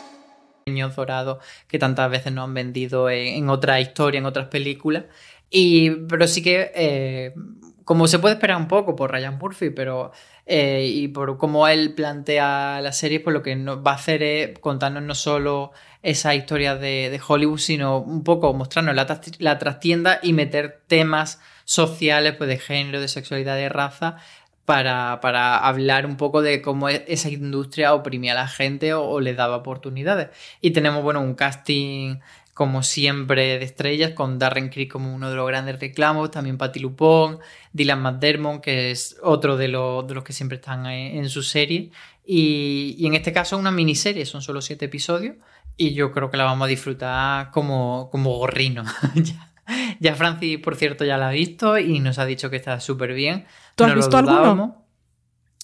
Sueños 0.65 0.95
dorados 0.95 1.43
que 1.67 1.79
tantas 1.79 2.09
veces 2.09 2.33
nos 2.33 2.45
han 2.45 2.53
vendido 2.53 3.09
en, 3.09 3.35
en 3.35 3.49
otras 3.49 3.81
historias, 3.81 4.21
en 4.21 4.25
otras 4.25 4.47
películas. 4.47 5.05
Y, 5.49 5.89
pero 6.07 6.27
sí 6.27 6.41
que, 6.41 6.71
eh, 6.73 7.33
como 7.83 8.07
se 8.07 8.19
puede 8.19 8.35
esperar 8.35 8.57
un 8.57 8.67
poco 8.67 8.95
por 8.95 9.11
Ryan 9.11 9.37
Murphy, 9.37 9.69
pero 9.69 10.11
eh, 10.45 10.89
y 10.93 11.07
por 11.09 11.37
cómo 11.37 11.67
él 11.67 11.93
plantea 11.93 12.79
la 12.81 12.93
serie, 12.93 13.19
pues 13.19 13.33
lo 13.33 13.43
que 13.43 13.55
nos 13.55 13.79
va 13.79 13.91
a 13.91 13.95
hacer 13.95 14.23
es 14.23 14.59
contarnos 14.59 15.03
no 15.03 15.13
solo 15.13 15.71
esas 16.01 16.35
historias 16.35 16.79
de, 16.79 17.09
de 17.09 17.21
Hollywood, 17.25 17.59
sino 17.59 17.99
un 17.99 18.23
poco 18.23 18.53
mostrarnos 18.53 18.95
la, 18.95 19.21
la 19.39 19.59
trastienda 19.59 20.19
y 20.23 20.33
meter 20.33 20.83
temas 20.87 21.39
sociales, 21.65 22.35
pues 22.37 22.49
de 22.49 22.57
género, 22.57 23.01
de 23.01 23.07
sexualidad, 23.07 23.55
de 23.55 23.69
raza, 23.69 24.17
para, 25.19 25.57
hablar 25.57 26.05
un 26.05 26.15
poco 26.15 26.41
de 26.41 26.61
cómo 26.61 26.87
e- 26.89 27.03
esa 27.07 27.29
industria 27.29 27.93
oprimía 27.93 28.31
a 28.31 28.35
la 28.35 28.47
gente 28.47 28.93
o, 28.93 29.03
o 29.03 29.19
le 29.19 29.33
daba 29.33 29.57
oportunidades. 29.57 30.29
Y 30.61 30.71
tenemos, 30.71 31.03
bueno, 31.03 31.21
un 31.21 31.35
casting 31.35 32.17
como 32.53 32.83
siempre 32.83 33.59
de 33.59 33.65
estrellas, 33.65 34.11
con 34.11 34.37
Darren 34.37 34.69
Criss 34.69 34.89
como 34.89 35.13
uno 35.13 35.29
de 35.29 35.35
los 35.35 35.47
grandes 35.47 35.79
reclamos, 35.79 36.31
también 36.31 36.57
Patti 36.57 36.79
Lupón, 36.79 37.39
Dylan 37.73 38.01
McDermott, 38.01 38.61
que 38.61 38.91
es 38.91 39.17
otro 39.23 39.57
de 39.57 39.67
los, 39.67 40.05
que 40.23 40.33
siempre 40.33 40.57
están 40.57 40.85
en, 40.85 41.29
su 41.29 41.43
serie. 41.43 41.91
Y, 42.25 42.95
y 42.97 43.07
en 43.07 43.15
este 43.15 43.33
caso 43.33 43.57
una 43.57 43.71
miniserie, 43.71 44.25
son 44.25 44.41
solo 44.41 44.61
siete 44.61 44.85
episodios, 44.85 45.35
y 45.75 45.93
yo 45.93 46.11
creo 46.11 46.29
que 46.29 46.37
la 46.37 46.43
vamos 46.43 46.65
a 46.65 46.69
disfrutar 46.69 47.51
como, 47.51 48.09
como 48.11 48.37
gorrino. 48.37 48.83
ya, 49.99 50.15
Francis, 50.15 50.59
por 50.59 50.75
cierto, 50.75 51.05
ya 51.05 51.17
la 51.17 51.29
ha 51.29 51.31
visto 51.31 51.77
y 51.77 51.99
nos 51.99 52.19
ha 52.19 52.25
dicho 52.25 52.49
que 52.49 52.57
está 52.57 52.79
súper 52.79 53.13
bien. 53.13 53.45
¿Tú 53.75 53.83
has 53.83 53.91
No 53.91 53.95
visto 53.95 54.17
alguno? 54.17 54.77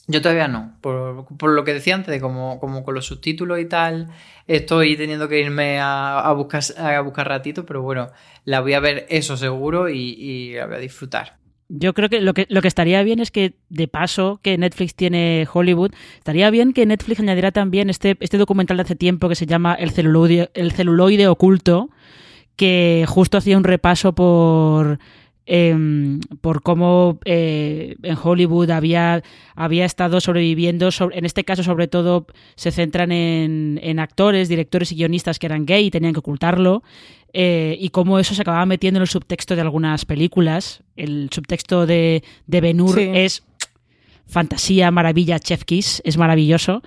Yo 0.09 0.21
todavía 0.21 0.47
no, 0.47 0.77
por, 0.79 1.25
por 1.37 1.49
lo 1.49 1.65
que 1.65 1.73
decía 1.73 1.93
antes, 1.93 2.13
de 2.13 2.21
como, 2.21 2.61
como 2.61 2.85
con 2.85 2.95
los 2.95 3.05
subtítulos 3.05 3.59
y 3.59 3.65
tal, 3.65 4.07
estoy 4.47 4.95
teniendo 4.95 5.27
que 5.27 5.41
irme 5.41 5.79
a, 5.79 6.19
a 6.19 6.31
buscar, 6.31 6.63
a 6.77 7.01
buscar 7.01 7.27
ratito, 7.27 7.65
pero 7.65 7.81
bueno, 7.81 8.09
la 8.45 8.61
voy 8.61 8.73
a 8.73 8.79
ver 8.79 9.05
eso 9.09 9.35
seguro 9.35 9.89
y, 9.89 10.15
y 10.17 10.53
la 10.53 10.67
voy 10.67 10.75
a 10.75 10.79
disfrutar. 10.79 11.37
Yo 11.69 11.93
creo 11.93 12.07
que 12.07 12.21
lo, 12.21 12.33
que 12.33 12.47
lo 12.49 12.61
que 12.61 12.69
estaría 12.69 13.03
bien 13.03 13.19
es 13.19 13.31
que, 13.31 13.55
de 13.67 13.89
paso, 13.89 14.39
que 14.41 14.57
Netflix 14.57 14.95
tiene 14.95 15.45
Hollywood, 15.51 15.91
estaría 16.17 16.49
bien 16.49 16.71
que 16.71 16.85
Netflix 16.85 17.19
añadiera 17.19 17.51
también 17.51 17.89
este, 17.89 18.15
este 18.21 18.37
documental 18.37 18.77
de 18.77 18.83
hace 18.83 18.95
tiempo 18.95 19.27
que 19.27 19.35
se 19.35 19.45
llama 19.45 19.73
El 19.73 19.91
celuloide, 19.91 20.49
el 20.53 20.71
celuloide 20.71 21.27
oculto, 21.27 21.89
que 22.57 23.05
justo 23.07 23.37
hacía 23.37 23.55
un 23.57 23.63
repaso 23.63 24.13
por 24.13 24.99
em, 25.49 26.19
por 26.41 26.61
cómo 26.61 27.19
eh, 27.23 27.95
en 28.03 28.17
Hollywood 28.21 28.69
había, 28.69 29.23
había 29.55 29.85
estado 29.85 30.19
sobreviviendo, 30.19 30.91
sobre- 30.91 31.17
en 31.17 31.23
este 31.25 31.45
caso 31.45 31.63
sobre 31.63 31.87
todo 31.87 32.27
se 32.55 32.71
centran 32.71 33.13
en, 33.13 33.79
en 33.81 33.99
actores, 33.99 34.49
directores 34.49 34.91
y 34.91 34.95
guionistas 34.95 35.39
que 35.39 35.45
eran 35.45 35.65
gay 35.65 35.85
y 35.85 35.89
tenían 35.91 36.11
que 36.11 36.19
ocultarlo, 36.19 36.83
eh, 37.31 37.77
y 37.79 37.89
cómo 37.91 38.19
eso 38.19 38.35
se 38.35 38.41
acababa 38.41 38.65
metiendo 38.65 38.97
en 38.97 39.03
el 39.03 39.07
subtexto 39.07 39.55
de 39.55 39.61
algunas 39.61 40.03
películas. 40.03 40.83
El 40.97 41.29
subtexto 41.31 41.85
de, 41.85 42.23
de 42.45 42.59
Ben 42.61 42.81
Hur 42.81 42.95
Sí. 42.95 43.09
es 43.13 43.43
fantasía, 44.25 44.91
maravilla, 44.91 45.39
chef 45.39 45.63
kiss, 45.63 46.01
es 46.03 46.17
maravilloso. 46.17 46.81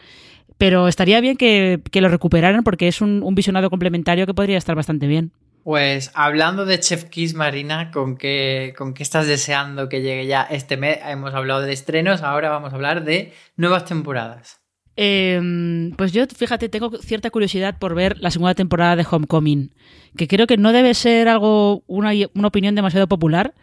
Pero 0.58 0.88
estaría 0.88 1.20
bien 1.22 1.36
que, 1.38 1.80
que 1.90 2.02
lo 2.02 2.08
recuperaran 2.10 2.62
porque 2.62 2.88
es 2.88 3.00
un, 3.00 3.22
un 3.22 3.34
visionado 3.34 3.70
complementario 3.70 4.26
que 4.26 4.34
podría 4.34 4.58
estar 4.58 4.76
bastante 4.76 5.06
bien. 5.06 5.30
Pues 5.70 6.10
hablando 6.14 6.66
de 6.66 6.80
Chef 6.80 7.04
Kiss, 7.04 7.34
Marina, 7.34 7.92
¿con 7.92 8.16
qué, 8.16 8.74
¿con 8.76 8.92
qué 8.92 9.04
estás 9.04 9.28
deseando 9.28 9.88
que 9.88 10.02
llegue 10.02 10.26
ya 10.26 10.42
este 10.42 10.76
mes? 10.76 10.98
Hemos 11.06 11.32
hablado 11.32 11.60
de 11.60 11.72
estrenos, 11.72 12.22
ahora 12.22 12.50
vamos 12.50 12.72
a 12.72 12.74
hablar 12.74 13.04
de 13.04 13.32
nuevas 13.56 13.84
temporadas. 13.84 14.60
Eh, 14.96 15.40
pues 15.96 16.10
yo, 16.10 16.26
fíjate, 16.26 16.68
tengo 16.68 16.90
cierta 16.98 17.30
curiosidad 17.30 17.78
por 17.78 17.94
ver 17.94 18.18
la 18.18 18.32
segunda 18.32 18.56
temporada 18.56 18.96
de 18.96 19.06
Homecoming, 19.08 19.72
que 20.16 20.26
creo 20.26 20.48
que 20.48 20.56
no 20.56 20.72
debe 20.72 20.92
ser 20.92 21.28
algo 21.28 21.84
una, 21.86 22.10
una 22.34 22.48
opinión 22.48 22.74
demasiado 22.74 23.06
popular, 23.06 23.54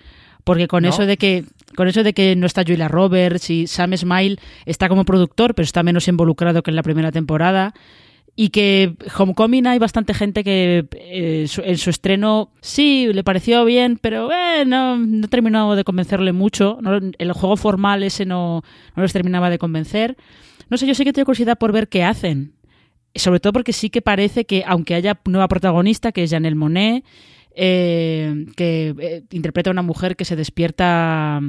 porque 0.45 0.69
con 0.69 0.83
¿No? 0.83 0.89
eso 0.91 1.05
de 1.05 1.17
que 1.17 1.43
con 1.75 1.89
eso 1.89 2.03
de 2.03 2.13
que 2.13 2.37
no 2.37 2.45
está 2.45 2.63
Julia 2.65 2.87
Roberts 2.87 3.49
y 3.49 3.67
Sam 3.67 3.97
Smile 3.97 4.37
está 4.65 4.87
como 4.87 5.03
productor, 5.03 5.55
pero 5.55 5.65
está 5.65 5.83
menos 5.83 6.07
involucrado 6.07 6.63
que 6.63 6.71
en 6.71 6.77
la 6.77 6.83
primera 6.83 7.11
temporada. 7.11 7.73
Y 8.39 8.49
que 8.49 8.95
Homecoming 9.17 9.65
hay 9.65 9.79
bastante 9.79 10.13
gente 10.13 10.43
que 10.43 10.85
eh, 10.93 11.47
en 11.63 11.77
su 11.77 11.89
estreno 11.89 12.51
sí 12.61 13.11
le 13.11 13.23
pareció 13.23 13.65
bien, 13.65 13.97
pero 13.99 14.31
eh, 14.31 14.63
no, 14.63 14.95
no 14.95 15.27
terminó 15.27 15.75
de 15.75 15.83
convencerle 15.83 16.33
mucho. 16.33 16.77
El 17.17 17.33
juego 17.33 17.57
formal 17.57 18.03
ese 18.03 18.25
no, 18.25 18.61
no 18.95 19.01
les 19.01 19.11
terminaba 19.11 19.49
de 19.49 19.57
convencer. 19.57 20.17
No 20.69 20.77
sé, 20.77 20.85
yo 20.85 20.93
sí 20.93 21.03
que 21.03 21.13
tengo 21.13 21.25
curiosidad 21.25 21.57
por 21.57 21.71
ver 21.71 21.89
qué 21.89 22.03
hacen. 22.03 22.53
Sobre 23.15 23.39
todo 23.39 23.53
porque 23.53 23.73
sí 23.73 23.89
que 23.89 24.03
parece 24.03 24.45
que, 24.45 24.63
aunque 24.67 24.93
haya 24.93 25.19
nueva 25.25 25.47
protagonista, 25.47 26.11
que 26.11 26.21
es 26.21 26.29
Janelle 26.29 26.55
Monet, 26.55 27.03
eh, 27.59 28.45
que 28.55 28.93
eh, 28.99 29.23
interpreta 29.31 29.71
a 29.71 29.73
una 29.73 29.81
mujer 29.81 30.15
que 30.15 30.25
se 30.25 30.35
despierta. 30.35 31.41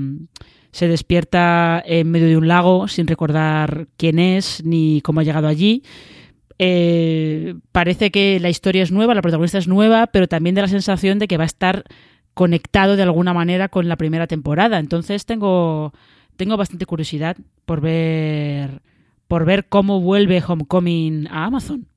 Se 0.71 0.87
despierta 0.87 1.83
en 1.85 2.11
medio 2.11 2.29
de 2.29 2.37
un 2.37 2.47
lago 2.47 2.89
sin 2.89 3.07
recordar 3.07 3.89
quién 3.97 4.19
es 4.19 4.63
ni 4.65 5.01
cómo 5.03 5.21
ha 5.21 5.25
llegado 5.25 5.49
allí. 5.49 5.83
Eh, 6.59 7.55
parece 7.71 8.11
que 8.11 8.41
la 8.41 8.51
historia 8.51 8.83
es 8.83 8.91
nueva, 8.91 9.15
la 9.15 9.23
protagonista 9.23 9.59
es 9.59 9.69
nueva, 9.69 10.09
pero 10.09 10.27
también 10.27 10.55
da 10.55 10.63
la 10.63 10.69
sensación 10.69 11.19
de 11.19 11.29
que 11.29 11.37
va 11.37 11.45
a 11.45 11.47
estar 11.47 11.85
conectado 12.35 12.97
de 12.97 13.03
alguna 13.03 13.33
manera 13.33 13.69
con 13.69 13.89
la 13.89 13.97
primera 13.97 14.27
temporada. 14.27 14.79
Entonces 14.79 15.25
tengo, 15.27 15.93
tengo 16.37 16.57
bastante 16.57 16.87
curiosidad 16.87 17.37
por 17.65 17.81
ver, 17.81 18.83
por 19.29 19.45
ver 19.45 19.69
cómo 19.69 20.01
vuelve 20.01 20.43
Homecoming 20.47 21.29
a 21.29 21.45
Amazon. 21.45 21.89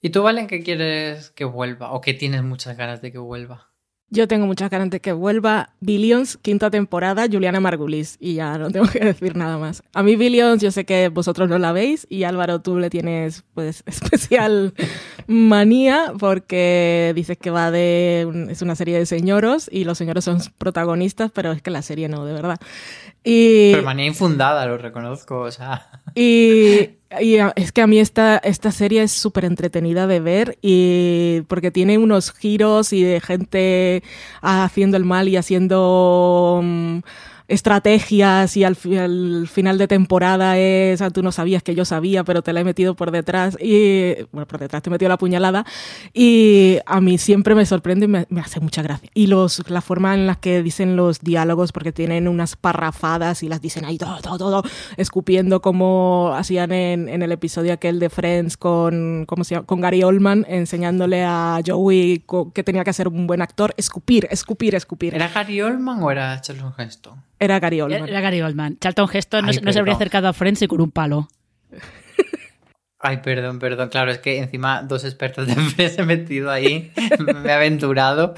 ¿Y 0.00 0.10
tú, 0.10 0.22
Valen, 0.22 0.46
qué 0.46 0.62
quieres 0.62 1.30
que 1.30 1.44
vuelva? 1.44 1.92
¿O 1.92 2.00
que 2.00 2.14
tienes 2.14 2.44
muchas 2.44 2.76
ganas 2.76 3.02
de 3.02 3.10
que 3.10 3.18
vuelva? 3.18 3.67
Yo 4.10 4.26
tengo 4.26 4.46
muchas 4.46 4.70
ganas 4.70 4.88
de 4.88 5.00
que 5.00 5.12
vuelva 5.12 5.74
Billions, 5.80 6.38
quinta 6.38 6.70
temporada, 6.70 7.26
Juliana 7.30 7.60
Margulis. 7.60 8.16
Y 8.18 8.34
ya 8.34 8.56
no 8.56 8.70
tengo 8.72 8.86
que 8.86 9.00
decir 9.00 9.36
nada 9.36 9.58
más. 9.58 9.82
A 9.92 10.02
mí 10.02 10.16
Billions, 10.16 10.62
yo 10.62 10.70
sé 10.70 10.84
que 10.84 11.08
vosotros 11.08 11.48
no 11.48 11.58
la 11.58 11.72
veis. 11.72 12.06
Y 12.08 12.24
Álvaro, 12.24 12.60
tú 12.60 12.78
le 12.78 12.88
tienes 12.90 13.44
pues 13.54 13.82
especial 13.86 14.72
manía 15.26 16.12
porque 16.18 17.12
dices 17.14 17.36
que 17.36 17.50
va 17.50 17.70
de... 17.70 18.48
es 18.50 18.62
una 18.62 18.76
serie 18.76 18.98
de 18.98 19.04
señoros 19.04 19.68
y 19.70 19.84
los 19.84 19.98
señores 19.98 20.24
son 20.24 20.38
protagonistas, 20.56 21.30
pero 21.30 21.52
es 21.52 21.60
que 21.60 21.70
la 21.70 21.82
serie 21.82 22.08
no, 22.08 22.24
de 22.24 22.32
verdad. 22.32 22.58
Y... 23.30 23.72
Pero 23.72 23.82
manía 23.82 24.06
infundada, 24.06 24.64
lo 24.64 24.78
reconozco, 24.78 25.40
o 25.40 25.50
sea... 25.50 25.86
Y, 26.14 26.92
y 27.20 27.36
es 27.56 27.72
que 27.72 27.82
a 27.82 27.86
mí 27.86 28.00
esta, 28.00 28.38
esta 28.38 28.72
serie 28.72 29.02
es 29.02 29.12
súper 29.12 29.44
entretenida 29.44 30.06
de 30.06 30.18
ver 30.18 30.58
y 30.62 31.42
porque 31.46 31.70
tiene 31.70 31.98
unos 31.98 32.32
giros 32.32 32.94
y 32.94 33.02
de 33.02 33.20
gente 33.20 34.02
haciendo 34.40 34.96
el 34.96 35.04
mal 35.04 35.28
y 35.28 35.36
haciendo... 35.36 36.60
mm, 36.64 36.98
estrategias 37.48 38.56
y 38.56 38.64
al, 38.64 38.76
al 38.98 39.48
final 39.48 39.78
de 39.78 39.88
temporada 39.88 40.58
es, 40.58 41.00
ah, 41.00 41.10
tú 41.10 41.22
no 41.22 41.32
sabías 41.32 41.62
que 41.62 41.74
yo 41.74 41.84
sabía, 41.84 42.22
pero 42.22 42.42
te 42.42 42.52
la 42.52 42.60
he 42.60 42.64
metido 42.64 42.94
por 42.94 43.10
detrás 43.10 43.56
y, 43.60 44.14
bueno, 44.32 44.46
por 44.46 44.60
detrás 44.60 44.82
te 44.82 44.90
he 44.90 44.92
metido 44.92 45.08
la 45.08 45.16
puñalada 45.16 45.64
y 46.12 46.78
a 46.84 47.00
mí 47.00 47.16
siempre 47.16 47.54
me 47.54 47.64
sorprende 47.64 48.04
y 48.04 48.08
me, 48.08 48.26
me 48.28 48.40
hace 48.40 48.60
mucha 48.60 48.82
gracia. 48.82 49.10
Y 49.14 49.26
los, 49.26 49.68
la 49.70 49.80
forma 49.80 50.14
en 50.14 50.26
la 50.26 50.34
que 50.36 50.62
dicen 50.62 50.94
los 50.94 51.20
diálogos, 51.20 51.72
porque 51.72 51.90
tienen 51.90 52.28
unas 52.28 52.54
parrafadas 52.54 53.42
y 53.42 53.48
las 53.48 53.62
dicen 53.62 53.84
ahí 53.86 53.96
todo, 53.96 54.20
todo, 54.20 54.38
todo, 54.38 54.62
escupiendo 54.98 55.62
como 55.62 56.32
hacían 56.36 56.72
en, 56.72 57.08
en 57.08 57.22
el 57.22 57.32
episodio 57.32 57.72
aquel 57.72 57.98
de 57.98 58.10
Friends 58.10 58.58
con, 58.58 59.24
¿cómo 59.26 59.44
se 59.44 59.54
llama? 59.54 59.66
con 59.66 59.80
Gary 59.80 60.02
Oldman, 60.02 60.44
enseñándole 60.48 61.24
a 61.24 61.60
Joey 61.66 62.24
que 62.52 62.62
tenía 62.62 62.84
que 62.84 62.92
ser 62.92 63.08
un 63.08 63.26
buen 63.26 63.40
actor, 63.40 63.72
escupir, 63.78 64.28
escupir, 64.30 64.74
escupir. 64.74 65.14
¿Era 65.14 65.28
Gary 65.28 65.62
Oldman 65.62 66.02
o 66.02 66.10
era 66.10 66.38
Charlton 66.42 66.74
Heston? 66.76 67.28
Era 67.38 67.58
Gary 67.60 67.80
Oldman. 67.80 68.08
Era 68.08 68.20
Gary 68.20 68.42
Oldman. 68.42 68.78
Charlton 68.78 69.08
Heston 69.12 69.42
no, 69.44 69.48
Ay, 69.48 69.54
se- 69.54 69.60
no 69.60 69.72
se 69.72 69.78
habría 69.78 69.94
acercado 69.94 70.28
a 70.28 70.32
ni 70.62 70.68
con 70.68 70.80
un 70.80 70.90
palo. 70.90 71.28
Ay, 73.00 73.18
perdón, 73.18 73.58
perdón. 73.60 73.88
Claro, 73.90 74.10
es 74.10 74.18
que 74.18 74.38
encima 74.38 74.82
dos 74.82 75.04
expertos 75.04 75.46
de 75.46 75.54
Friends 75.54 75.98
he 75.98 76.02
metido 76.04 76.50
ahí. 76.50 76.92
Me 77.20 77.48
he 77.48 77.52
aventurado. 77.52 78.34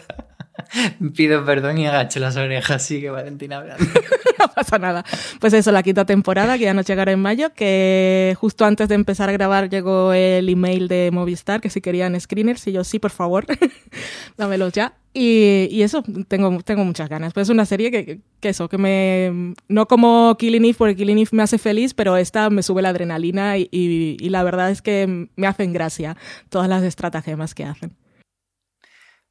Pido 1.17 1.45
perdón 1.45 1.79
y 1.79 1.87
agacho 1.87 2.21
las 2.21 2.37
orejas. 2.37 2.83
Sigue 2.83 3.11
Valentina 3.11 3.59
hablando. 3.59 3.85
no 4.39 4.49
pasa 4.49 4.79
nada. 4.79 5.05
Pues 5.41 5.53
eso, 5.53 5.73
la 5.73 5.83
quinta 5.83 6.05
temporada, 6.05 6.59
que 6.59 6.65
ya 6.65 6.75
nos 6.75 6.87
llegará 6.87 7.13
en 7.13 7.21
mayo, 7.21 7.53
que 7.55 8.37
justo 8.39 8.65
antes 8.65 8.89
de 8.89 8.95
empezar 8.95 9.29
a 9.29 9.33
grabar 9.33 9.69
llegó 9.69 10.13
el 10.13 10.49
email 10.49 10.89
de 10.89 11.11
Movistar, 11.13 11.61
que 11.61 11.71
si 11.71 11.81
querían 11.81 12.19
screeners, 12.21 12.67
y 12.67 12.73
yo, 12.73 12.85
sí, 12.85 12.99
por 12.99 13.11
favor, 13.11 13.47
dámelos 14.37 14.73
ya. 14.73 14.95
Y, 15.13 15.83
eso, 15.83 16.05
tengo, 16.29 16.63
tengo 16.63 16.85
muchas 16.85 17.09
ganas. 17.09 17.33
Pues 17.33 17.49
es 17.49 17.51
una 17.51 17.67
serie 17.67 17.91
que, 17.91 18.21
que 18.39 18.49
eso, 18.51 18.69
que 18.69 18.79
me... 18.79 19.55
No 19.67 19.87
como 19.89 20.37
Killing 20.39 20.65
Eve, 20.65 20.75
porque 20.79 20.95
Killing 20.95 21.19
Eve 21.19 21.31
me 21.33 21.43
hace 21.43 21.59
feliz, 21.59 21.95
pero 21.95 22.17
esta 22.17 22.49
me 22.49 22.63
sube 22.63 22.81
la 22.81 22.91
adrenalina 22.91 23.59
y 23.59 24.29
la 24.29 24.45
verdad 24.45 24.71
es 24.71 24.83
que 24.83 25.29
me 25.35 25.47
hacen 25.49 25.73
gracia 25.73 26.17
todas 26.49 26.69
las 26.69 26.85
estratagemas 26.85 27.55
que 27.57 27.65
hacen. 27.65 27.97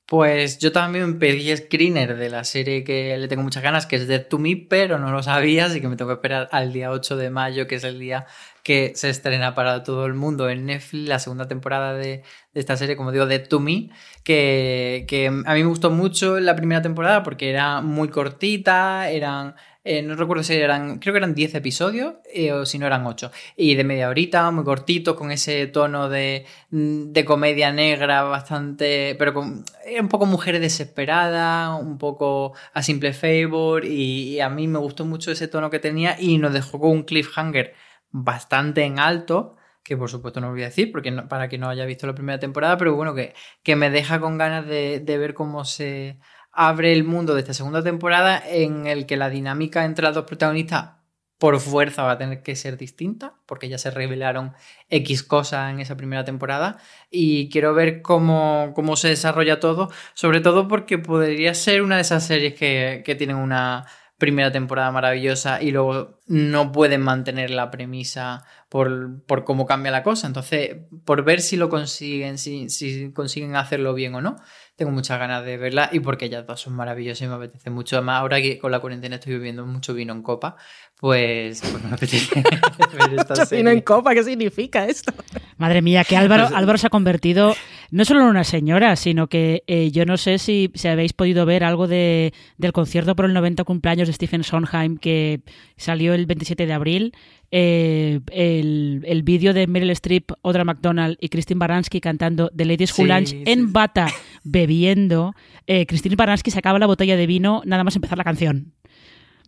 Pues 0.10 0.57
yo 0.57 0.72
también 0.72 1.20
pedí 1.20 1.55
screener 1.55 2.18
de 2.18 2.32
la 2.32 2.43
serie 2.43 2.84
que 2.84 3.16
le 3.16 3.28
tengo 3.28 3.43
muchas 3.43 3.62
ganas, 3.62 3.86
que 3.86 3.95
es 3.95 4.07
Dead 4.07 4.26
to 4.26 4.39
Me, 4.39 4.55
pero 4.57 4.97
no 4.97 5.12
lo 5.12 5.22
sabía, 5.22 5.66
así 5.66 5.82
que 5.82 5.88
me 5.88 5.97
tengo 5.97 6.10
que 6.10 6.16
esperar 6.16 6.49
al 6.51 6.74
día 6.74 6.89
8 6.89 7.16
de 7.16 7.30
mayo, 7.30 7.68
que 7.68 7.76
es 7.76 7.84
el 7.84 7.99
día 7.99 8.26
que 8.64 8.93
se 8.95 9.12
estrena 9.12 9.53
para 9.53 9.84
todo 9.84 10.07
el 10.07 10.16
mundo 10.16 10.49
en 10.49 10.66
Netflix, 10.66 11.07
la 11.07 11.20
segunda 11.20 11.47
temporada 11.47 11.93
de, 11.93 12.24
esta 12.55 12.76
serie, 12.76 12.97
como 12.97 13.12
digo, 13.12 13.28
Dead 13.28 13.47
to 13.47 13.60
Me, 13.60 13.91
que, 14.24 15.05
que 15.07 15.28
a 15.28 15.32
mí 15.53 15.62
me 15.62 15.70
gustó 15.70 15.91
mucho 15.91 16.39
la 16.39 16.55
primera 16.55 16.82
temporada 16.82 17.22
porque 17.22 17.51
era 17.51 17.82
muy 17.82 18.10
cortita, 18.10 19.12
eran... 19.12 19.53
eh, 19.84 20.01
no 20.01 20.15
recuerdo 20.15 20.43
si 20.43 20.53
eran, 20.55 20.99
creo 20.99 21.13
que 21.13 21.17
eran 21.19 21.34
10 21.34 21.55
episodios 21.55 22.15
eh, 22.34 22.51
o 22.51 22.65
si 22.65 22.77
no 22.80 22.86
eran 22.86 23.05
8. 23.07 23.32
Y 23.55 23.75
de 23.75 23.84
media 23.84 24.09
horita, 24.09 24.49
muy 24.51 24.63
cortitos, 24.65 25.15
con 25.15 25.32
ese 25.32 25.67
tono 25.67 26.09
de, 26.09 26.45
mm, 26.71 27.11
de 27.13 27.25
comedia 27.25 27.71
negra 27.71 28.23
bastante, 28.23 29.15
pero 29.17 29.34
con 29.34 29.63
un 29.99 30.07
poco 30.09 30.25
mujer 30.25 30.59
desesperada, 30.59 31.75
un 31.75 31.97
poco 31.97 32.53
a 32.73 32.84
simple 32.84 33.13
favor 33.13 33.86
y, 33.86 34.39
a 34.41 34.49
mí 34.49 34.67
me 34.67 34.80
gustó 34.80 35.05
mucho 35.05 35.32
ese 35.32 35.47
tono 35.47 35.69
que 35.69 35.80
tenía 35.80 36.15
y 36.19 36.38
nos 36.38 36.53
dejó 36.53 36.80
con 36.80 36.91
un 36.91 37.03
cliffhanger 37.03 37.73
bastante 38.11 38.84
en 38.84 38.99
alto, 38.99 39.55
que 39.84 39.97
por 39.97 40.09
supuesto 40.09 40.39
no 40.41 40.51
voy 40.51 40.61
a 40.63 40.65
decir 40.65 40.91
porque 40.91 41.11
no- 41.11 41.27
para 41.27 41.47
que 41.49 41.57
no 41.57 41.69
haya 41.69 41.86
visto 41.86 42.05
la 42.07 42.13
primera 42.15 42.39
temporada, 42.39 42.77
pero 42.77 42.95
bueno, 42.95 43.15
que, 43.15 43.34
que 43.63 43.75
me 43.75 43.89
deja 43.89 44.19
con 44.19 44.38
ganas 44.38 44.65
de, 44.67 44.99
de 44.99 45.17
ver 45.17 45.34
cómo 45.34 45.65
se 45.65 46.19
abre 46.62 46.91
el 46.91 47.05
mundo 47.05 47.36
de 47.36 47.39
esta 47.39 47.53
segunda 47.53 47.82
temporada 47.82 48.43
en 48.45 48.86
el 48.86 49.05
que 49.05 49.16
la 49.16 49.30
dinámica 49.30 49.86
entre 49.86 50.03
las 50.03 50.14
dos 50.14 50.26
protagonistas 50.26 50.89
por 51.38 51.57
fuerza 51.62 52.03
va 52.03 52.12
a 52.12 52.18
tener 52.18 52.43
que 52.43 52.57
ser 52.57 52.76
distinta, 52.76 53.36
porque 53.45 53.70
ya 53.70 53.78
se 53.78 53.91
revelaron 53.91 54.51
X 54.89 55.24
cosas 55.24 55.72
en 55.72 55.80
esa 55.80 55.95
primera 55.95 56.26
temporada 56.26 56.78
y 57.10 57.47
quiero 57.47 57.74
ver 57.74 58.01
cómo, 58.01 58.74
cómo 58.76 58.97
se 58.97 59.07
desarrolla 59.07 59.62
todo, 59.62 59.89
sobre 60.14 60.41
todo 60.41 60.68
porque 60.68 60.97
podría 60.97 61.53
ser 61.53 61.82
una 61.82 61.95
de 61.95 62.01
esas 62.01 62.28
series 62.28 62.55
que, 62.55 63.03
que 63.05 63.16
tienen 63.16 63.38
una 63.38 63.86
primera 64.18 64.51
temporada 64.51 64.91
maravillosa 64.91 65.62
y 65.64 65.72
luego 65.72 66.20
no 66.28 66.74
pueden 66.74 66.99
mantener 66.99 67.51
la 67.51 67.72
premisa 67.72 68.43
por, 68.68 69.24
por 69.26 69.45
cómo 69.45 69.66
cambia 69.66 69.93
la 69.93 70.03
cosa. 70.03 70.28
Entonces, 70.28 70.76
por 71.05 71.24
ver 71.24 71.39
si 71.39 71.55
lo 71.55 71.70
consiguen, 71.70 72.38
si, 72.38 72.70
si 72.70 73.14
consiguen 73.14 73.55
hacerlo 73.55 73.93
bien 73.93 74.14
o 74.14 74.22
no, 74.22 74.36
tengo 74.80 74.91
muchas 74.91 75.19
ganas 75.19 75.45
de 75.45 75.57
verla 75.57 75.89
y 75.91 75.99
porque 75.99 76.25
ellas 76.25 76.47
dos 76.47 76.59
son 76.61 76.73
maravillosas 76.73 77.21
y 77.21 77.27
me 77.27 77.36
apetece 77.36 77.69
mucho. 77.69 77.97
Además, 77.97 78.21
ahora 78.21 78.41
que 78.41 78.57
con 78.57 78.71
la 78.71 78.80
cuarentena 78.80 79.15
estoy 79.17 79.34
bebiendo 79.34 79.65
mucho 79.65 79.93
vino 79.93 80.13
en 80.13 80.23
copa, 80.23 80.55
pues, 80.99 81.61
pues 81.71 81.84
me 81.84 81.93
apetece 81.93 82.41
ver 82.41 83.19
esta 83.19 83.34
Mucho 83.36 83.45
serie. 83.45 83.63
vino 83.63 83.69
en 83.71 83.82
copa, 83.82 84.13
¿qué 84.15 84.23
significa 84.23 84.86
esto? 84.88 85.13
Madre 85.57 85.82
mía, 85.82 86.03
que 86.03 86.17
Álvaro, 86.17 86.45
Pues- 86.47 86.55
Álvaro 86.57 86.77
se 86.77 86.88
ha 86.88 86.89
convertido 86.89 87.53
no 87.91 88.05
solo 88.05 88.21
en 88.21 88.27
una 88.27 88.43
señora, 88.43 88.95
sino 88.95 89.27
que 89.27 89.63
eh, 89.67 89.91
yo 89.91 90.05
no 90.05 90.17
sé 90.17 90.38
si, 90.39 90.71
si 90.75 90.88
habéis 90.88 91.13
podido 91.13 91.45
ver 91.45 91.63
algo 91.63 91.88
de, 91.88 92.34
del 92.57 92.71
concierto 92.71 93.15
por 93.15 93.25
el 93.25 93.34
90 93.34 93.63
cumpleaños 93.65 94.07
de 94.07 94.13
Stephen 94.13 94.43
Sondheim 94.43 94.97
que 94.97 95.41
salió 95.75 96.13
el 96.13 96.25
27 96.25 96.65
de 96.65 96.73
abril. 96.73 97.13
eh, 97.51 98.19
el 98.32 99.03
el 99.07 99.23
vídeo 99.23 99.53
de 99.55 99.65
Meryl 99.65 99.89
Streep, 99.91 100.32
Audra 100.43 100.63
McDonald 100.63 101.17
y 101.19 101.30
Christine 101.30 101.57
Baranski 101.57 101.99
cantando 101.99 102.51
The 102.55 102.65
Ladies 102.65 102.91
Who 102.91 103.03
Sí, 103.05 103.05
Lunch 103.05 103.27
sí, 103.30 103.43
en 103.47 103.59
sí. 103.61 103.71
bata 103.71 104.07
bebiendo. 104.52 105.34
Eh, 105.68 105.86
Christine 105.86 106.16
Baranski 106.16 106.52
sacaba 106.52 106.80
la 106.80 106.88
botella 106.88 107.16
de 107.18 107.28
vino 107.28 107.62
nada 107.66 107.84
más 107.84 107.95
empezar 107.95 108.18
la 108.18 108.24
canción. 108.24 108.74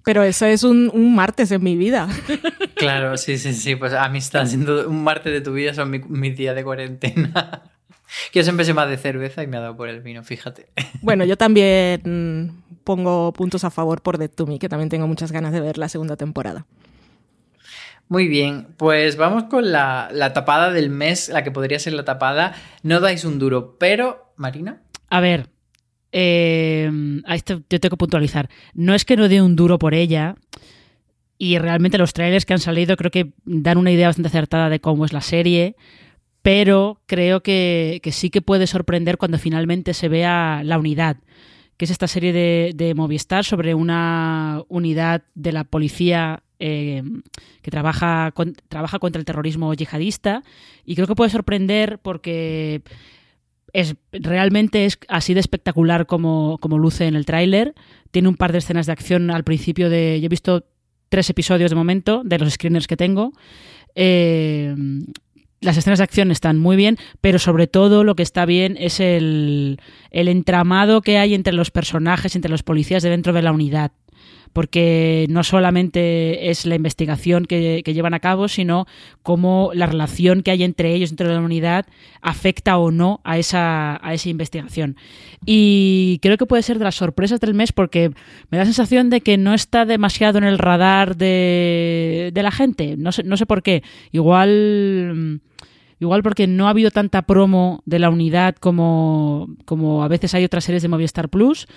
Pero 0.03 0.23
eso 0.23 0.45
es 0.47 0.63
un, 0.63 0.89
un 0.93 1.13
martes 1.15 1.51
en 1.51 1.63
mi 1.63 1.75
vida. 1.75 2.07
Claro, 2.75 3.15
sí, 3.17 3.37
sí, 3.37 3.53
sí. 3.53 3.75
Pues 3.75 3.93
a 3.93 4.09
mí 4.09 4.17
está 4.17 4.43
siendo 4.47 4.89
un 4.89 5.03
martes 5.03 5.31
de 5.31 5.41
tu 5.41 5.53
vida, 5.53 5.71
son 5.75 5.91
mi- 5.91 5.99
mis 5.99 6.35
días 6.35 6.55
de 6.55 6.63
cuarentena. 6.63 7.61
Que 8.31 8.39
yo 8.39 8.43
siempre 8.43 8.65
soy 8.65 8.73
más 8.73 8.89
de 8.89 8.97
cerveza 8.97 9.43
y 9.43 9.47
me 9.47 9.57
ha 9.57 9.59
dado 9.59 9.77
por 9.77 9.87
el 9.87 10.01
vino, 10.01 10.23
fíjate. 10.23 10.65
Bueno, 11.03 11.23
yo 11.25 11.37
también 11.37 12.53
pongo 12.83 13.31
puntos 13.33 13.63
a 13.65 13.69
favor 13.69 14.01
por 14.01 14.17
Dead 14.17 14.31
to 14.31 14.47
Me, 14.47 14.57
que 14.57 14.67
también 14.67 14.89
tengo 14.89 15.05
muchas 15.07 15.31
ganas 15.31 15.53
de 15.53 15.61
ver 15.61 15.77
la 15.77 15.89
segunda 15.89 16.15
temporada. 16.17 16.65
Muy 18.07 18.27
bien, 18.27 18.67
pues 18.77 19.15
vamos 19.15 19.43
con 19.43 19.71
la, 19.71 20.09
la 20.11 20.33
tapada 20.33 20.71
del 20.71 20.89
mes, 20.89 21.29
la 21.29 21.43
que 21.43 21.51
podría 21.51 21.77
ser 21.79 21.93
la 21.93 22.03
tapada. 22.03 22.53
No 22.83 22.99
dais 22.99 23.23
un 23.25 23.37
duro, 23.39 23.77
pero, 23.79 24.33
Marina, 24.37 24.81
A 25.11 25.19
ver, 25.19 25.49
eh, 26.13 26.89
a 27.25 27.35
esto 27.35 27.61
yo 27.69 27.79
tengo 27.81 27.91
que 27.91 27.97
puntualizar. 27.97 28.49
No 28.73 28.95
es 28.95 29.03
que 29.03 29.17
no 29.17 29.27
dé 29.27 29.41
un 29.41 29.57
duro 29.57 29.77
por 29.77 29.93
ella, 29.93 30.35
y 31.37 31.57
realmente 31.57 31.97
los 31.97 32.13
trailers 32.13 32.45
que 32.45 32.53
han 32.53 32.59
salido 32.59 32.95
creo 32.95 33.11
que 33.11 33.33
dan 33.43 33.77
una 33.77 33.91
idea 33.91 34.07
bastante 34.07 34.29
acertada 34.29 34.69
de 34.69 34.79
cómo 34.79 35.03
es 35.03 35.11
la 35.11 35.19
serie, 35.19 35.75
pero 36.41 37.01
creo 37.07 37.43
que, 37.43 37.99
que 38.01 38.13
sí 38.13 38.29
que 38.29 38.41
puede 38.41 38.67
sorprender 38.67 39.17
cuando 39.17 39.37
finalmente 39.37 39.93
se 39.93 40.07
vea 40.07 40.61
la 40.63 40.79
unidad, 40.79 41.17
que 41.75 41.85
es 41.85 41.91
esta 41.91 42.07
serie 42.07 42.31
de, 42.31 42.71
de 42.73 42.93
Movistar 42.93 43.43
sobre 43.43 43.73
una 43.73 44.63
unidad 44.69 45.23
de 45.35 45.51
la 45.51 45.65
policía 45.65 46.41
eh, 46.59 47.03
que 47.61 47.71
trabaja, 47.71 48.33
trabaja 48.69 48.99
contra 48.99 49.19
el 49.19 49.25
terrorismo 49.25 49.73
yihadista, 49.73 50.43
y 50.85 50.95
creo 50.95 51.07
que 51.07 51.15
puede 51.15 51.31
sorprender 51.31 51.99
porque 51.99 52.81
es 53.73 53.95
realmente 54.11 54.85
es 54.85 54.99
así 55.07 55.33
de 55.33 55.39
espectacular 55.39 56.05
como, 56.05 56.57
como 56.59 56.77
luce 56.77 57.07
en 57.07 57.15
el 57.15 57.25
tráiler. 57.25 57.73
Tiene 58.11 58.27
un 58.27 58.35
par 58.35 58.51
de 58.51 58.59
escenas 58.59 58.85
de 58.85 58.91
acción 58.91 59.31
al 59.31 59.43
principio 59.43 59.89
de. 59.89 60.19
Yo 60.19 60.25
he 60.25 60.29
visto 60.29 60.65
tres 61.09 61.29
episodios 61.29 61.71
de 61.71 61.75
momento 61.75 62.21
de 62.23 62.39
los 62.39 62.53
screeners 62.53 62.87
que 62.87 62.97
tengo. 62.97 63.33
Eh, 63.95 64.75
las 65.61 65.77
escenas 65.77 65.99
de 65.99 66.03
acción 66.03 66.31
están 66.31 66.57
muy 66.57 66.75
bien, 66.75 66.97
pero 67.21 67.37
sobre 67.37 67.67
todo 67.67 68.03
lo 68.03 68.15
que 68.15 68.23
está 68.23 68.45
bien 68.45 68.75
es 68.79 68.99
el, 68.99 69.79
el 70.09 70.27
entramado 70.27 71.01
que 71.01 71.19
hay 71.19 71.35
entre 71.35 71.53
los 71.53 71.69
personajes, 71.69 72.35
entre 72.35 72.49
los 72.49 72.63
policías 72.63 73.03
de 73.03 73.09
dentro 73.09 73.31
de 73.31 73.43
la 73.43 73.51
unidad. 73.51 73.91
Porque 74.53 75.25
no 75.29 75.43
solamente 75.43 76.49
es 76.49 76.65
la 76.65 76.75
investigación 76.75 77.45
que, 77.45 77.81
llevan 77.85 78.13
a 78.13 78.19
cabo, 78.19 78.47
sino 78.47 78.85
cómo 79.23 79.71
la 79.73 79.85
relación 79.85 80.43
que 80.43 80.51
hay 80.51 80.63
entre 80.63 80.93
ellos, 80.93 81.09
dentro 81.09 81.27
de 81.27 81.35
la 81.35 81.41
unidad, 81.41 81.85
afecta 82.21 82.77
o 82.77 82.91
no 82.91 83.21
a 83.23 83.37
esa, 83.37 83.99
a 84.05 84.13
esa 84.13 84.29
investigación. 84.29 84.95
Y 85.45 86.19
creo 86.21 86.37
que 86.37 86.45
puede 86.45 86.63
ser 86.63 86.77
de 86.77 86.85
las 86.85 86.95
sorpresas 86.95 87.39
del 87.39 87.53
mes 87.53 87.71
porque 87.71 88.09
me 88.49 88.57
da 88.57 88.59
la 88.59 88.65
sensación 88.65 89.09
de 89.09 89.21
que 89.21 89.37
no 89.37 89.53
está 89.53 89.85
demasiado 89.85 90.37
en 90.37 90.43
el 90.43 90.57
radar 90.57 91.15
de, 91.15 92.31
de 92.33 92.43
la 92.43 92.51
gente. 92.51 92.95
No 92.97 93.11
sé, 93.11 93.23
no 93.23 93.37
sé 93.37 93.45
por 93.45 93.63
qué. 93.63 93.83
Igual 94.11 95.41
Igual 96.01 96.23
porque 96.23 96.47
no 96.47 96.65
ha 96.65 96.71
habido 96.71 96.89
tanta 96.89 97.21
promo 97.21 97.83
de 97.85 97.99
la 97.99 98.09
unidad 98.09 98.55
como, 98.55 99.49
como 99.65 100.03
a 100.03 100.07
veces 100.07 100.33
hay 100.33 100.43
otras 100.43 100.63
series 100.63 100.81
de 100.81 100.87
Movistar 100.87 101.29
Plus. 101.29 101.67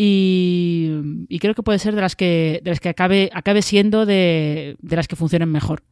Y, 0.00 1.38
creo 1.40 1.54
que 1.54 1.64
puede 1.64 1.80
ser 1.80 1.96
de 1.96 2.00
las 2.00 2.14
que, 2.14 2.60
de 2.62 2.70
las 2.70 2.78
que 2.78 2.88
acabe, 2.88 3.30
acabe 3.34 3.62
siendo 3.62 4.06
de, 4.06 4.76
de 4.80 4.96
las 4.96 5.08
que 5.08 5.16
funcionen 5.16 5.50
mejor. 5.50 5.82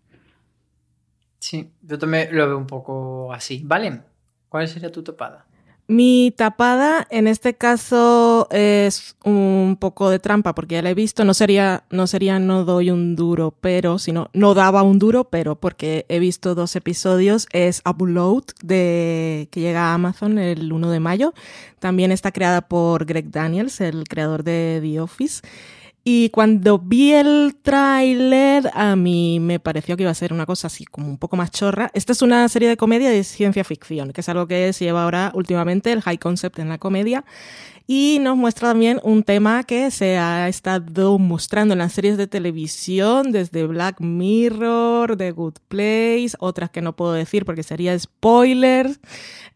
Sí, 1.40 1.72
yo 1.82 1.98
también 1.98 2.28
lo 2.30 2.46
veo 2.46 2.56
un 2.56 2.68
poco 2.68 3.32
así. 3.32 3.62
Vale, 3.64 4.02
¿cuál 4.48 4.68
sería 4.68 4.92
tu 4.92 5.02
topada? 5.02 5.46
Mi 5.88 6.32
tapada 6.36 7.06
en 7.10 7.28
este 7.28 7.54
caso 7.54 8.48
es 8.50 9.14
un 9.22 9.76
poco 9.78 10.10
de 10.10 10.18
trampa 10.18 10.52
porque 10.52 10.74
ya 10.74 10.82
la 10.82 10.90
he 10.90 10.94
visto. 10.94 11.24
No 11.24 11.32
sería, 11.32 11.84
no 11.90 12.08
sería 12.08 12.40
no 12.40 12.64
doy 12.64 12.90
un 12.90 13.14
duro, 13.14 13.54
pero, 13.60 14.00
sino 14.00 14.28
no 14.32 14.54
daba 14.54 14.82
un 14.82 14.98
duro, 14.98 15.24
pero 15.24 15.54
porque 15.54 16.04
he 16.08 16.18
visto 16.18 16.56
dos 16.56 16.74
episodios. 16.74 17.46
Es 17.52 17.82
Upload 17.88 18.44
de, 18.64 19.48
que 19.52 19.60
llega 19.60 19.90
a 19.90 19.94
Amazon 19.94 20.38
el 20.38 20.72
1 20.72 20.90
de 20.90 20.98
mayo. 20.98 21.34
También 21.78 22.10
está 22.10 22.32
creada 22.32 22.62
por 22.62 23.04
Greg 23.04 23.30
Daniels, 23.30 23.80
el 23.80 24.08
creador 24.08 24.42
de 24.42 24.80
The 24.82 25.00
Office. 25.00 25.42
Y 26.08 26.30
cuando 26.30 26.78
vi 26.78 27.14
el 27.14 27.56
tráiler, 27.60 28.70
a 28.74 28.94
mí 28.94 29.40
me 29.40 29.58
pareció 29.58 29.96
que 29.96 30.04
iba 30.04 30.12
a 30.12 30.14
ser 30.14 30.32
una 30.32 30.46
cosa 30.46 30.68
así 30.68 30.84
como 30.84 31.08
un 31.08 31.18
poco 31.18 31.36
más 31.36 31.50
chorra. 31.50 31.90
Esta 31.94 32.12
es 32.12 32.22
una 32.22 32.48
serie 32.48 32.68
de 32.68 32.76
comedia 32.76 33.10
de 33.10 33.24
ciencia 33.24 33.64
ficción, 33.64 34.12
que 34.12 34.20
es 34.20 34.28
algo 34.28 34.46
que 34.46 34.72
se 34.72 34.84
lleva 34.84 35.02
ahora 35.02 35.32
últimamente, 35.34 35.90
el 35.90 36.02
high 36.02 36.18
concept 36.18 36.60
en 36.60 36.68
la 36.68 36.78
comedia. 36.78 37.24
Y 37.86 38.18
nos 38.20 38.36
muestra 38.36 38.70
también 38.70 39.00
un 39.04 39.22
tema 39.22 39.62
que 39.62 39.90
se 39.92 40.18
ha 40.18 40.48
estado 40.48 41.18
mostrando 41.18 41.74
en 41.74 41.78
las 41.78 41.92
series 41.92 42.16
de 42.16 42.26
televisión, 42.26 43.30
desde 43.30 43.64
Black 43.66 44.00
Mirror, 44.00 45.16
The 45.16 45.30
Good 45.30 45.54
Place, 45.68 46.32
otras 46.40 46.70
que 46.70 46.82
no 46.82 46.96
puedo 46.96 47.12
decir 47.12 47.44
porque 47.44 47.62
sería 47.62 47.96
spoilers 47.96 48.98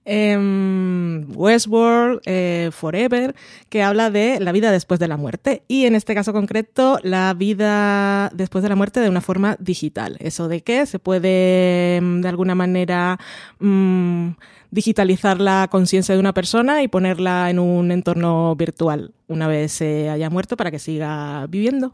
eh, 0.04 1.24
Westworld, 1.34 2.20
eh, 2.24 2.70
Forever, 2.72 3.34
que 3.68 3.82
habla 3.82 4.10
de 4.10 4.40
la 4.40 4.52
vida 4.52 4.72
después 4.72 4.98
de 4.98 5.08
la 5.08 5.16
muerte 5.16 5.62
y 5.68 5.86
en 5.86 5.94
este 5.94 6.14
caso 6.14 6.32
concreto 6.32 6.98
la 7.02 7.34
vida 7.34 8.30
después 8.34 8.62
de 8.62 8.68
la 8.68 8.76
muerte 8.76 9.00
de 9.00 9.08
una 9.08 9.20
forma 9.20 9.56
digital. 9.60 10.16
Eso 10.20 10.48
de 10.48 10.62
que 10.62 10.86
se 10.86 10.98
puede 10.98 11.96
em, 11.96 12.22
de 12.22 12.28
alguna 12.28 12.54
manera 12.54 13.18
mm, 13.58 14.30
digitalizar 14.70 15.40
la 15.40 15.68
conciencia 15.70 16.14
de 16.14 16.20
una 16.20 16.34
persona 16.34 16.82
y 16.82 16.88
ponerla 16.88 17.50
en 17.50 17.58
un 17.58 17.90
entorno 17.90 18.54
virtual 18.56 19.12
una 19.26 19.48
vez 19.48 19.72
se 19.72 20.10
haya 20.10 20.28
muerto 20.30 20.56
para 20.56 20.70
que 20.70 20.78
siga 20.78 21.46
viviendo. 21.48 21.92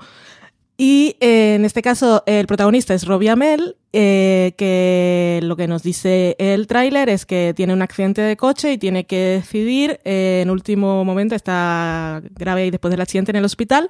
Y 0.78 1.16
eh, 1.20 1.54
en 1.54 1.64
este 1.64 1.82
caso 1.82 2.22
el 2.26 2.46
protagonista 2.46 2.94
es 2.94 3.06
Robbie 3.06 3.30
Amell, 3.30 3.76
eh, 3.98 4.52
que 4.58 5.40
lo 5.42 5.56
que 5.56 5.66
nos 5.66 5.82
dice 5.82 6.36
el 6.38 6.66
tráiler 6.66 7.08
es 7.08 7.24
que 7.24 7.54
tiene 7.56 7.72
un 7.72 7.80
accidente 7.80 8.20
de 8.20 8.36
coche 8.36 8.74
y 8.74 8.76
tiene 8.76 9.06
que 9.06 9.40
decidir, 9.40 10.00
eh, 10.04 10.40
en 10.42 10.50
último 10.50 11.02
momento 11.02 11.34
está 11.34 12.20
grave 12.32 12.66
y 12.66 12.70
después 12.70 12.90
del 12.90 13.00
accidente 13.00 13.30
en 13.30 13.36
el 13.36 13.46
hospital, 13.46 13.88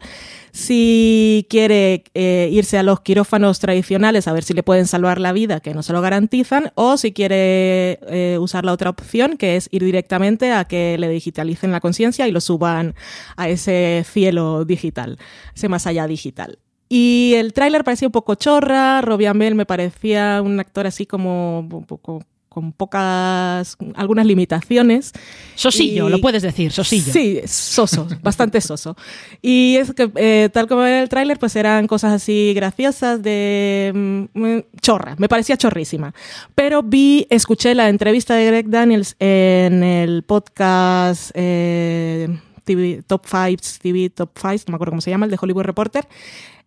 si 0.53 1.45
quiere 1.51 2.05
irse 2.15 2.79
a 2.79 2.85
los 2.85 3.01
quirófanos 3.01 3.59
tradicionales 3.59 4.29
a 4.29 4.33
ver 4.33 4.45
si 4.45 4.55
le 4.55 4.63
pueden 4.63 4.87
salvar 4.87 5.21
la 5.21 5.33
vida, 5.33 5.59
que 5.59 5.75
no 5.75 5.83
se 5.83 5.93
lo 5.93 6.01
garantizan, 6.01 6.71
o 6.77 6.97
si 6.97 7.13
quiere 7.13 7.99
usar 8.39 8.65
la 8.65 8.73
otra 8.73 8.91
opción, 8.91 9.37
que 9.37 9.57
es 9.57 9.69
ir 9.73 9.83
directamente 9.83 10.53
a 10.53 10.67
que 10.67 10.97
le 10.99 11.09
digitalicen 11.09 11.73
la 11.73 11.81
conciencia 11.81 12.29
y 12.29 12.31
lo 12.31 12.41
suban 12.41 12.95
a 13.37 13.49
ese 13.49 14.05
cielo 14.09 14.65
digital, 14.65 15.19
ese 15.53 15.69
más 15.69 15.89
allá 15.89 16.07
digital. 16.07 16.61
Y 16.89 17.35
el 17.37 17.53
tráiler 17.53 17.85
parecía 17.85 18.09
un 18.09 18.13
poco 18.13 18.35
chorra, 18.37 19.01
Robbie 19.01 19.27
Amell 19.27 19.55
me 19.55 19.67
parecía 19.67 20.41
un 20.43 20.61
actor 20.61 20.87
así 20.87 21.07
como 21.07 21.61
un 21.61 21.85
poco 21.85 22.23
con 22.57 22.73
pocas, 22.73 23.77
algunas 23.97 24.25
limitaciones. 24.25 25.13
Sosillo, 25.57 26.09
lo 26.09 26.23
puedes 26.23 26.41
decir, 26.41 26.73
sosillo. 26.73 27.13
Sí, 27.13 27.39
soso, 27.45 28.09
bastante 28.23 28.63
soso. 28.63 28.97
Y 29.43 29.77
es 29.77 29.93
que, 29.93 30.11
eh, 30.15 30.49
tal 30.51 30.67
como 30.67 30.83
era 30.83 31.03
el 31.03 31.11
tráiler, 31.11 31.39
pues 31.39 31.55
eran 31.55 31.87
cosas 31.87 32.15
así 32.15 32.55
graciosas 32.55 33.23
de 33.23 33.93
mm, 33.95 34.41
mm, 34.41 34.63
chorra, 34.81 35.17
me 35.19 35.29
parecía 35.29 35.59
chorrísima. 35.59 36.15
Pero 36.55 36.83
vi, 36.83 37.27
escuché 37.29 37.75
la 37.75 37.91
entrevista 37.91 38.35
de 38.37 38.47
Greg 38.47 38.71
Daniels 38.71 39.17
en 39.19 39.85
el 39.85 40.23
podcast 40.23 41.33
eh, 41.35 42.41
TV, 42.65 43.03
Top 43.07 43.27
5, 43.27 43.63
TV 43.83 44.09
Top 44.09 44.31
5, 44.35 44.65
no 44.67 44.73
me 44.73 44.75
acuerdo 44.77 44.93
cómo 44.93 45.03
se 45.03 45.11
llama, 45.11 45.27
el 45.27 45.31
de 45.31 45.39
Hollywood 45.39 45.65
Reporter, 45.65 46.09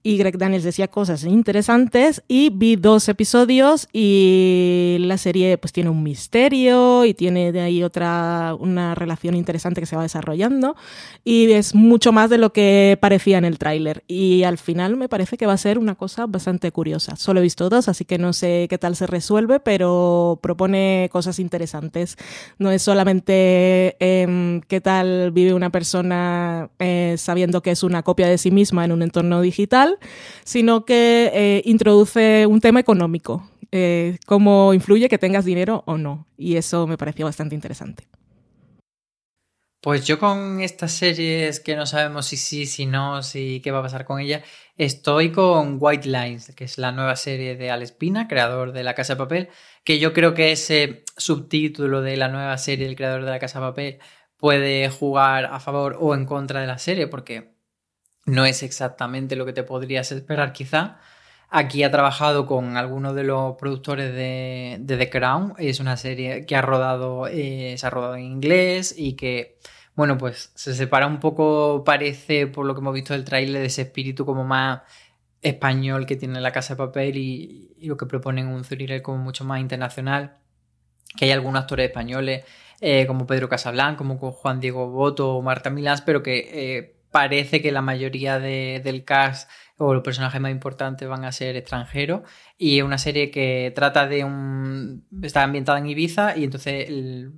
y 0.03 0.17
Greg 0.17 0.37
Daniels 0.37 0.63
decía 0.63 0.87
cosas 0.87 1.23
interesantes 1.23 2.23
y 2.27 2.49
vi 2.49 2.75
dos 2.75 3.09
episodios 3.09 3.87
y 3.91 4.97
la 4.99 5.17
serie 5.17 5.57
pues 5.57 5.73
tiene 5.73 5.89
un 5.89 6.03
misterio 6.03 7.05
y 7.05 7.13
tiene 7.13 7.51
de 7.51 7.61
ahí 7.61 7.83
otra 7.83 8.55
una 8.59 8.95
relación 8.95 9.35
interesante 9.35 9.81
que 9.81 9.87
se 9.87 9.95
va 9.95 10.03
desarrollando 10.03 10.75
y 11.23 11.51
es 11.51 11.75
mucho 11.75 12.11
más 12.11 12.29
de 12.29 12.37
lo 12.37 12.53
que 12.53 12.97
parecía 13.01 13.37
en 13.37 13.45
el 13.45 13.57
tráiler 13.57 14.03
y 14.07 14.43
al 14.43 14.57
final 14.57 14.97
me 14.97 15.09
parece 15.09 15.37
que 15.37 15.45
va 15.45 15.53
a 15.53 15.57
ser 15.57 15.77
una 15.77 15.95
cosa 15.95 16.25
bastante 16.27 16.71
curiosa. 16.71 17.15
Solo 17.15 17.39
he 17.39 17.43
visto 17.43 17.69
dos, 17.69 17.87
así 17.87 18.05
que 18.05 18.17
no 18.17 18.33
sé 18.33 18.67
qué 18.69 18.77
tal 18.77 18.95
se 18.95 19.07
resuelve, 19.07 19.59
pero 19.59 20.39
propone 20.41 21.09
cosas 21.11 21.39
interesantes. 21.39 22.17
No 22.57 22.71
es 22.71 22.81
solamente 22.81 23.97
em, 23.99 24.61
qué 24.61 24.81
tal 24.81 25.31
vive 25.31 25.53
una 25.53 25.69
persona 25.71 26.69
eh, 26.79 27.15
sabiendo 27.17 27.61
que 27.61 27.71
es 27.71 27.83
una 27.83 28.03
copia 28.03 28.27
de 28.27 28.37
sí 28.37 28.51
misma 28.51 28.85
en 28.85 28.91
un 28.91 29.01
entorno 29.01 29.41
digital, 29.41 29.88
sino 30.43 30.85
que 30.85 31.31
eh, 31.33 31.61
introduce 31.65 32.45
un 32.45 32.61
tema 32.61 32.79
económico, 32.79 33.49
eh, 33.71 34.17
cómo 34.25 34.73
influye 34.73 35.09
que 35.09 35.17
tengas 35.17 35.45
dinero 35.45 35.83
o 35.85 35.97
no. 35.97 36.27
Y 36.37 36.55
eso 36.55 36.87
me 36.87 36.97
pareció 36.97 37.25
bastante 37.25 37.55
interesante. 37.55 38.07
Pues 39.81 40.05
yo 40.05 40.19
con 40.19 40.59
estas 40.59 40.91
series 40.91 41.61
que 41.61 41.77
no 41.77 41.85
sabemos 41.85 42.25
si 42.25 42.35
sí, 42.35 42.65
si 42.65 42.85
no, 42.85 43.23
si 43.23 43.61
qué 43.61 43.71
va 43.71 43.79
a 43.79 43.83
pasar 43.83 44.03
con 44.03 44.19
ella, 44.19 44.43
estoy 44.75 45.31
con 45.31 45.77
White 45.79 46.09
Lines, 46.09 46.53
que 46.53 46.65
es 46.65 46.77
la 46.77 46.91
nueva 46.91 47.15
serie 47.15 47.55
de 47.55 47.71
Alex 47.71 47.93
Pina, 47.93 48.27
creador 48.27 48.73
de 48.73 48.83
La 48.83 48.93
Casa 48.93 49.13
de 49.13 49.19
Papel, 49.19 49.49
que 49.85 49.97
yo 49.97 50.11
creo 50.11 50.33
que 50.33 50.51
ese 50.51 51.05
subtítulo 51.15 52.01
de 52.01 52.17
la 52.17 52.27
nueva 52.27 52.57
serie 52.57 52.87
del 52.87 52.97
creador 52.97 53.23
de 53.23 53.31
La 53.31 53.39
Casa 53.39 53.59
de 53.61 53.67
Papel 53.67 53.99
puede 54.35 54.89
jugar 54.89 55.45
a 55.45 55.61
favor 55.61 55.95
o 55.99 56.13
en 56.13 56.25
contra 56.25 56.59
de 56.59 56.67
la 56.67 56.77
serie, 56.77 57.07
porque 57.07 57.53
no 58.25 58.45
es 58.45 58.63
exactamente 58.63 59.35
lo 59.35 59.45
que 59.45 59.53
te 59.53 59.63
podrías 59.63 60.11
esperar 60.11 60.53
quizá. 60.53 60.99
Aquí 61.51 61.83
ha 61.83 61.89
trabajado 61.89 62.45
con 62.45 62.77
algunos 62.77 63.15
de 63.15 63.23
los 63.23 63.55
productores 63.55 64.13
de, 64.13 64.79
The 64.85 65.09
Crown. 65.09 65.55
Es 65.57 65.79
una 65.79 65.97
serie 65.97 66.45
que 66.45 66.55
ha 66.55 66.61
rodado, 66.61 67.27
eh, 67.27 67.75
se 67.77 67.87
ha 67.87 67.89
rodado 67.89 68.15
en 68.15 68.23
inglés 68.23 68.93
y 68.95 69.13
que, 69.13 69.57
bueno, 69.95 70.17
pues 70.17 70.51
se 70.53 70.75
separa 70.75 71.07
un 71.07 71.19
poco, 71.19 71.83
parece, 71.83 72.45
por 72.45 72.65
lo 72.67 72.75
que 72.75 72.81
hemos 72.81 72.93
visto 72.93 73.13
del 73.13 73.25
tráiler, 73.25 73.61
de 73.61 73.67
ese 73.67 73.83
espíritu 73.83 74.25
como 74.25 74.43
más 74.45 74.81
español 75.41 76.05
que 76.05 76.17
tiene 76.17 76.39
la 76.41 76.51
Casa 76.51 76.75
de 76.75 76.77
Papel 76.77 77.17
y, 77.17 77.65
lo 77.81 77.97
que 77.97 78.05
proponen 78.05 78.47
un 78.47 78.63
thriller 78.63 79.01
como 79.01 79.17
mucho 79.17 79.43
más 79.45 79.59
internacional. 79.59 80.37
Que 81.17 81.25
hay 81.25 81.31
algunos 81.31 81.61
actores 81.61 81.87
españoles, 81.87 82.45
eh, 82.81 83.07
como 83.07 83.25
Pedro 83.25 83.49
Casablanca, 83.49 83.97
como 83.97 84.17
Juan 84.17 84.59
Diego 84.59 84.89
Boto 84.89 85.35
o 85.35 85.41
Marta 85.41 85.71
Milás, 85.71 86.01
pero 86.01 86.21
que... 86.21 86.77
Eh, 86.77 86.98
parece 87.11 87.61
que 87.61 87.71
la 87.71 87.81
mayoría 87.81 88.39
del 88.39 89.03
cast 89.03 89.49
o 89.77 89.93
los 89.93 90.03
personajes 90.03 90.41
más 90.41 90.51
importantes 90.51 91.07
van 91.07 91.23
a 91.23 91.31
ser 91.31 91.55
extranjeros 91.55 92.21
y 92.57 92.79
es 92.79 92.83
una 92.83 92.97
serie 92.97 93.31
que 93.31 93.71
trata 93.73 94.07
de 94.07 94.25
un... 94.25 95.05
está 95.21 95.43
ambientada 95.43 95.79
en 95.79 95.87
Ibiza 95.87 96.37
y 96.37 96.43
entonces 96.43 96.89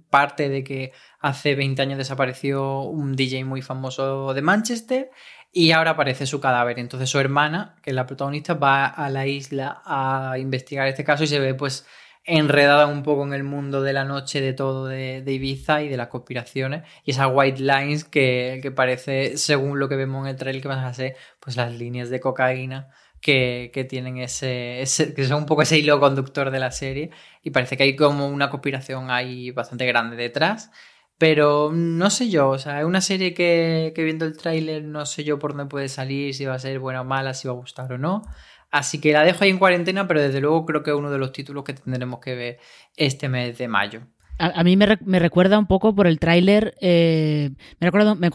parte 0.10 0.50
de 0.50 0.64
que 0.64 0.92
hace 1.20 1.56
20 1.56 1.82
años 1.82 1.98
desapareció 1.98 2.82
un 2.82 3.16
DJ 3.16 3.46
muy 3.46 3.62
famoso 3.62 4.34
de 4.34 4.42
Manchester 4.42 5.12
y 5.54 5.72
ahora 5.72 5.92
aparece 5.92 6.26
su 6.26 6.40
cadáver. 6.40 6.80
Entonces 6.80 7.10
su 7.10 7.20
hermana, 7.20 7.76
que 7.84 7.92
es 7.92 7.96
la 7.96 8.08
protagonista, 8.08 8.56
va 8.56 8.86
a 8.88 9.10
la 9.10 9.28
isla 9.28 9.82
a 9.86 10.38
investigar 10.40 10.88
este 10.88 11.04
caso 11.04 11.24
y 11.24 11.28
se 11.28 11.40
ve 11.40 11.54
pues 11.54 11.86
enredada 12.24 12.86
un 12.88 13.04
poco 13.04 13.26
en 13.26 13.34
el 13.34 13.44
mundo 13.44 13.82
de 13.82 13.94
la 13.94 14.06
noche 14.06 14.42
de 14.42 14.54
todo 14.54 14.86
de, 14.86 15.24
Ibiza 15.26 15.82
y 15.82 15.90
de 15.90 15.98
las 15.98 16.08
conspiraciones 16.08 16.84
y 17.04 17.12
esas 17.12 17.30
white 17.34 17.62
lines 17.62 18.04
que, 18.04 18.72
parece, 18.76 19.38
según 19.38 19.80
lo 19.80 19.90
que 19.90 19.96
vemos 19.96 20.26
en 20.26 20.32
el 20.32 20.36
trailer, 20.38 20.62
que 20.62 20.68
van 20.68 20.80
a 20.80 20.94
ser 20.94 21.16
pues 21.40 21.56
las 21.58 21.74
líneas 21.74 22.10
de 22.10 22.20
cocaína 22.20 22.90
que, 23.22 23.88
tienen 23.90 24.18
ese, 24.18 24.84
que 25.16 25.26
son 25.26 25.40
un 25.40 25.46
poco 25.46 25.64
ese 25.64 25.78
hilo 25.80 26.00
conductor 26.00 26.52
de 26.52 26.60
la 26.60 26.72
serie 26.72 27.12
y 27.44 27.52
parece 27.52 27.78
que 27.78 27.84
hay 27.84 27.96
como 27.96 28.28
una 28.28 28.50
conspiración 28.50 29.10
ahí 29.12 29.52
bastante 29.52 29.86
grande 29.86 30.16
detrás 30.16 30.72
Pero 31.18 31.72
no 31.74 32.10
sé 32.10 32.30
yo, 32.30 32.50
o 32.50 32.58
sea, 32.60 32.80
es 32.80 32.86
una 32.86 33.02
serie 33.02 33.34
que, 33.34 33.94
que 33.96 34.04
viendo 34.04 34.26
el 34.26 34.38
tráiler 34.38 34.84
no 34.84 35.06
sé 35.06 35.24
yo 35.24 35.40
por 35.40 35.52
dónde 35.52 35.70
puede 35.70 35.90
salir, 35.90 36.34
si 36.36 36.46
va 36.46 36.56
a 36.56 36.60
ser 36.60 36.80
buena 36.80 37.02
o 37.02 37.06
mala, 37.06 37.34
si 37.34 37.48
va 37.48 37.54
a 37.54 37.58
gustar 37.58 37.94
o 37.94 37.98
no. 37.98 38.24
Así 38.72 39.00
que 39.00 39.12
la 39.12 39.24
dejo 39.24 39.44
ahí 39.44 39.50
en 39.50 39.60
cuarentena, 39.60 40.08
pero 40.08 40.22
desde 40.22 40.40
luego 40.40 40.66
creo 40.66 40.82
que 40.82 40.92
es 40.92 40.96
uno 40.96 41.12
de 41.12 41.18
los 41.18 41.34
títulos 41.34 41.64
que 41.64 41.74
tendremos 41.74 42.20
que 42.20 42.36
ver 42.36 42.60
este 42.96 43.28
mes 43.30 43.58
de 43.58 43.68
mayo. 43.68 44.02
A, 44.40 44.64
mí 44.64 44.76
me, 44.76 45.20
recuerda 45.20 45.60
un 45.60 45.68
poco 45.68 45.94
por 45.94 46.08
el 46.08 46.18
tráiler, 46.18 46.74
eh, 46.82 47.52
me, 47.80 47.92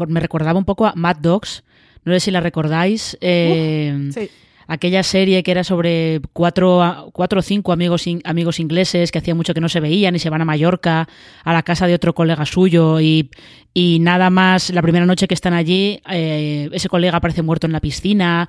me, 0.07 0.20
recordaba 0.20 0.59
un 0.59 0.64
poco 0.64 0.87
a 0.87 0.93
Mad 0.95 1.16
Dogs, 1.16 1.64
no 2.05 2.12
sé 2.12 2.20
si 2.20 2.30
la 2.30 2.41
recordáis. 2.41 3.18
Eh, 3.20 4.11
sí 4.12 4.30
aquella 4.68 5.03
serie 5.03 5.43
que 5.43 5.51
era 5.51 5.64
sobre 5.64 6.20
cuatro, 6.32 7.11
cuatro 7.12 7.41
o 7.41 7.43
cinco 7.43 7.72
amigos, 7.72 8.05
amigos 8.24 8.61
ingleses 8.61 9.12
que 9.12 9.18
hacía 9.18 9.34
mucho 9.34 9.55
que 9.55 9.61
no 9.61 9.68
se 9.68 9.80
veían 9.80 10.16
y 10.16 10.18
se 10.18 10.30
van 10.30 10.43
a 10.43 10.45
Mallorca 10.45 11.09
a 11.45 11.53
la 11.53 11.62
casa 11.62 11.87
de 11.87 11.95
otro 11.95 12.14
colega 12.14 12.45
suyo 12.47 13.01
y, 13.01 13.30
y 13.72 13.99
nada 14.01 14.30
más 14.30 14.70
la 14.70 14.82
primera 14.82 15.07
noche 15.07 15.28
que 15.28 15.34
están 15.34 15.55
allí 15.55 16.01
eh, 16.11 16.68
ese 16.72 16.89
colega 16.89 17.18
aparece 17.18 17.43
muerto 17.43 17.66
en 17.66 17.72
la 17.72 17.80
piscina. 17.80 18.49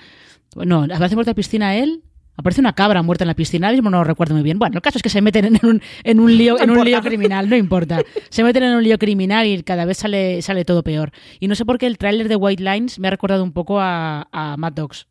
No, 0.55 0.83
aparece 0.83 1.15
muerto 1.15 1.31
en 1.31 1.33
la 1.33 1.35
piscina 1.35 1.75
él. 1.75 2.03
Aparece 2.39 2.61
una 2.61 2.73
cabra 2.73 3.01
muerta 3.01 3.23
en 3.23 3.29
la 3.29 3.33
piscina, 3.33 3.71
mismo 3.71 3.89
no 3.89 3.97
lo 3.97 4.03
recuerdo 4.03 4.35
muy 4.35 4.43
bien. 4.43 4.59
Bueno, 4.59 4.75
el 4.75 4.81
caso 4.83 4.99
es 4.99 5.01
que 5.01 5.09
se 5.09 5.21
meten 5.23 5.45
en 5.45 5.59
un, 5.63 5.81
en 6.03 6.19
un 6.19 6.37
lío, 6.37 6.59
en 6.59 6.69
un 6.69 6.85
lío 6.85 7.01
criminal, 7.01 7.49
no 7.49 7.55
importa. 7.55 8.03
Se 8.29 8.43
meten 8.43 8.61
en 8.61 8.75
un 8.75 8.83
lío 8.83 8.99
criminal 8.99 9.47
y 9.47 9.63
cada 9.63 9.85
vez 9.85 9.97
sale, 9.97 10.43
sale 10.43 10.63
todo 10.63 10.83
peor. 10.83 11.11
Y 11.39 11.47
no 11.47 11.55
sé 11.55 11.65
por 11.65 11.79
qué 11.79 11.87
el 11.87 11.97
tráiler 11.97 12.27
de 12.29 12.35
White 12.35 12.61
Lines 12.63 12.99
me 12.99 13.07
ha 13.07 13.11
recordado 13.11 13.43
un 13.43 13.53
poco 13.53 13.79
a, 13.79 14.27
a 14.31 14.55
Mad 14.55 14.73
Dogs. 14.73 15.07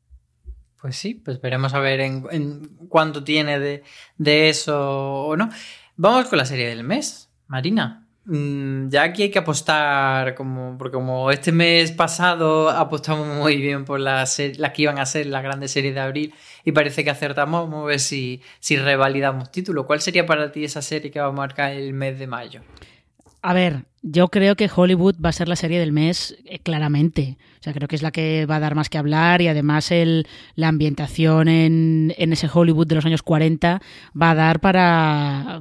Pues 0.81 0.95
sí, 0.99 1.15
pues 1.15 1.41
veremos 1.41 1.75
a 1.75 1.81
ver 1.81 1.99
en, 1.99 2.87
cuánto 2.89 3.25
tiene 3.25 3.59
de, 3.59 4.49
eso 4.49 5.25
o 5.25 5.37
no. 5.37 5.49
Vamos 5.97 6.29
con 6.29 6.39
la 6.39 6.45
serie 6.45 6.69
del 6.69 6.85
mes, 6.85 7.29
Marina. 7.49 8.06
Mm, 8.29 8.89
ya 8.89 9.05
aquí 9.05 9.23
hay 9.23 9.31
que 9.31 9.39
apostar, 9.39 10.35
como, 10.35 10.77
porque 10.77 10.95
como 10.95 11.31
este 11.31 11.53
mes 11.53 11.93
pasado 11.93 12.69
apostamos 12.71 13.27
muy 13.29 13.57
bien 13.57 13.85
por 13.85 14.01
las 14.01 14.41
la 14.59 14.73
que 14.73 14.83
iban 14.83 14.99
a 14.99 15.07
ser 15.07 15.27
las 15.27 15.45
grandes 15.45 15.71
series 15.71 15.95
de 15.95 16.01
abril 16.01 16.35
y 16.65 16.73
parece 16.73 17.05
que 17.05 17.11
acertamos, 17.11 17.71
vamos 17.71 17.85
a 17.85 17.87
ver 17.87 18.01
si, 18.01 18.43
si 18.59 18.77
revalidamos 18.77 19.53
título. 19.53 19.87
¿Cuál 19.87 20.01
sería 20.01 20.27
para 20.27 20.51
ti 20.51 20.65
esa 20.65 20.83
serie 20.83 21.13
que 21.13 21.21
va 21.21 21.27
a 21.27 21.33
marcar 21.33 21.73
el 21.73 21.93
mes 21.93 22.19
de 22.19 22.27
mayo? 22.27 22.63
A 23.43 23.55
ver, 23.55 23.85
yo 24.03 24.27
creo 24.27 24.57
que 24.57 24.69
Hollywood 24.75 25.15
va 25.25 25.29
a 25.29 25.33
ser 25.33 25.47
la 25.47 25.55
serie 25.55 25.79
del 25.79 25.93
mes 25.93 26.37
eh, 26.47 26.59
claramente. 26.59 27.39
O 27.61 27.63
sea, 27.63 27.73
creo 27.73 27.87
que 27.87 27.95
es 27.95 28.03
la 28.03 28.11
que 28.11 28.45
va 28.47 28.57
a 28.57 28.61
dar 28.61 28.75
más 28.75 28.89
que 28.89 28.99
hablar 28.99 29.41
y 29.41 29.47
además 29.47 29.93
el, 29.93 30.27
la 30.57 30.67
ambientación 30.67 31.47
en, 31.47 32.13
en 32.19 32.33
ese 32.33 32.49
Hollywood 32.53 32.89
de 32.89 32.97
los 32.97 33.07
años 33.07 33.23
40 33.23 33.81
va 34.21 34.31
a 34.31 34.35
dar 34.35 34.59
para... 34.59 35.61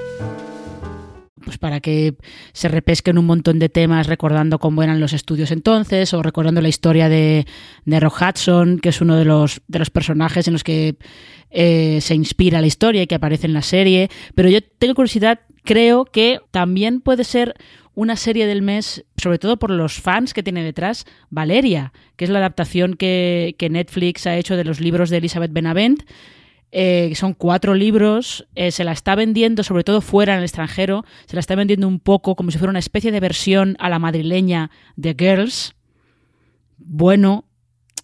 Pues 1.51 1.57
para 1.57 1.81
que 1.81 2.15
se 2.53 2.69
repesquen 2.69 3.17
un 3.17 3.25
montón 3.25 3.59
de 3.59 3.67
temas 3.67 4.07
recordando 4.07 4.57
cómo 4.57 4.83
eran 4.83 5.01
los 5.01 5.11
estudios 5.11 5.51
entonces 5.51 6.13
o 6.13 6.23
recordando 6.23 6.61
la 6.61 6.69
historia 6.69 7.09
de, 7.09 7.45
de 7.83 7.99
Rock 7.99 8.21
Hudson, 8.21 8.79
que 8.79 8.87
es 8.87 9.01
uno 9.01 9.17
de 9.17 9.25
los, 9.25 9.61
de 9.67 9.79
los 9.79 9.89
personajes 9.89 10.47
en 10.47 10.53
los 10.53 10.63
que 10.63 10.95
eh, 11.49 11.99
se 11.99 12.15
inspira 12.15 12.61
la 12.61 12.67
historia 12.67 13.01
y 13.01 13.07
que 13.07 13.15
aparece 13.15 13.47
en 13.47 13.53
la 13.53 13.63
serie. 13.63 14.09
Pero 14.33 14.47
yo 14.47 14.59
tengo 14.61 14.95
curiosidad, 14.95 15.41
creo 15.65 16.05
que 16.05 16.39
también 16.51 17.01
puede 17.01 17.25
ser 17.25 17.55
una 17.95 18.15
serie 18.15 18.47
del 18.47 18.61
mes, 18.61 19.03
sobre 19.17 19.37
todo 19.37 19.59
por 19.59 19.71
los 19.71 19.95
fans 19.95 20.33
que 20.33 20.43
tiene 20.43 20.63
detrás, 20.63 21.03
Valeria, 21.31 21.91
que 22.15 22.23
es 22.23 22.31
la 22.31 22.39
adaptación 22.39 22.93
que, 22.93 23.57
Netflix 23.69 24.25
ha 24.25 24.37
hecho 24.37 24.55
de 24.55 24.63
los 24.63 24.79
libros 24.79 25.09
de 25.09 25.17
Elizabeth 25.17 25.51
Benavent. 25.51 26.03
Eh, 26.71 27.13
son 27.15 27.33
cuatro 27.33 27.73
libros, 27.75 28.47
eh, 28.55 28.71
se 28.71 28.83
la 28.83 28.93
está 28.93 29.15
vendiendo, 29.15 29.63
sobre 29.63 29.83
todo 29.83 29.99
fuera 29.99 30.33
en 30.33 30.39
el 30.39 30.45
extranjero, 30.45 31.03
se 31.25 31.35
la 31.35 31.41
está 31.41 31.55
vendiendo 31.55 31.87
un 31.87 31.99
poco 31.99 32.35
como 32.35 32.49
si 32.51 32.57
fuera 32.57 32.69
una 32.69 32.79
especie 32.79 33.11
de 33.11 33.19
versión 33.19 33.75
a 33.79 33.89
la 33.89 33.99
madrileña 33.99 34.71
de 34.95 35.15
Girls. 35.17 35.75
Bueno, 36.77 37.45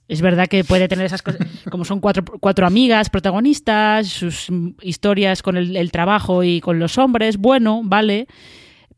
es 0.09 0.21
verdad 0.21 0.47
que 0.47 0.63
puede 0.65 0.87
tener 0.87 1.05
esas 1.05 1.21
cosas, 1.21 1.47
como 1.71 1.85
son 1.85 2.01
cuatro, 2.01 2.25
cuatro 2.39 2.67
amigas 2.67 3.09
protagonistas, 3.09 4.07
sus 4.07 4.47
historias 4.81 5.41
con 5.41 5.55
el, 5.55 5.77
el 5.77 5.91
trabajo 5.91 6.43
y 6.43 6.59
con 6.59 6.77
los 6.79 6.97
hombres, 6.97 7.37
bueno, 7.37 7.81
vale 7.85 8.27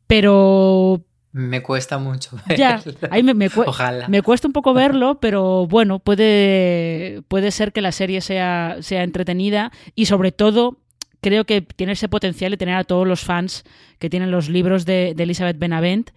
pero 0.10 1.06
me 1.32 1.62
cuesta 1.62 1.98
mucho 1.98 2.38
verlo. 2.48 2.56
Ya, 2.58 2.82
ahí 3.12 3.24
me, 3.24 3.34
me, 3.34 3.50
me, 4.08 4.22
cuesta 4.22 4.48
un 4.48 4.54
poco 4.54 4.74
verlo, 4.76 5.20
pero 5.20 5.68
bueno, 5.68 6.00
puede, 6.00 7.22
puede 7.28 7.52
ser 7.52 7.72
que 7.72 7.82
la 7.82 7.92
serie 7.92 8.22
sea, 8.22 8.78
sea 8.82 9.04
entretenida 9.04 9.72
y 9.96 10.06
sobre 10.06 10.32
todo 10.32 10.78
creo 11.22 11.46
que 11.46 11.62
tiene 11.62 11.94
ese 11.94 12.10
potencial 12.10 12.52
de 12.52 12.58
tener 12.58 12.76
a 12.76 12.84
todos 12.84 13.08
los 13.08 13.22
fans 13.22 13.64
que 14.00 14.10
tienen 14.10 14.32
los 14.32 14.50
libros 14.50 14.86
de, 14.86 15.14
de 15.16 15.24
Elizabeth 15.24 15.60
Benavent, 15.60 16.12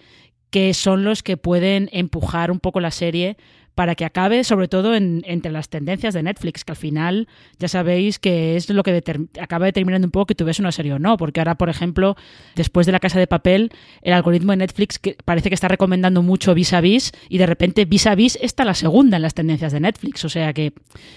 que 0.50 0.74
son 0.74 1.04
los 1.04 1.22
que 1.22 1.36
pueden 1.36 1.88
empujar 1.92 2.50
un 2.50 2.60
poco 2.60 2.80
la 2.80 2.90
serie 2.90 3.36
para 3.74 3.94
que 3.94 4.04
acabe 4.04 4.44
sobre 4.44 4.68
todo 4.68 4.94
entre 4.94 5.52
las 5.52 5.68
tendencias 5.68 6.14
de 6.14 6.22
Netflix, 6.22 6.64
que 6.64 6.72
al 6.72 6.76
final 6.76 7.28
ya 7.58 7.68
sabéis 7.68 8.18
que 8.18 8.56
es 8.56 8.68
lo 8.68 8.82
que 8.82 9.02
acaba 9.40 9.66
determinando 9.66 10.06
un 10.06 10.10
poco 10.10 10.26
que 10.26 10.34
tú 10.34 10.44
ves 10.44 10.58
una 10.58 10.72
serie 10.72 10.92
o 10.94 10.98
no, 10.98 11.16
porque 11.16 11.40
ahora, 11.40 11.56
por 11.56 11.68
ejemplo, 11.68 12.16
después 12.54 12.86
de 12.86 12.92
La 12.92 13.00
Casa 13.00 13.18
de 13.18 13.26
Papel, 13.26 13.72
el 14.02 14.12
algoritmo 14.12 14.52
de 14.52 14.58
Netflix 14.58 14.98
que 14.98 15.16
parece 15.24 15.48
que 15.48 15.54
está 15.54 15.68
recomendando 15.68 16.22
mucho 16.22 16.54
Vis 16.54 16.72
a 16.72 16.80
Vis 16.80 17.12
y 17.28 17.38
de 17.38 17.46
repente 17.46 17.84
Vis 17.84 18.06
a 18.06 18.14
Vis 18.14 18.38
está 18.40 18.64
la 18.64 18.74
segunda 18.74 19.16
en 19.16 19.22
las 19.22 19.34
tendencias 19.34 19.72
de 19.72 19.80
Netflix, 19.80 20.24
o 20.24 20.28
sea 20.28 20.52
que 20.52 20.72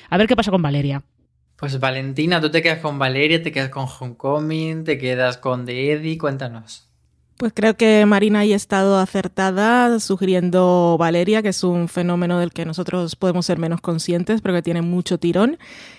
a 0.09 0.17
ver 0.17 0.27
qué 0.27 0.35
pasa 0.35 0.51
con 0.51 0.61
Valeria. 0.61 1.03
Pues 1.57 1.79
Valentina, 1.79 2.41
tú 2.41 2.51
te 2.51 2.61
quedas 2.61 2.79
con 2.79 2.99
Valeria, 2.99 3.41
te 3.41 3.51
quedas 3.51 3.69
con 3.69 3.87
Homecoming, 3.87 4.83
te 4.83 4.97
quedas 4.97 5.37
con 5.37 5.65
The 5.65 5.93
Eddie, 5.93 6.17
cuéntanos. 6.17 6.84
Pues 7.38 7.51
creo 7.53 7.75
que 7.75 8.05
Marina 8.05 8.39
ha 8.39 8.43
estado 8.45 8.97
acertada 8.97 9.99
sugiriendo 9.99 10.95
Valeria, 10.97 11.41
que 11.41 11.49
es 11.49 11.65
un 11.65 11.89
fenómeno 11.89 12.39
del 12.39 12.53
que 12.53 12.63
nosotros 12.63 13.17
podemos 13.17 13.45
ser 13.45 13.59
menos 13.59 13.81
conscientes, 13.81 14.39
pero 14.39 14.53
que 14.53 14.61
tiene 14.61 14.81
mucho 14.81 15.17
tirón. 15.17 15.57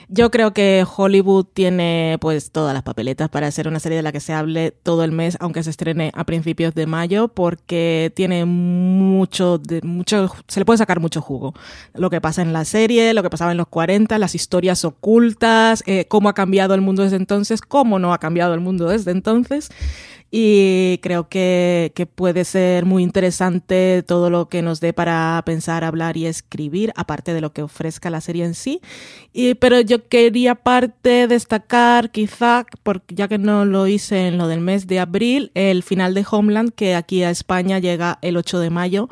Yo 0.08 0.30
creo 0.30 0.54
que 0.54 0.86
Hollywood 0.96 1.44
tiene 1.52 2.16
pues 2.22 2.52
todas 2.52 2.72
las 2.72 2.84
papeletas 2.84 3.28
para 3.28 3.48
hacer 3.48 3.68
una 3.68 3.80
serie 3.80 3.96
de 3.96 4.02
la 4.02 4.12
que 4.12 4.20
se 4.20 4.32
hable 4.32 4.70
todo 4.70 5.04
el 5.04 5.12
mes, 5.12 5.36
aunque 5.38 5.62
se 5.62 5.68
estrene 5.68 6.10
a 6.14 6.24
principios 6.24 6.74
de 6.74 6.86
mayo, 6.86 7.28
porque 7.28 8.10
tiene 8.16 8.46
mucho, 8.46 9.60
mucho, 9.82 10.32
se 10.48 10.60
le 10.60 10.64
puede 10.64 10.78
sacar 10.78 11.00
mucho 11.00 11.20
jugo. 11.20 11.52
Lo 11.92 12.08
que 12.08 12.22
pasa 12.22 12.40
en 12.40 12.54
la 12.54 12.64
serie, 12.64 13.12
lo 13.12 13.22
que 13.22 13.28
pasaba 13.28 13.50
en 13.50 13.58
los 13.58 13.68
40, 13.68 14.16
las 14.16 14.34
historias 14.34 14.86
ocultas, 14.86 15.84
eh, 15.86 16.06
cómo 16.08 16.30
ha 16.30 16.34
cambiado 16.34 16.72
el 16.72 16.80
mundo 16.80 17.02
desde 17.02 17.16
entonces, 17.16 17.60
cómo 17.60 17.98
no 17.98 18.14
ha 18.14 18.18
cambiado 18.18 18.54
el 18.54 18.60
mundo 18.60 18.88
desde 18.88 19.10
entonces 19.10 19.68
y 20.38 20.98
creo 20.98 21.30
que, 21.30 21.92
que, 21.94 22.04
puede 22.04 22.44
ser 22.44 22.84
muy 22.84 23.02
interesante 23.02 24.04
todo 24.06 24.28
lo 24.28 24.50
que 24.50 24.60
nos 24.60 24.80
dé 24.80 24.92
para 24.92 25.42
pensar, 25.46 25.82
hablar 25.82 26.18
y 26.18 26.26
escribir, 26.26 26.92
aparte 26.94 27.32
de 27.32 27.40
lo 27.40 27.54
que 27.54 27.62
ofrezca 27.62 28.10
la 28.10 28.20
serie 28.20 28.44
en 28.44 28.52
sí. 28.52 28.82
Y, 29.32 29.54
pero 29.54 29.80
yo 29.80 30.06
quería 30.08 30.52
aparte 30.52 31.26
destacar, 31.26 32.10
quizá, 32.10 32.66
porque 32.82 33.14
ya 33.14 33.28
que 33.28 33.38
no 33.38 33.64
lo 33.64 33.86
hice 33.86 34.28
en 34.28 34.36
lo 34.36 34.46
del 34.46 34.60
mes 34.60 34.86
de 34.86 35.00
abril, 35.00 35.52
el 35.54 35.82
final 35.82 36.12
de 36.12 36.26
Homeland, 36.30 36.74
que 36.74 36.94
aquí 36.94 37.22
a 37.22 37.30
España 37.30 37.78
llega 37.78 38.18
el 38.20 38.36
8 38.36 38.58
de 38.58 38.68
mayo 38.68 39.08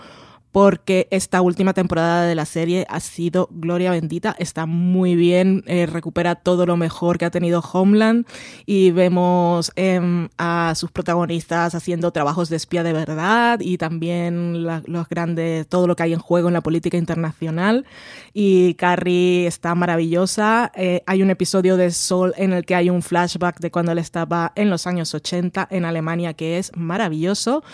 porque 0.55 1.09
esta 1.11 1.43
última 1.43 1.75
temporada 1.75 2.27
de 2.27 2.37
la 2.37 2.45
serie 2.45 2.87
ha 2.89 3.01
sido 3.01 3.49
gloria 3.51 3.91
bendita, 3.91 4.37
está 4.39 4.67
muy 4.67 5.17
bien, 5.17 5.65
eh, 5.67 5.87
recupera 5.87 6.37
todo 6.37 6.65
lo 6.65 6.77
mejor 6.77 7.19
que 7.19 7.25
ha 7.25 7.31
tenido 7.33 7.59
Homeland 7.59 8.25
y 8.65 8.93
vemos 8.93 9.73
em, 9.75 10.29
a 10.39 10.75
sus 10.77 10.93
protagonistas 10.93 11.75
haciendo 11.75 12.13
trabajos 12.13 12.51
de 12.51 12.57
espía 12.57 12.85
de 12.85 12.93
verdad 12.93 13.59
y 13.59 13.79
también 13.79 14.63
los 14.63 15.09
grandes, 15.09 15.67
todo 15.67 15.89
lo 15.89 15.97
que 15.97 16.05
hay 16.05 16.13
en 16.13 16.21
juego 16.21 16.47
en 16.47 16.55
la 16.55 16.61
política 16.61 16.99
internacional 16.99 17.85
y 18.33 18.75
Carrie 18.75 19.49
está 19.49 19.75
maravillosa. 19.75 20.71
Eh, 20.77 21.03
hay 21.07 21.21
un 21.25 21.31
episodio 21.31 21.77
de 21.77 21.91
Sol 21.91 22.33
en 22.37 22.53
el 22.53 22.65
que 22.65 22.77
hay 22.77 22.91
un 22.91 23.03
flashback 23.03 23.59
de 23.59 23.73
cuando 23.73 23.91
él 23.91 23.99
estaba 23.99 24.53
en 24.55 24.71
los 24.71 24.87
años 24.87 25.15
80 25.15 25.67
en 25.69 25.85
Alemania 25.85 26.33
que 26.35 26.59
es 26.59 26.71
maravilloso. 26.77 27.65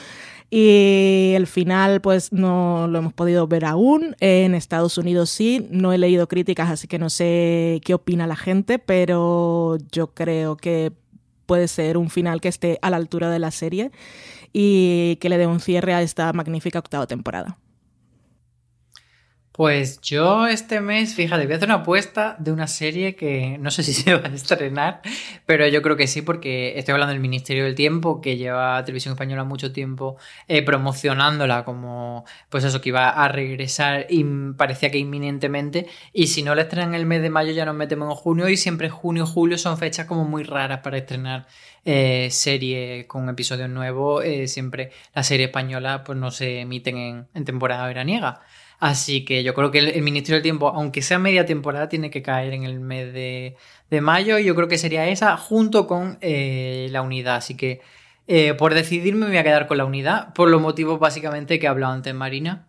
Y 0.51 1.33
el 1.37 1.47
final, 1.47 2.01
pues 2.01 2.33
no 2.33 2.89
lo 2.89 2.99
hemos 2.99 3.13
podido 3.13 3.47
ver 3.47 3.65
aún. 3.65 4.17
En 4.21 4.55
Estados 4.57 4.99
Unidos 4.99 5.31
sí, 5.31 5.69
no 5.71 5.93
he 5.93 5.99
leído 5.99 6.27
críticas, 6.27 6.71
así 6.71 6.89
que 6.89 6.99
no 6.99 7.09
sé 7.09 7.81
qué 7.85 7.95
opina 7.95 8.27
la 8.27 8.37
gente, 8.37 8.81
pero 8.81 9.79
yo 9.93 10.09
creo 10.09 10.57
que 10.57 10.93
puede 11.47 11.69
ser 11.69 11.97
un 11.97 12.11
final 12.11 12.41
que 12.41 12.49
esté 12.49 12.79
a 12.83 12.91
la 12.91 12.97
altura 12.97 13.31
de 13.31 13.39
la 13.39 13.51
serie. 13.51 13.91
y 14.53 15.17
que 15.21 15.29
le 15.29 15.39
dé 15.39 15.47
un 15.47 15.61
cierre 15.61 15.95
a 15.95 16.03
esta 16.03 16.33
magnífica 16.33 16.81
octava 16.81 17.07
temporada. 17.07 17.57
Pues 19.61 20.01
yo 20.01 20.47
este 20.47 20.81
mes, 20.81 21.15
fíjate, 21.15 21.45
voy 21.45 21.53
a 21.53 21.57
hacer 21.57 21.69
una 21.69 21.83
apuesta 21.83 22.35
de 22.39 22.51
una 22.51 22.67
serie 22.67 23.15
que 23.15 23.59
no 23.59 23.71
sé 23.71 23.83
si 23.83 23.93
se 23.93 24.15
va 24.15 24.27
a 24.27 24.33
estrenar, 24.35 25.03
pero 25.45 25.69
yo 25.69 25.83
creo 25.83 25.99
que 25.99 26.07
sí, 26.07 26.23
porque 26.23 26.79
estoy 26.79 26.95
hablando 26.95 27.13
del 27.13 27.21
Ministerio 27.21 27.65
del 27.65 27.75
Tiempo, 27.75 28.23
que 28.23 28.39
lleva 28.39 28.83
Televisión 28.87 29.13
Española 29.13 29.45
mucho 29.45 29.71
tiempo 29.71 30.17
eh, 30.49 30.63
promocionándola 30.63 31.67
como, 31.67 32.25
pues 32.49 32.65
eso, 32.65 32.81
que 32.81 32.89
iba 32.89 33.11
a 33.11 33.29
regresar 33.29 34.07
y 34.09 34.25
parecía 34.57 34.91
que 34.91 34.97
inminentemente, 34.97 35.89
y 36.15 36.29
si 36.29 36.43
no 36.43 36.55
la 36.55 36.63
estrenan 36.63 36.95
el 36.95 37.05
mes 37.05 37.21
de 37.21 37.29
mayo 37.29 37.53
ya 37.53 37.67
nos 37.67 37.75
metemos 37.75 38.09
en 38.09 38.15
junio, 38.15 38.49
y 38.49 38.57
siempre 38.57 38.89
junio, 38.89 39.27
julio 39.27 39.59
son 39.59 39.77
fechas 39.77 40.07
como 40.07 40.25
muy 40.25 40.43
raras 40.43 40.79
para 40.79 40.97
estrenar 40.97 41.47
eh, 41.85 42.29
serie 42.31 43.07
con 43.07 43.29
episodios 43.29 43.69
nuevos, 43.69 44.25
eh, 44.25 44.49
siempre 44.49 44.91
la 45.15 45.23
serie 45.23 45.47
española 45.47 46.03
pues 46.03 46.17
no 46.17 46.31
se 46.31 46.61
emiten 46.61 46.97
en, 46.97 47.29
en 47.35 47.45
temporada 47.45 47.87
veraniega. 47.87 48.41
Así 48.81 49.27
que 49.27 49.45
yo 49.45 49.53
creo 49.55 49.71
que 49.71 49.79
el, 49.79 50.03
Ministerio 50.03 50.37
del 50.37 50.43
Tiempo, 50.43 50.69
aunque 50.69 51.03
sea 51.03 51.19
media 51.19 51.45
temporada, 51.45 51.89
tiene 51.91 52.11
que 52.11 52.23
caer 52.23 52.55
en 52.55 52.65
el 52.65 52.81
mes 52.81 53.13
de, 53.13 53.57
mayo. 54.01 54.39
Y 54.39 54.45
yo 54.45 54.55
creo 54.55 54.69
que 54.69 54.79
sería 54.79 55.07
esa 55.09 55.37
junto 55.37 55.87
con 55.87 56.19
eh, 56.23 56.89
la 56.91 57.03
unidad. 57.03 57.37
Así 57.37 57.57
que 57.57 57.83
eh, 58.27 58.55
por 58.55 58.75
decidirme 58.75 59.27
me 59.27 59.29
voy 59.29 59.37
a 59.39 59.45
quedar 59.45 59.67
con 59.67 59.77
la 59.79 59.85
unidad. 59.85 60.33
Por 60.35 60.49
los 60.49 60.63
motivos 60.63 60.99
básicamente 60.99 61.59
que 61.59 61.67
he 61.67 61.69
hablado 61.69 61.93
antes 61.93 62.15
Marina. 62.15 62.69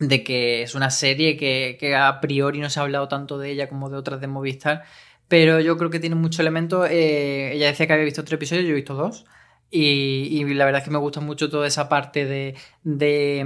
De 0.00 0.24
que 0.24 0.62
es 0.62 0.74
una 0.74 0.90
serie 0.90 1.36
que, 1.36 1.76
que 1.80 1.94
a 1.96 2.20
priori 2.20 2.58
no 2.60 2.68
se 2.68 2.80
ha 2.80 2.82
hablado 2.82 3.08
tanto 3.08 3.38
de 3.38 3.50
ella 3.50 3.68
como 3.68 3.88
de 3.88 3.96
otras 3.96 4.20
de 4.20 4.26
Movistar. 4.26 4.84
Pero 5.28 5.60
yo 5.60 5.76
creo 5.78 5.90
que 5.90 6.00
tiene 6.00 6.16
mucho 6.16 6.42
elemento. 6.42 6.86
Eh, 6.86 7.52
ella 7.54 7.66
decía 7.66 7.86
que 7.86 7.92
había 7.92 8.04
visto 8.04 8.24
tres 8.24 8.34
episodios, 8.34 8.64
yo 8.66 8.72
he 8.72 8.74
visto 8.74 8.94
dos. 8.94 9.26
Y, 9.70 10.44
la 10.54 10.64
verdad 10.64 10.80
es 10.80 10.84
que 10.84 10.92
me 10.92 10.98
gusta 10.98 11.20
mucho 11.20 11.50
toda 11.50 11.66
esa 11.66 11.88
parte 11.88 12.24
de, 12.24 12.54
de, 12.84 13.44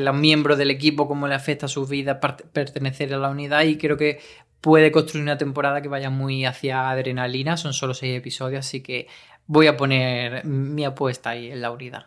los 0.00 0.14
miembros 0.14 0.58
del 0.58 0.70
equipo, 0.70 1.08
cómo 1.08 1.26
le 1.28 1.34
afecta 1.34 1.66
a 1.66 1.68
su 1.68 1.86
vida 1.86 2.20
pertenecer 2.20 3.12
a 3.14 3.18
la 3.18 3.30
unidad 3.30 3.62
y 3.64 3.78
creo 3.78 3.96
que 3.96 4.20
puede 4.60 4.92
construir 4.92 5.24
una 5.24 5.38
temporada 5.38 5.82
que 5.82 5.88
vaya 5.88 6.10
muy 6.10 6.44
hacia 6.44 6.90
adrenalina, 6.90 7.56
son 7.56 7.72
solo 7.72 7.94
seis 7.94 8.16
episodios, 8.16 8.66
así 8.66 8.82
que 8.82 9.08
voy 9.46 9.66
a 9.66 9.76
poner 9.76 10.44
mi 10.44 10.84
apuesta 10.84 11.30
ahí 11.30 11.50
en 11.50 11.62
la 11.62 11.70
unidad 11.70 12.06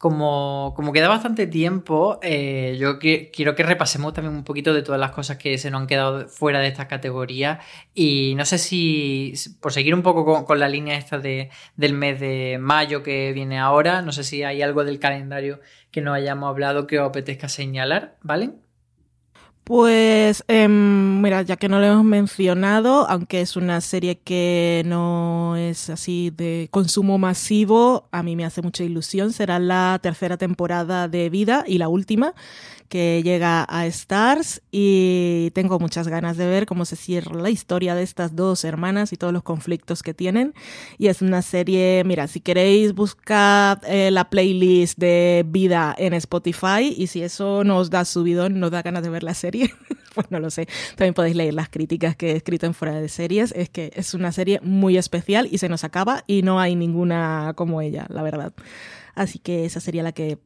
como, 0.00 0.72
como 0.74 0.94
queda 0.94 1.08
bastante 1.08 1.46
tiempo, 1.46 2.18
eh, 2.22 2.74
yo 2.80 2.98
quiero 2.98 3.54
que 3.54 3.62
repasemos 3.62 4.14
también 4.14 4.34
un 4.34 4.44
poquito 4.44 4.72
de 4.72 4.80
todas 4.80 4.98
las 4.98 5.10
cosas 5.10 5.36
que 5.36 5.58
se 5.58 5.70
nos 5.70 5.82
han 5.82 5.86
quedado 5.86 6.26
fuera 6.26 6.58
de 6.60 6.68
esta 6.68 6.88
categoría. 6.88 7.60
Y 7.92 8.34
no 8.34 8.46
sé 8.46 8.56
si, 8.56 9.34
por 9.60 9.74
seguir 9.74 9.94
un 9.94 10.00
poco 10.00 10.46
con, 10.46 10.58
la 10.58 10.70
línea 10.70 10.96
esta 10.96 11.18
de, 11.18 11.50
del 11.76 11.92
mes 11.92 12.18
de 12.18 12.56
mayo 12.58 13.02
que 13.02 13.34
viene 13.34 13.58
ahora, 13.58 14.00
no 14.00 14.10
sé 14.12 14.24
si 14.24 14.42
hay 14.42 14.62
algo 14.62 14.84
del 14.84 15.00
calendario 15.00 15.60
que 15.90 16.00
no 16.00 16.14
hayamos 16.14 16.48
hablado 16.48 16.86
que 16.86 16.98
os 16.98 17.06
apetezca 17.06 17.50
señalar, 17.50 18.16
¿vale? 18.22 18.54
Pues, 19.70 20.42
em, 20.48 21.22
mira, 21.22 21.42
ya 21.42 21.56
que 21.56 21.68
no 21.68 21.78
lo 21.78 21.86
hemos 21.86 22.04
mencionado, 22.04 23.08
aunque 23.08 23.40
es 23.40 23.54
una 23.54 23.80
serie 23.80 24.18
que 24.18 24.82
no 24.84 25.54
es 25.54 25.88
así 25.90 26.30
de 26.30 26.66
consumo 26.72 27.18
masivo, 27.18 28.08
a 28.10 28.24
mí 28.24 28.34
me 28.34 28.44
hace 28.44 28.62
mucha 28.62 28.82
ilusión. 28.82 29.32
Será 29.32 29.60
la 29.60 30.00
tercera 30.02 30.36
temporada 30.36 31.06
de 31.06 31.30
Vida 31.30 31.62
y 31.68 31.78
la 31.78 31.86
última 31.86 32.34
que 32.90 33.22
llega 33.22 33.64
a 33.68 33.86
Stars 33.86 34.60
y 34.72 35.52
tengo 35.54 35.78
muchas 35.78 36.08
ganas 36.08 36.36
de 36.36 36.46
ver 36.46 36.66
cómo 36.66 36.84
se 36.84 36.96
cierra 36.96 37.34
la 37.34 37.48
historia 37.48 37.94
de 37.94 38.02
estas 38.02 38.34
dos 38.34 38.64
hermanas 38.64 39.12
y 39.12 39.16
todos 39.16 39.32
los 39.32 39.44
conflictos 39.44 40.02
que 40.02 40.12
tienen. 40.12 40.52
Y 40.98 41.06
es 41.06 41.22
una 41.22 41.40
serie, 41.40 42.02
mira, 42.04 42.26
si 42.26 42.40
queréis 42.40 42.92
buscar 42.92 43.80
eh, 43.86 44.10
la 44.10 44.28
playlist 44.28 44.98
de 44.98 45.44
vida 45.46 45.94
en 45.96 46.12
Spotify 46.14 46.92
y 46.94 47.06
si 47.06 47.22
eso 47.22 47.62
nos 47.62 47.90
da 47.90 48.04
subidón, 48.04 48.58
nos 48.58 48.72
da 48.72 48.82
ganas 48.82 49.04
de 49.04 49.10
ver 49.10 49.22
la 49.22 49.34
serie, 49.34 49.72
pues 50.14 50.26
no 50.30 50.40
lo 50.40 50.50
sé. 50.50 50.66
También 50.96 51.14
podéis 51.14 51.36
leer 51.36 51.54
las 51.54 51.68
críticas 51.68 52.16
que 52.16 52.32
he 52.32 52.36
escrito 52.36 52.66
en 52.66 52.74
fuera 52.74 53.00
de 53.00 53.08
series. 53.08 53.52
Es 53.52 53.70
que 53.70 53.92
es 53.94 54.14
una 54.14 54.32
serie 54.32 54.60
muy 54.64 54.98
especial 54.98 55.48
y 55.50 55.58
se 55.58 55.68
nos 55.68 55.84
acaba 55.84 56.24
y 56.26 56.42
no 56.42 56.58
hay 56.58 56.74
ninguna 56.74 57.52
como 57.54 57.80
ella, 57.80 58.06
la 58.08 58.22
verdad. 58.24 58.52
Así 59.14 59.38
que 59.38 59.64
esa 59.64 59.80
sería 59.80 60.02
la 60.02 60.12
que 60.12 60.38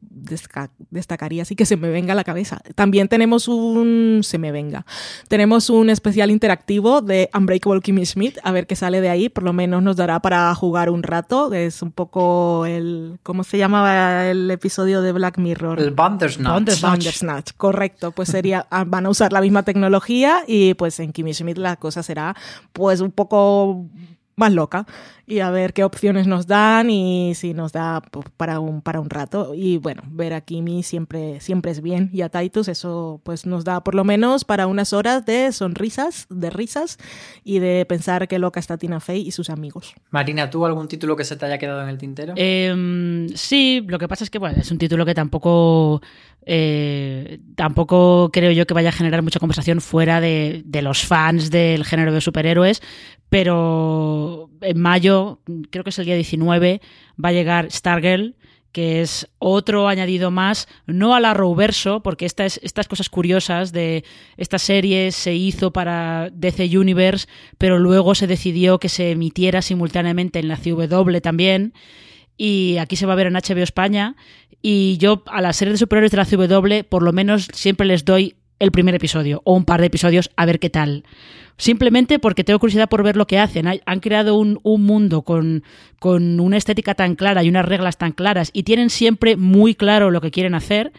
destacaría, 0.89 1.43
así 1.43 1.55
que 1.55 1.65
se 1.65 1.77
me 1.77 1.89
venga 1.89 2.13
a 2.13 2.15
la 2.15 2.23
cabeza. 2.23 2.61
También 2.75 3.07
tenemos 3.07 3.47
un, 3.47 4.21
se 4.23 4.37
me 4.37 4.51
venga, 4.51 4.85
tenemos 5.27 5.69
un 5.69 5.89
especial 5.89 6.31
interactivo 6.31 7.01
de 7.01 7.29
Unbreakable 7.33 7.81
Kimmy 7.81 8.05
Smith, 8.05 8.37
a 8.43 8.51
ver 8.51 8.67
qué 8.67 8.75
sale 8.75 9.01
de 9.01 9.09
ahí, 9.09 9.29
por 9.29 9.43
lo 9.43 9.53
menos 9.53 9.83
nos 9.83 9.95
dará 9.95 10.19
para 10.19 10.53
jugar 10.55 10.89
un 10.89 11.03
rato, 11.03 11.53
es 11.53 11.81
un 11.81 11.91
poco 11.91 12.65
el, 12.65 13.19
¿cómo 13.23 13.43
se 13.43 13.57
llamaba 13.57 14.27
el 14.27 14.49
episodio 14.51 15.01
de 15.01 15.11
Black 15.11 15.37
Mirror? 15.37 15.79
El 15.79 15.91
Bandersnatch. 15.91 16.81
Bandersnatch, 16.81 17.51
correcto, 17.57 18.11
pues 18.11 18.29
sería, 18.29 18.67
ah, 18.69 18.83
van 18.85 19.05
a 19.05 19.09
usar 19.09 19.31
la 19.33 19.41
misma 19.41 19.63
tecnología 19.63 20.43
y 20.47 20.73
pues 20.73 20.99
en 20.99 21.11
Kimmy 21.11 21.33
Smith 21.33 21.57
la 21.57 21.75
cosa 21.75 22.03
será 22.03 22.35
pues 22.73 23.01
un 23.01 23.11
poco 23.11 23.85
más 24.35 24.53
loca 24.53 24.85
y 25.27 25.39
a 25.39 25.49
ver 25.49 25.73
qué 25.73 25.83
opciones 25.83 26.27
nos 26.27 26.45
dan 26.45 26.89
y 26.89 27.33
si 27.35 27.53
nos 27.53 27.71
da 27.71 28.01
pues, 28.01 28.25
para 28.37 28.59
un, 28.59 28.81
para 28.81 28.99
un 28.99 29.09
rato. 29.09 29.53
Y 29.55 29.77
bueno, 29.77 30.03
ver 30.07 30.33
a 30.33 30.41
Kimi 30.41 30.83
siempre, 30.83 31.39
siempre 31.39 31.71
es 31.71 31.81
bien 31.81 32.09
y 32.13 32.21
a 32.21 32.29
Titus 32.29 32.67
eso 32.67 33.21
pues 33.23 33.45
nos 33.45 33.63
da 33.63 33.83
por 33.83 33.95
lo 33.95 34.03
menos 34.03 34.45
para 34.45 34.67
unas 34.67 34.93
horas 34.93 35.25
de 35.25 35.51
sonrisas, 35.51 36.27
de 36.29 36.49
risas 36.49 36.97
y 37.43 37.59
de 37.59 37.85
pensar 37.85 38.27
qué 38.27 38.39
loca 38.39 38.59
está 38.59 38.77
Tina 38.77 38.99
Fey 38.99 39.21
y 39.21 39.31
sus 39.31 39.49
amigos. 39.49 39.93
Marina, 40.11 40.49
¿tú 40.49 40.65
algún 40.65 40.87
título 40.87 41.15
que 41.15 41.23
se 41.23 41.35
te 41.35 41.45
haya 41.45 41.57
quedado 41.57 41.81
en 41.81 41.89
el 41.89 41.97
tintero? 41.97 42.33
Em, 42.35 43.29
sí, 43.29 43.83
lo 43.87 43.97
que 43.97 44.07
pasa 44.07 44.23
es 44.23 44.29
que 44.29 44.39
bueno, 44.39 44.59
es 44.59 44.71
un 44.71 44.77
título 44.77 45.05
que 45.05 45.15
tampoco 45.15 46.01
eh, 46.47 47.39
tampoco 47.55 48.29
creo 48.31 48.51
yo 48.51 48.67
que 48.67 48.75
vaya 48.75 48.89
a 48.89 48.91
generar 48.91 49.23
mucha 49.23 49.39
conversación 49.39 49.81
fuera 49.81 50.21
de, 50.21 50.61
de, 50.63 50.83
los 50.83 51.03
fans 51.03 51.49
del 51.49 51.83
género 51.83 52.13
de 52.13 52.21
superhéroes, 52.21 52.83
pero 53.35 54.49
en 54.61 54.79
mayo, 54.79 55.41
creo 55.69 55.83
que 55.83 55.89
es 55.89 55.99
el 55.99 56.05
día 56.05 56.15
19, 56.15 56.79
va 57.21 57.29
a 57.29 57.33
llegar 57.33 57.69
Stargirl, 57.69 58.37
que 58.71 59.01
es 59.01 59.27
otro 59.39 59.89
añadido 59.89 60.31
más, 60.31 60.69
no 60.85 61.15
a 61.15 61.19
la 61.19 61.33
Roverso, 61.33 62.01
porque 62.01 62.25
estas, 62.25 62.61
estas 62.63 62.87
cosas 62.87 63.09
curiosas 63.09 63.73
de 63.73 64.05
esta 64.37 64.57
serie 64.57 65.11
se 65.11 65.35
hizo 65.35 65.73
para 65.73 66.29
DC 66.31 66.77
Universe, 66.77 67.27
pero 67.57 67.77
luego 67.77 68.15
se 68.15 68.25
decidió 68.25 68.79
que 68.79 68.87
se 68.87 69.11
emitiera 69.11 69.61
simultáneamente 69.61 70.39
en 70.39 70.47
la 70.47 70.55
CW 70.55 71.17
también, 71.21 71.73
y 72.37 72.77
aquí 72.77 72.95
se 72.95 73.05
va 73.05 73.11
a 73.11 73.17
ver 73.17 73.27
en 73.27 73.33
HBO 73.33 73.63
España, 73.63 74.15
y 74.61 74.95
yo 74.97 75.23
a 75.25 75.41
las 75.41 75.57
series 75.57 75.73
de 75.73 75.79
superhéroes 75.79 76.11
de 76.11 76.17
la 76.17 76.25
CW 76.25 76.87
por 76.87 77.03
lo 77.03 77.11
menos 77.11 77.49
siempre 77.51 77.85
les 77.85 78.05
doy 78.05 78.37
el 78.59 78.71
primer 78.71 78.95
episodio 78.95 79.41
o 79.43 79.53
un 79.53 79.65
par 79.65 79.81
de 79.81 79.87
episodios 79.87 80.31
a 80.35 80.45
ver 80.45 80.59
qué 80.59 80.69
tal 80.69 81.03
simplemente 81.57 82.19
porque 82.19 82.43
tengo 82.43 82.59
curiosidad 82.59 82.89
por 82.89 83.03
ver 83.03 83.15
lo 83.15 83.27
que 83.27 83.39
hacen. 83.39 83.67
Han 83.67 83.99
creado 83.99 84.37
un, 84.37 84.59
mundo 84.63 85.21
con, 85.21 85.63
con 85.99 86.39
una 86.39 86.57
estética 86.57 86.95
tan 86.95 87.15
clara 87.15 87.43
y 87.43 87.49
unas 87.49 87.65
reglas 87.65 87.97
tan 87.97 88.11
claras 88.11 88.49
y 88.53 88.63
tienen 88.63 88.89
siempre 88.89 89.37
muy 89.37 89.75
claro 89.75 90.11
lo 90.11 90.21
que 90.21 90.31
quieren 90.31 90.55
hacer 90.55 90.91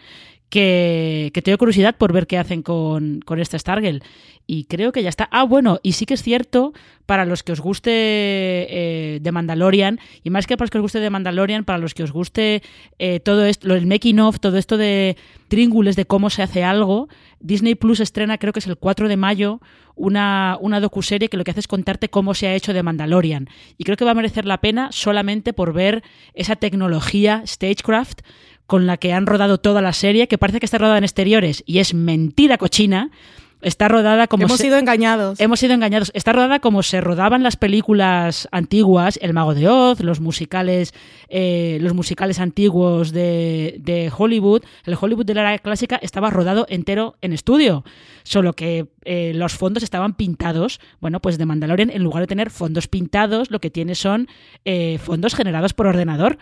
que, 0.49 1.31
tengo 1.43 1.57
curiosidad 1.57 1.95
por 1.97 2.13
ver 2.13 2.27
qué 2.27 2.37
hacen 2.37 2.61
con, 2.61 3.21
con 3.21 3.39
este 3.39 3.59
Stargirl. 3.59 4.01
Y 4.49 4.63
creo 4.63 4.93
que 4.93 5.03
ya 5.03 5.09
está. 5.09 5.27
Ah, 5.31 5.43
bueno, 5.43 5.79
y 5.83 5.91
sí 5.91 6.05
que 6.05 6.13
es 6.13 6.23
cierto, 6.23 6.71
para 7.05 7.25
los 7.25 7.43
que 7.43 7.51
os 7.51 7.59
guste 7.59 7.91
eh, 7.91 9.19
The 9.21 9.31
Mandalorian, 9.33 9.99
y 10.23 10.29
más 10.29 10.47
que 10.47 10.55
para 10.55 10.65
los 10.65 10.71
que 10.71 10.77
os 10.77 10.83
guste 10.83 11.01
The 11.01 11.09
Mandalorian, 11.09 11.65
para 11.65 11.79
los 11.79 11.93
que 11.93 12.03
os 12.03 12.13
guste 12.13 12.63
eh, 12.97 13.19
todo 13.19 13.45
esto, 13.45 13.73
el 13.75 13.87
making 13.87 14.21
of, 14.21 14.39
todo 14.39 14.57
esto 14.57 14.77
de 14.77 15.17
tríngules 15.49 15.97
de 15.97 16.05
cómo 16.05 16.29
se 16.29 16.43
hace 16.43 16.63
algo, 16.63 17.09
Disney 17.41 17.75
Plus 17.75 17.99
estrena, 17.99 18.37
creo 18.37 18.53
que 18.53 18.59
es 18.59 18.67
el 18.67 18.77
4 18.77 19.09
de 19.09 19.17
mayo, 19.17 19.59
una, 19.95 20.57
una 20.61 20.79
docuserie 20.79 21.27
que 21.27 21.35
lo 21.35 21.43
que 21.43 21.51
hace 21.51 21.59
es 21.59 21.67
contarte 21.67 22.07
cómo 22.07 22.33
se 22.33 22.47
ha 22.47 22.55
hecho 22.55 22.71
The 22.71 22.83
Mandalorian. 22.83 23.49
Y 23.77 23.83
creo 23.83 23.97
que 23.97 24.05
va 24.05 24.11
a 24.11 24.15
merecer 24.15 24.45
la 24.45 24.59
pena 24.59 24.93
solamente 24.93 25.51
por 25.51 25.73
ver 25.73 26.03
esa 26.33 26.55
tecnología 26.55 27.43
Stagecraft 27.45 28.21
con 28.67 28.85
la 28.85 28.97
que 28.97 29.13
han 29.13 29.25
rodado 29.25 29.57
toda 29.57 29.81
la 29.81 29.93
serie, 29.93 30.27
que 30.27 30.37
parece 30.37 30.59
que 30.59 30.65
está 30.65 30.77
rodada 30.77 30.99
en 30.99 31.05
exteriores 31.05 31.63
y 31.65 31.79
es 31.79 31.93
mentira 31.93 32.57
cochina. 32.57 33.09
Está 33.59 33.87
rodada 33.87 34.27
como. 34.27 34.43
Hemos 34.43 34.59
sido 34.59 34.77
engañados. 34.77 35.39
Hemos 35.39 35.59
sido 35.59 35.73
engañados. 35.73 36.11
Está 36.13 36.31
rodada 36.31 36.59
como 36.59 36.83
se 36.83 37.01
rodaban 37.01 37.41
las 37.41 37.55
películas 37.55 38.47
antiguas, 38.51 39.17
El 39.19 39.33
Mago 39.33 39.55
de 39.55 39.67
Oz, 39.67 39.99
los 40.01 40.19
musicales, 40.19 40.93
eh, 41.27 41.79
los 41.81 41.95
musicales 41.95 42.39
antiguos 42.39 43.11
de, 43.11 43.77
de, 43.79 44.11
Hollywood. 44.15 44.61
El 44.85 44.95
Hollywood 44.99 45.25
de 45.25 45.33
la 45.33 45.41
era 45.41 45.57
clásica 45.57 45.95
estaba 45.95 46.29
rodado 46.29 46.67
entero 46.69 47.15
en 47.21 47.33
estudio. 47.33 47.83
Solo 48.21 48.53
que 48.53 48.89
eh, 49.05 49.31
los 49.33 49.55
fondos 49.55 49.81
estaban 49.81 50.13
pintados. 50.13 50.79
Bueno, 50.99 51.19
pues 51.19 51.39
de 51.39 51.45
Mandalorian, 51.47 51.89
en 51.89 52.03
lugar 52.03 52.21
de 52.21 52.27
tener 52.27 52.51
fondos 52.51 52.87
pintados, 52.87 53.49
lo 53.49 53.59
que 53.59 53.71
tiene 53.71 53.95
son 53.95 54.27
eh, 54.65 54.99
fondos 54.99 55.33
generados 55.33 55.73
por 55.73 55.87
ordenador. 55.87 56.37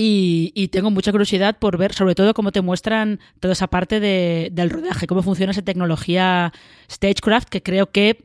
Y, 0.00 0.68
tengo 0.68 0.92
mucha 0.92 1.10
curiosidad 1.10 1.58
por 1.58 1.76
ver, 1.76 1.92
sobre 1.92 2.14
todo, 2.14 2.32
cómo 2.32 2.52
te 2.52 2.60
muestran 2.60 3.18
toda 3.40 3.52
esa 3.52 3.66
parte 3.66 3.98
del 3.98 4.70
rodaje, 4.70 5.08
cómo 5.08 5.24
funciona 5.24 5.50
esa 5.50 5.62
tecnología 5.62 6.52
Stagecraft, 6.88 7.48
que 7.48 7.64
creo 7.64 7.90
que 7.90 8.22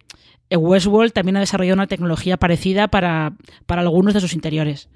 Westworld 0.51 1.13
también 1.13 1.37
ha 1.37 1.39
desarrollado 1.39 1.73
una 1.73 1.87
tecnología 1.87 2.37
parecida 2.37 2.89
para, 2.89 3.33
para 3.65 3.81
algunos 3.81 4.13
de 4.13 4.21
sus 4.21 4.33
interiores. 4.33 4.87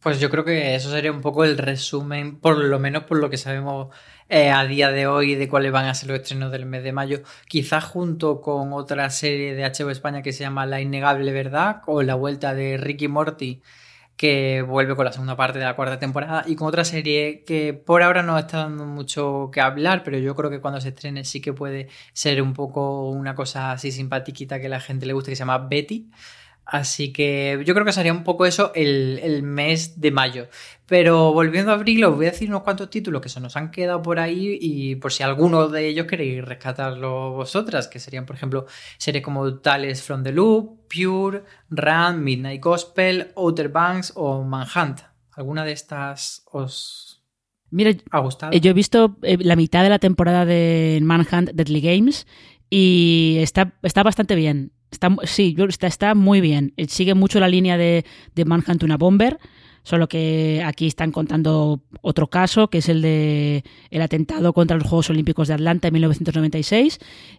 Pues 0.00 0.20
yo 0.20 0.30
creo 0.30 0.44
que 0.44 0.76
eso 0.76 0.92
sería 0.92 1.10
un 1.10 1.22
poco 1.22 1.42
el 1.42 1.58
resumen, 1.58 2.38
por 2.38 2.58
lo 2.58 2.78
menos 2.78 3.02
por 3.02 3.18
lo 3.18 3.28
que 3.28 3.36
sabemos 3.36 3.88
eh, 4.28 4.50
a 4.50 4.64
día 4.64 4.90
de 4.92 5.08
hoy 5.08 5.34
de 5.34 5.48
cuáles 5.48 5.72
van 5.72 5.86
a 5.86 5.94
ser 5.94 6.10
los 6.10 6.20
estrenos 6.20 6.52
del 6.52 6.66
mes 6.66 6.84
de 6.84 6.92
mayo. 6.92 7.22
Quizás 7.48 7.82
junto 7.82 8.40
con 8.40 8.72
otra 8.72 9.10
serie 9.10 9.56
de 9.56 9.64
HBO 9.64 9.90
España 9.90 10.22
que 10.22 10.32
se 10.32 10.44
llama 10.44 10.66
La 10.66 10.80
Innegable 10.80 11.32
Verdad 11.32 11.82
o 11.86 12.02
la 12.02 12.14
vuelta 12.14 12.54
de 12.54 12.76
Ricky 12.76 13.08
Morty 13.08 13.60
que 14.16 14.62
vuelve 14.62 14.96
con 14.96 15.04
la 15.04 15.12
segunda 15.12 15.36
parte 15.36 15.58
de 15.58 15.64
la 15.64 15.76
cuarta 15.76 15.98
temporada 15.98 16.44
y 16.46 16.56
con 16.56 16.68
otra 16.68 16.84
serie 16.84 17.44
que 17.44 17.74
por 17.74 18.02
ahora 18.02 18.22
no 18.22 18.38
está 18.38 18.58
dando 18.58 18.86
mucho 18.86 19.50
que 19.52 19.60
hablar, 19.60 20.02
pero 20.04 20.18
yo 20.18 20.34
creo 20.34 20.50
que 20.50 20.60
cuando 20.60 20.80
se 20.80 20.88
estrene 20.88 21.24
sí 21.24 21.40
que 21.40 21.52
puede 21.52 21.88
ser 22.12 22.40
un 22.40 22.54
poco 22.54 23.10
una 23.10 23.34
cosa 23.34 23.72
así 23.72 23.92
simpatiquita 23.92 24.60
que 24.60 24.68
la 24.68 24.80
gente 24.80 25.06
le 25.06 25.12
guste, 25.12 25.30
que 25.30 25.36
se 25.36 25.40
llama 25.40 25.58
Betty. 25.58 26.10
Así 26.66 27.12
que 27.12 27.62
yo 27.64 27.74
creo 27.74 27.86
que 27.86 27.92
sería 27.92 28.12
un 28.12 28.24
poco 28.24 28.44
eso 28.44 28.72
el, 28.74 29.42
mes 29.44 30.00
de 30.00 30.10
mayo. 30.10 30.48
Pero 30.86 31.32
volviendo 31.32 31.70
a 31.70 31.74
abril, 31.74 32.04
os 32.04 32.16
voy 32.16 32.26
a 32.26 32.32
decir 32.32 32.48
unos 32.48 32.62
cuantos 32.62 32.90
títulos 32.90 33.22
que 33.22 33.28
se 33.28 33.40
nos 33.40 33.56
han 33.56 33.70
quedado 33.70 34.02
por 34.02 34.18
ahí 34.18 34.58
y 34.60 34.96
por 34.96 35.12
si 35.12 35.22
alguno 35.22 35.68
de 35.68 35.86
ellos 35.86 36.06
queréis 36.06 36.44
rescatarlo 36.44 37.30
vosotras, 37.32 37.86
que 37.86 38.00
serían, 38.00 38.26
por 38.26 38.34
ejemplo, 38.34 38.66
series 38.98 39.22
como 39.22 39.58
Tales 39.58 40.02
from 40.02 40.24
the 40.24 40.32
Loop, 40.32 40.88
Pure, 40.88 41.44
Run, 41.70 42.24
Midnight 42.24 42.62
Gospel, 42.62 43.32
Outer 43.36 43.68
Banks 43.68 44.12
o 44.16 44.42
Manhunt. 44.42 45.02
¿Alguna 45.36 45.64
de 45.64 45.72
estas 45.72 46.42
os 46.50 47.06
Mira, 47.70 47.90
ha 48.10 48.20
gustado? 48.20 48.52
Eh, 48.52 48.60
yo 48.60 48.70
he 48.70 48.74
visto 48.74 49.16
eh, 49.22 49.36
la 49.40 49.56
mitad 49.56 49.82
de 49.82 49.90
la 49.90 49.98
temporada 49.98 50.44
de 50.44 51.00
Manhunt 51.02 51.50
Deadly 51.52 51.80
Games 51.80 52.26
y 52.70 53.36
está, 53.40 53.72
está 53.82 54.02
bastante 54.02 54.34
bien. 54.34 54.72
Está, 54.90 55.14
sí, 55.24 55.56
está, 55.68 55.86
está 55.86 56.14
muy 56.14 56.40
bien. 56.40 56.72
Eh, 56.76 56.86
sigue 56.88 57.14
mucho 57.14 57.40
la 57.40 57.48
línea 57.48 57.76
de, 57.76 58.04
de 58.34 58.44
Manhunt 58.44 58.82
una 58.82 58.96
Bomber, 58.96 59.38
solo 59.82 60.08
que 60.08 60.62
aquí 60.64 60.86
están 60.86 61.12
contando 61.12 61.80
otro 62.02 62.28
caso, 62.28 62.68
que 62.68 62.78
es 62.78 62.88
el 62.88 63.02
de 63.02 63.64
el 63.90 64.02
atentado 64.02 64.52
contra 64.52 64.76
los 64.76 64.86
Juegos 64.88 65.10
Olímpicos 65.10 65.48
de 65.48 65.54
Atlanta 65.54 65.88
en 65.88 65.94
1996. 65.94 66.98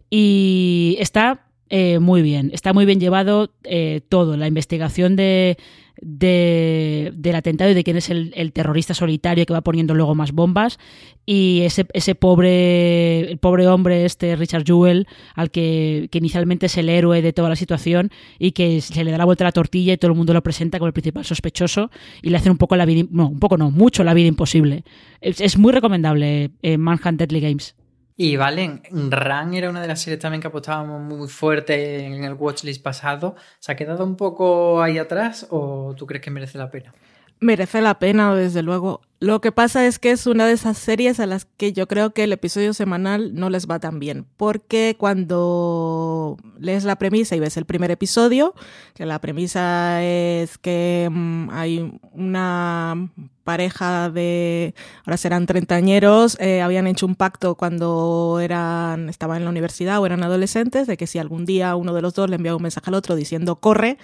Y 0.10 0.98
está 1.00 1.48
eh, 1.70 2.00
muy 2.00 2.22
bien, 2.22 2.52
está 2.54 2.72
muy 2.72 2.86
bien 2.86 3.00
llevado 3.00 3.52
eh, 3.64 4.02
todo, 4.08 4.38
la 4.38 4.48
investigación 4.48 5.16
de, 5.18 5.58
del 6.02 7.36
atentado 7.36 7.72
y 7.72 7.74
de 7.74 7.84
quién 7.84 7.98
es 7.98 8.10
el, 8.10 8.52
terrorista 8.54 8.94
solitario 8.94 9.46
que 9.46 9.54
va 9.54 9.62
poniendo 9.62 9.94
luego 9.94 10.16
más 10.16 10.32
bombas. 10.32 10.80
Y 11.26 11.62
ese, 11.64 11.86
ese 11.94 12.16
pobre 12.16 13.20
el 13.20 13.38
pobre 13.38 13.68
hombre 13.68 14.06
este 14.06 14.36
Richard 14.36 14.64
Jewell 14.66 15.08
al 15.36 15.52
que, 15.52 16.10
inicialmente 16.12 16.68
es 16.68 16.78
el 16.78 16.90
héroe 16.90 17.22
de 17.22 17.34
toda 17.34 17.50
la 17.50 17.56
situación 17.56 18.12
y 18.40 18.52
que 18.52 18.82
se 18.82 19.04
le 19.04 19.12
da 19.12 19.18
la 19.18 19.26
vuelta 19.26 19.44
a 19.44 19.48
la 19.48 19.52
tortilla 19.52 19.94
y 19.94 19.98
todo 19.98 20.12
el 20.12 20.18
mundo 20.18 20.34
lo 20.34 20.42
presenta 20.42 20.80
como 20.80 20.88
el 20.88 20.94
principal 20.94 21.26
sospechoso 21.26 21.92
y 22.22 22.30
le 22.30 22.38
hacen 22.38 22.54
un 22.54 22.58
poco 22.58 22.76
la 22.76 22.86
vida 22.86 23.08
no 23.12 23.28
un 23.28 23.40
poco 23.40 23.58
no 23.58 23.72
mucho 23.72 24.04
la 24.04 24.14
vida 24.14 24.28
imposible. 24.28 24.84
Es, 25.22 25.58
muy 25.58 25.74
recomendable 25.74 26.52
eh, 26.62 26.78
Manhunt 26.78 27.20
Deadly 27.20 27.40
Games 27.40 27.76
y 28.20 28.36
Valen, 28.36 28.82
Ran 28.92 29.54
era 29.54 29.70
una 29.70 29.80
de 29.80 29.88
las 29.88 30.02
series 30.02 30.20
también 30.20 30.42
que 30.42 30.48
apostábamos 30.48 31.00
muy 31.02 31.28
fuerte 31.28 32.04
en 32.04 32.24
el 32.24 32.34
watchlist 32.34 32.82
pasado. 32.82 33.36
¿Se 33.60 33.72
ha 33.72 33.76
quedado 33.76 34.04
un 34.04 34.16
poco 34.16 34.82
ahí 34.82 34.98
atrás 34.98 35.46
o 35.52 35.94
tú 35.96 36.08
crees 36.08 36.24
que 36.24 36.32
merece 36.32 36.58
la 36.58 36.72
pena? 36.72 36.94
Merece 37.40 37.80
la 37.80 38.00
pena, 38.00 38.34
desde 38.34 38.64
luego. 38.64 39.02
Lo 39.20 39.42
que 39.42 39.52
pasa 39.52 39.88
es 39.88 39.98
que 39.98 40.12
es 40.12 40.28
una 40.28 40.46
de 40.46 40.54
esas 40.54 40.78
series 40.78 41.20
a 41.20 41.26
las 41.26 41.46
que 41.46 41.74
yo 41.74 41.88
creo 41.88 42.12
que 42.12 42.24
el 42.26 42.34
episodio 42.34 42.74
semanal 42.76 43.34
no 43.34 43.50
les 43.50 43.68
va 43.68 43.80
tan 43.80 44.00
bien, 44.00 44.28
porque 44.38 44.96
cuando 44.96 46.38
lees 46.60 46.84
la 46.84 46.98
premisa 46.98 47.36
y 47.36 47.40
ves 47.40 47.58
el 47.58 47.66
primer 47.66 47.90
episodio, 47.90 48.54
que 48.94 49.08
la 49.08 49.20
premisa 49.20 50.04
es 50.04 50.60
que 50.60 51.10
mm, 51.12 51.50
hay 51.50 52.00
una 52.12 53.10
pareja 53.48 54.10
de, 54.10 54.76
ahora 55.06 55.16
serán 55.16 55.46
treintañeros, 55.46 56.38
eh, 56.42 56.62
habían 56.62 56.86
hecho 56.86 57.06
un 57.06 57.16
pacto 57.16 57.56
cuando 57.56 58.40
eran, 58.42 59.08
estaban 59.08 59.38
en 59.38 59.46
la 59.46 59.50
universidad 59.50 60.00
o 60.02 60.06
eran 60.06 60.22
adolescentes, 60.22 60.86
de 60.86 60.98
que 60.98 61.08
si 61.08 61.18
algún 61.18 61.46
día 61.46 61.76
uno 61.78 61.94
de 61.94 62.02
los 62.02 62.14
dos 62.14 62.30
le 62.30 62.36
enviaba 62.36 62.58
un 62.58 62.64
mensaje 62.64 62.90
al 62.90 62.96
otro 62.96 63.16
diciendo 63.16 63.56
corre, 63.56 63.98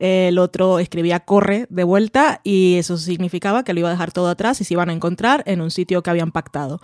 el 0.00 0.38
otro 0.38 0.80
escribía 0.80 1.20
corre 1.20 1.66
de 1.70 1.84
vuelta 1.84 2.40
y 2.42 2.74
eso 2.74 2.96
significaba 2.96 3.62
que 3.62 3.72
lo 3.72 3.80
iba 3.80 3.88
a 3.88 3.92
dejar 3.92 4.10
todo 4.10 4.28
atrás 4.28 4.57
y 4.60 4.64
se 4.64 4.74
iban 4.74 4.90
a 4.90 4.92
encontrar 4.92 5.42
en 5.46 5.60
un 5.60 5.70
sitio 5.70 6.02
que 6.02 6.10
habían 6.10 6.32
pactado. 6.32 6.80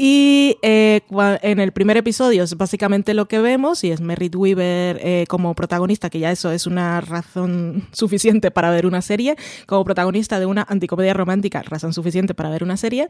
Y 0.00 0.58
eh, 0.62 1.00
en 1.42 1.58
el 1.58 1.72
primer 1.72 1.96
episodio 1.96 2.44
es 2.44 2.56
básicamente 2.56 3.14
lo 3.14 3.26
que 3.26 3.40
vemos 3.40 3.82
y 3.82 3.90
es 3.90 4.00
Merritt 4.00 4.36
Weaver 4.36 5.00
eh, 5.02 5.24
como 5.28 5.56
protagonista, 5.56 6.08
que 6.08 6.20
ya 6.20 6.30
eso 6.30 6.52
es 6.52 6.68
una 6.68 7.00
razón 7.00 7.88
suficiente 7.92 8.52
para 8.52 8.70
ver 8.70 8.86
una 8.86 9.02
serie, 9.02 9.34
como 9.66 9.84
protagonista 9.84 10.38
de 10.38 10.46
una 10.46 10.64
anticomedia 10.68 11.14
romántica, 11.14 11.62
razón 11.62 11.92
suficiente 11.92 12.32
para 12.32 12.48
ver 12.48 12.62
una 12.62 12.76
serie. 12.76 13.08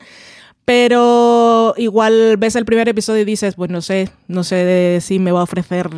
Pero 0.65 1.75
igual 1.77 2.39
ves 2.39 2.57
el 2.57 2.65
primer 2.65 2.89
episodio 2.89 3.21
y 3.21 3.27
dices, 3.27 3.55
pues 3.55 3.71
no 3.71 3.83
sé, 3.83 4.09
no 4.27 4.43
sé 4.43 5.01
si 5.03 5.19
me 5.19 5.31
va 5.31 5.41
a 5.41 5.45
ofrecer 5.45 5.91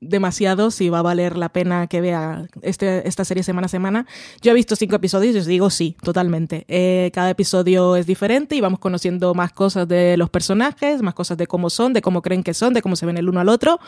demasiado 0.00 0.70
si 0.70 0.88
va 0.88 1.00
a 1.00 1.02
valer 1.02 1.36
la 1.36 1.48
pena 1.48 1.86
que 1.86 2.00
vea 2.00 2.46
este, 2.62 3.06
esta 3.08 3.24
serie 3.24 3.42
semana 3.42 3.66
a 3.66 3.68
semana. 3.68 4.06
Yo 4.42 4.52
he 4.52 4.54
visto 4.54 4.76
cinco 4.76 4.96
episodios 4.96 5.34
y 5.34 5.38
os 5.38 5.46
digo 5.46 5.70
sí, 5.70 5.96
totalmente. 6.02 6.64
Eh, 6.68 7.10
cada 7.12 7.30
episodio 7.30 7.96
es 7.96 8.06
diferente 8.06 8.56
y 8.56 8.60
vamos 8.60 8.78
conociendo 8.78 9.34
más 9.34 9.52
cosas 9.52 9.88
de 9.88 10.16
los 10.16 10.30
personajes, 10.30 11.02
más 11.02 11.14
cosas 11.14 11.36
de 11.38 11.46
cómo 11.46 11.70
son, 11.70 11.92
de 11.92 12.02
cómo 12.02 12.22
creen 12.22 12.42
que 12.42 12.54
son, 12.54 12.74
de 12.74 12.82
cómo 12.82 12.96
se 12.96 13.06
ven 13.06 13.18
el 13.18 13.28
uno 13.28 13.40
al 13.40 13.48
otro 13.48 13.80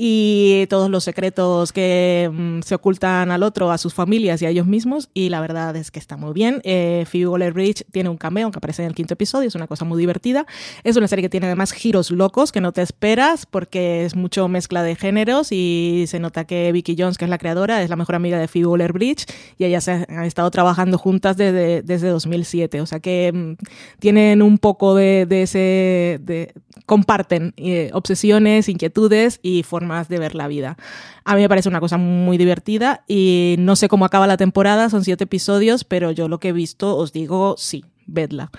y 0.00 0.68
todos 0.68 0.88
los 0.88 1.02
secretos 1.02 1.72
que 1.72 2.30
mm, 2.32 2.60
se 2.62 2.76
ocultan 2.76 3.32
al 3.32 3.42
otro, 3.42 3.72
a 3.72 3.78
sus 3.78 3.92
familias 3.92 4.40
y 4.40 4.46
a 4.46 4.50
ellos 4.50 4.64
mismos. 4.64 5.10
Y 5.12 5.28
la 5.28 5.40
verdad 5.40 5.74
es 5.74 5.90
que 5.90 5.98
está 5.98 6.16
muy 6.16 6.32
bien. 6.32 6.60
Eh, 6.62 7.04
Phoebe 7.10 7.26
Waller-Bridge 7.26 7.84
tiene 7.90 8.08
un 8.08 8.16
cameo 8.16 8.52
que 8.52 8.58
aparece 8.58 8.82
en 8.84 8.90
el 8.90 8.94
quinto 8.94 9.14
episodio, 9.14 9.48
es 9.48 9.56
una 9.56 9.66
cosa 9.66 9.84
muy 9.84 9.98
divertida. 9.98 10.46
Es 10.84 10.96
una 10.96 11.08
serie 11.08 11.24
que 11.24 11.28
tiene 11.28 11.46
además 11.46 11.72
giros 11.72 12.12
locos 12.12 12.52
que 12.52 12.60
no 12.60 12.70
te 12.70 12.80
esperas 12.80 13.44
porque 13.44 14.04
es 14.04 14.14
mucho 14.14 14.46
mezcla 14.46 14.84
de 14.84 14.94
géneros 14.94 15.50
y 15.50 16.04
se 16.06 16.20
nota 16.20 16.44
que 16.44 16.70
Vicky 16.70 16.94
Jones, 16.96 17.18
que 17.18 17.24
es 17.24 17.30
la 17.30 17.38
creadora, 17.38 17.82
es 17.82 17.90
la 17.90 17.96
mejor 17.96 18.14
amiga 18.14 18.38
de 18.38 18.46
Phoebe 18.46 18.66
Waller-Bridge 18.66 19.26
y 19.58 19.64
ellas 19.64 19.88
han 19.88 20.24
estado 20.24 20.48
trabajando 20.52 20.96
juntas 20.96 21.36
desde, 21.36 21.82
desde 21.82 22.06
2007. 22.10 22.80
O 22.82 22.86
sea 22.86 23.00
que 23.00 23.32
mm, 23.34 23.64
tienen 23.98 24.42
un 24.42 24.58
poco 24.58 24.94
de, 24.94 25.26
ese... 25.28 26.20
De, 26.22 26.52
comparten 26.86 27.52
eh, 27.58 27.90
obsesiones, 27.92 28.68
inquietudes 28.68 29.40
y 29.42 29.62
formas 29.62 29.87
más 29.88 30.08
de 30.08 30.20
ver 30.20 30.36
la 30.36 30.46
vida. 30.46 30.76
A 31.24 31.34
mí 31.34 31.40
me 31.40 31.48
parece 31.48 31.68
una 31.68 31.80
cosa 31.80 31.96
muy 31.96 32.38
divertida 32.38 33.02
y 33.08 33.56
no 33.58 33.74
sé 33.74 33.88
cómo 33.88 34.04
acaba 34.04 34.28
la 34.28 34.36
temporada, 34.36 34.88
son 34.88 35.02
siete 35.02 35.24
episodios, 35.24 35.82
pero 35.82 36.12
yo 36.12 36.28
lo 36.28 36.38
que 36.38 36.50
he 36.50 36.52
visto 36.52 36.96
os 36.96 37.12
digo 37.12 37.56
sí, 37.58 37.84
vedla. 38.08 38.50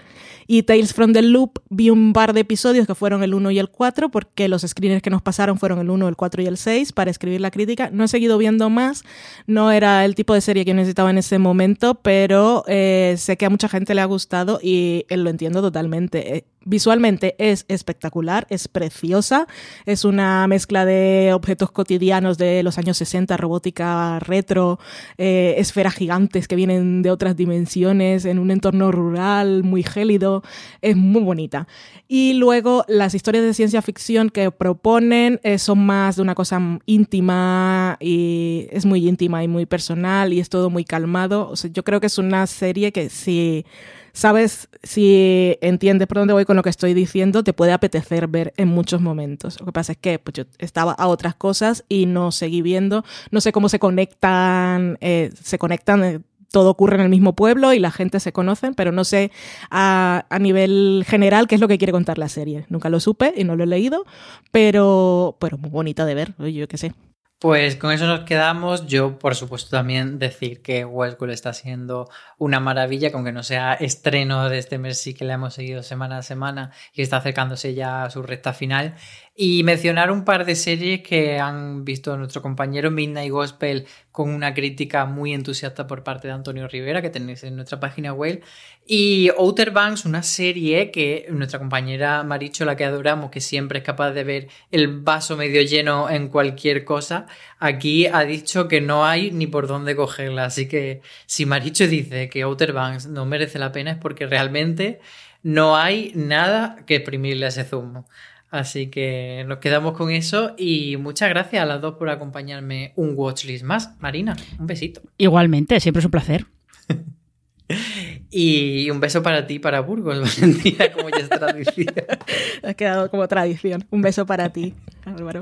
Y 0.51 0.63
Tales 0.63 0.95
from 0.95 1.13
the 1.13 1.21
Loop 1.21 1.59
vi 1.69 1.91
un 1.91 2.11
par 2.11 2.33
de 2.33 2.39
episodios 2.39 2.87
que 2.87 2.95
fueron 2.95 3.21
el 3.21 3.35
1 3.35 3.51
y 3.51 3.59
el 3.59 3.69
4, 3.69 4.09
porque 4.09 4.47
los 4.47 4.63
screeners 4.63 5.03
que 5.03 5.11
nos 5.11 5.21
pasaron 5.21 5.59
fueron 5.59 5.77
el 5.77 5.91
1, 5.91 6.07
el 6.07 6.15
4 6.15 6.41
y 6.41 6.47
el 6.47 6.57
6 6.57 6.91
para 6.93 7.11
escribir 7.11 7.39
la 7.39 7.51
crítica. 7.51 7.91
No 7.91 8.03
he 8.03 8.07
seguido 8.07 8.37
viendo 8.39 8.69
más, 8.71 9.03
no 9.45 9.71
era 9.71 10.05
el 10.05 10.15
tipo 10.15 10.33
de 10.33 10.41
serie 10.41 10.65
que 10.65 10.73
necesitaba 10.73 11.11
en 11.11 11.19
ese 11.19 11.37
momento, 11.37 11.95
pero 12.01 12.63
eh, 12.67 13.13
sé 13.17 13.37
que 13.37 13.45
a 13.45 13.51
mucha 13.51 13.69
gente 13.69 13.93
le 13.93 14.01
ha 14.01 14.05
gustado 14.05 14.59
y 14.59 15.05
eh, 15.09 15.17
lo 15.17 15.29
entiendo 15.29 15.61
totalmente. 15.61 16.37
Eh, 16.37 16.45
visualmente 16.65 17.35
es 17.37 17.65
espectacular, 17.67 18.45
es 18.49 18.67
preciosa, 18.67 19.47
es 19.85 20.03
una 20.03 20.45
mezcla 20.47 20.83
de 20.83 21.31
objetos 21.33 21.71
cotidianos 21.71 22.37
de 22.37 22.63
los 22.63 22.77
años 22.77 22.97
60, 22.97 23.37
robótica 23.37 24.19
retro, 24.19 24.77
esferas 25.17 25.93
gigantes 25.93 26.47
que 26.47 26.55
vienen 26.55 27.01
de 27.01 27.11
otras 27.11 27.35
dimensiones, 27.37 28.25
en 28.25 28.39
un 28.39 28.51
entorno 28.51 28.91
rural 28.91 29.38
muy 29.45 29.83
gélido 29.83 30.43
es 30.81 30.95
muy 30.95 31.21
bonita. 31.21 31.67
Y 32.07 32.33
luego 32.33 32.85
las 32.87 33.13
historias 33.13 33.43
de 33.43 33.53
ciencia 33.53 33.81
ficción 33.81 34.29
que 34.29 34.51
proponen 34.51 35.39
eh, 35.43 35.59
son 35.59 35.85
más 35.85 36.15
de 36.15 36.21
una 36.21 36.35
cosa 36.35 36.59
íntima 36.85 37.97
y 37.99 38.67
es 38.71 38.85
muy 38.85 39.07
íntima 39.07 39.43
y 39.43 39.47
muy 39.47 39.65
personal 39.65 40.33
y 40.33 40.39
es 40.39 40.49
todo 40.49 40.69
muy 40.69 40.85
calmado. 40.85 41.53
yo 41.71 41.83
creo 41.83 41.99
que 41.99 42.07
es 42.07 42.17
una 42.17 42.47
serie 42.47 42.91
que 42.91 43.09
si 43.09 43.65
sabes, 44.13 44.69
si 44.83 45.57
entiendes 45.61 46.07
por 46.07 46.17
dónde 46.17 46.33
voy 46.33 46.45
con 46.45 46.55
lo 46.55 46.63
que 46.63 46.69
estoy 46.69 46.93
diciendo, 46.93 47.43
te 47.43 47.53
puede 47.53 47.71
apetecer 47.71 48.27
ver 48.27 48.53
en 48.57 48.67
muchos 48.67 49.01
momentos. 49.01 49.59
Lo 49.59 49.65
que 49.65 49.71
pasa 49.71 49.93
es 49.93 49.97
que 49.97 50.19
pues, 50.19 50.33
yo 50.33 50.43
estaba 50.57 50.93
a 50.93 51.07
otras 51.07 51.35
cosas 51.35 51.85
y 51.89 52.05
no 52.05 52.31
seguí 52.31 52.61
viendo. 52.61 53.03
No 53.31 53.41
sé 53.41 53.51
cómo 53.51 53.69
se 53.69 53.79
conectan, 53.79 54.97
eh, 55.01 55.31
se 55.41 55.57
conectan 55.57 56.03
eh, 56.03 56.19
todo 56.51 56.69
ocurre 56.69 56.95
en 56.95 57.01
el 57.01 57.09
mismo 57.09 57.33
pueblo 57.33 57.73
y 57.73 57.79
la 57.79 57.91
gente 57.91 58.19
se 58.19 58.33
conoce, 58.33 58.71
pero 58.73 58.91
no 58.91 59.03
sé 59.03 59.31
a, 59.69 60.25
nivel 60.39 61.03
general 61.07 61.47
qué 61.47 61.55
es 61.55 61.61
lo 61.61 61.67
que 61.67 61.77
quiere 61.77 61.91
contar 61.91 62.17
la 62.17 62.29
serie. 62.29 62.65
Nunca 62.69 62.89
lo 62.89 62.99
supe 62.99 63.33
y 63.35 63.43
no 63.43 63.55
lo 63.55 63.63
he 63.63 63.67
leído, 63.67 64.05
pero, 64.51 65.37
pero 65.39 65.57
muy 65.57 65.69
bonita 65.69 66.05
de 66.05 66.15
ver, 66.15 66.35
yo 66.37 66.67
qué 66.67 66.77
sé. 66.77 66.93
Pues 67.39 67.77
con 67.77 67.93
eso 67.93 68.05
nos 68.05 68.25
quedamos. 68.25 68.85
Yo, 68.85 69.17
por 69.17 69.33
supuesto, 69.33 69.69
también 69.69 70.19
decir 70.19 70.61
que 70.61 70.83
Westworld 70.83 71.33
está 71.33 71.53
siendo 71.53 72.09
una 72.39 72.59
maravilla, 72.59 73.11
aunque 73.13 73.31
no 73.31 73.43
sea 73.43 73.73
estreno 73.75 74.49
de 74.49 74.57
este 74.57 74.77
mes, 74.79 75.07
que 75.17 75.25
le 75.25 75.33
hemos 75.33 75.53
seguido 75.53 75.83
semana 75.83 76.17
a 76.17 76.23
semana 76.23 76.71
y 76.93 77.01
está 77.03 77.17
acercándose 77.17 77.75
ya 77.75 78.05
a 78.05 78.09
su 78.09 78.23
recta 78.23 78.53
final. 78.53 78.95
y 79.41 79.63
mencionar 79.63 80.11
un 80.11 80.25
par 80.25 80.43
de 80.43 80.53
series 80.53 81.01
que 81.01 81.39
han 81.39 81.85
visto 81.85 82.17
nuestro 82.17 82.41
compañero 82.41 82.91
Midnight 82.91 83.31
Gospel 83.31 83.87
con 84.11 84.31
una 84.31 84.53
crítica 84.53 85.05
muy 85.05 85.33
entusiasta 85.33 85.87
por 85.87 86.03
parte 86.03 86.27
de 86.27 86.33
Antonio 86.33 86.67
Rivera, 86.67 87.01
que 87.01 87.09
tenéis 87.09 87.45
en 87.45 87.55
nuestra 87.55 87.79
página 87.79 88.11
web. 88.11 88.43
Y 88.85 89.29
Outer 89.37 89.71
Banks, 89.71 90.03
una 90.03 90.23
serie 90.23 90.91
que 90.91 91.27
nuestra 91.29 91.57
compañera 91.57 92.23
Maricho, 92.23 92.65
la 92.65 92.75
que 92.75 92.83
adoramos, 92.83 93.31
que 93.31 93.39
siempre 93.39 93.79
es 93.79 93.85
capaz 93.85 94.11
de 94.11 94.25
ver 94.25 94.47
el 94.71 94.87
vaso 94.99 95.37
medio 95.37 95.61
lleno 95.61 96.09
en 96.09 96.27
cualquier 96.27 96.83
cosa, 96.83 97.27
aquí 97.59 98.07
ha 98.07 98.23
dicho 98.23 98.67
que 98.67 98.81
no 98.81 99.05
hay 99.05 99.31
ni 99.31 99.47
por 99.47 99.67
dónde 99.67 99.95
cogerla. 99.95 100.45
Así 100.45 100.67
que 100.67 101.01
si 101.25 101.45
Maricho 101.45 101.87
dice 101.87 102.29
que 102.29 102.41
Outer 102.41 102.73
Banks 102.73 103.07
no 103.07 103.25
merece 103.25 103.59
la 103.59 103.71
pena 103.71 103.91
es 103.91 103.97
porque 103.97 104.25
realmente 104.25 104.99
no 105.43 105.77
hay 105.77 106.11
nada 106.15 106.77
que 106.85 106.95
exprimirle 106.95 107.45
a 107.45 107.49
ese 107.49 107.63
zumo. 107.63 108.07
Así 108.51 108.87
que 108.87 109.45
nos 109.47 109.59
quedamos 109.59 109.95
con 109.95 110.09
eso 110.09 110.55
y 110.57 110.97
muchas 110.97 111.29
gracias 111.29 111.61
a 111.61 111.65
las 111.67 111.81
dos 111.81 111.95
por 111.95 112.09
acompañarme 112.09 112.93
un 112.95 113.13
watchlist 113.15 113.63
más. 113.63 113.95
Marina, 113.99 114.35
un 114.57 114.65
besito. 114.65 115.01
Igualmente, 115.17 115.79
siempre 115.79 115.99
es 115.99 116.05
un 116.05 116.11
placer. 116.11 116.47
y 118.31 118.89
un 118.89 118.99
beso 118.99 119.21
para 119.21 119.45
ti, 119.45 119.59
para 119.59 119.81
Burgos, 119.81 120.19
Valentina, 120.41 120.91
como 120.91 121.09
ya 121.09 121.17
es 121.17 121.29
tradición. 121.29 121.93
ha 122.63 122.73
quedado 122.73 123.11
como 123.11 123.27
tradición. 123.27 123.85
Un 123.91 124.01
beso 124.01 124.25
para 124.25 124.49
ti, 124.49 124.73
Álvaro. 125.05 125.41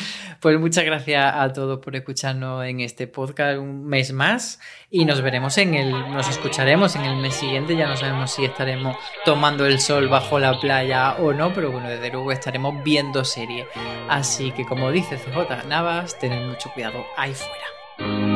Pues 0.40 0.60
muchas 0.60 0.84
gracias 0.84 1.34
a 1.34 1.52
todos 1.52 1.80
por 1.80 1.96
escucharnos 1.96 2.64
en 2.64 2.80
este 2.80 3.06
podcast 3.06 3.58
un 3.58 3.86
mes 3.86 4.12
más 4.12 4.60
y 4.90 5.04
nos 5.04 5.22
veremos 5.22 5.56
en 5.58 5.74
el, 5.74 5.90
nos 5.90 6.28
escucharemos 6.28 6.94
en 6.94 7.04
el 7.04 7.16
mes 7.16 7.34
siguiente. 7.34 7.74
Ya 7.74 7.88
no 7.88 7.96
sabemos 7.96 8.32
si 8.32 8.44
estaremos 8.44 8.96
tomando 9.24 9.66
el 9.66 9.80
sol 9.80 10.08
bajo 10.08 10.38
la 10.38 10.60
playa 10.60 11.14
o 11.14 11.32
no, 11.32 11.52
pero 11.54 11.72
bueno, 11.72 11.88
desde 11.88 12.10
luego 12.10 12.32
estaremos 12.32 12.84
viendo 12.84 13.24
serie. 13.24 13.66
Así 14.08 14.52
que 14.52 14.64
como 14.66 14.92
dice 14.92 15.16
CJ 15.16 15.66
Navas, 15.66 16.18
tened 16.18 16.46
mucho 16.46 16.70
cuidado 16.74 17.04
ahí 17.16 17.32
fuera. 17.32 18.35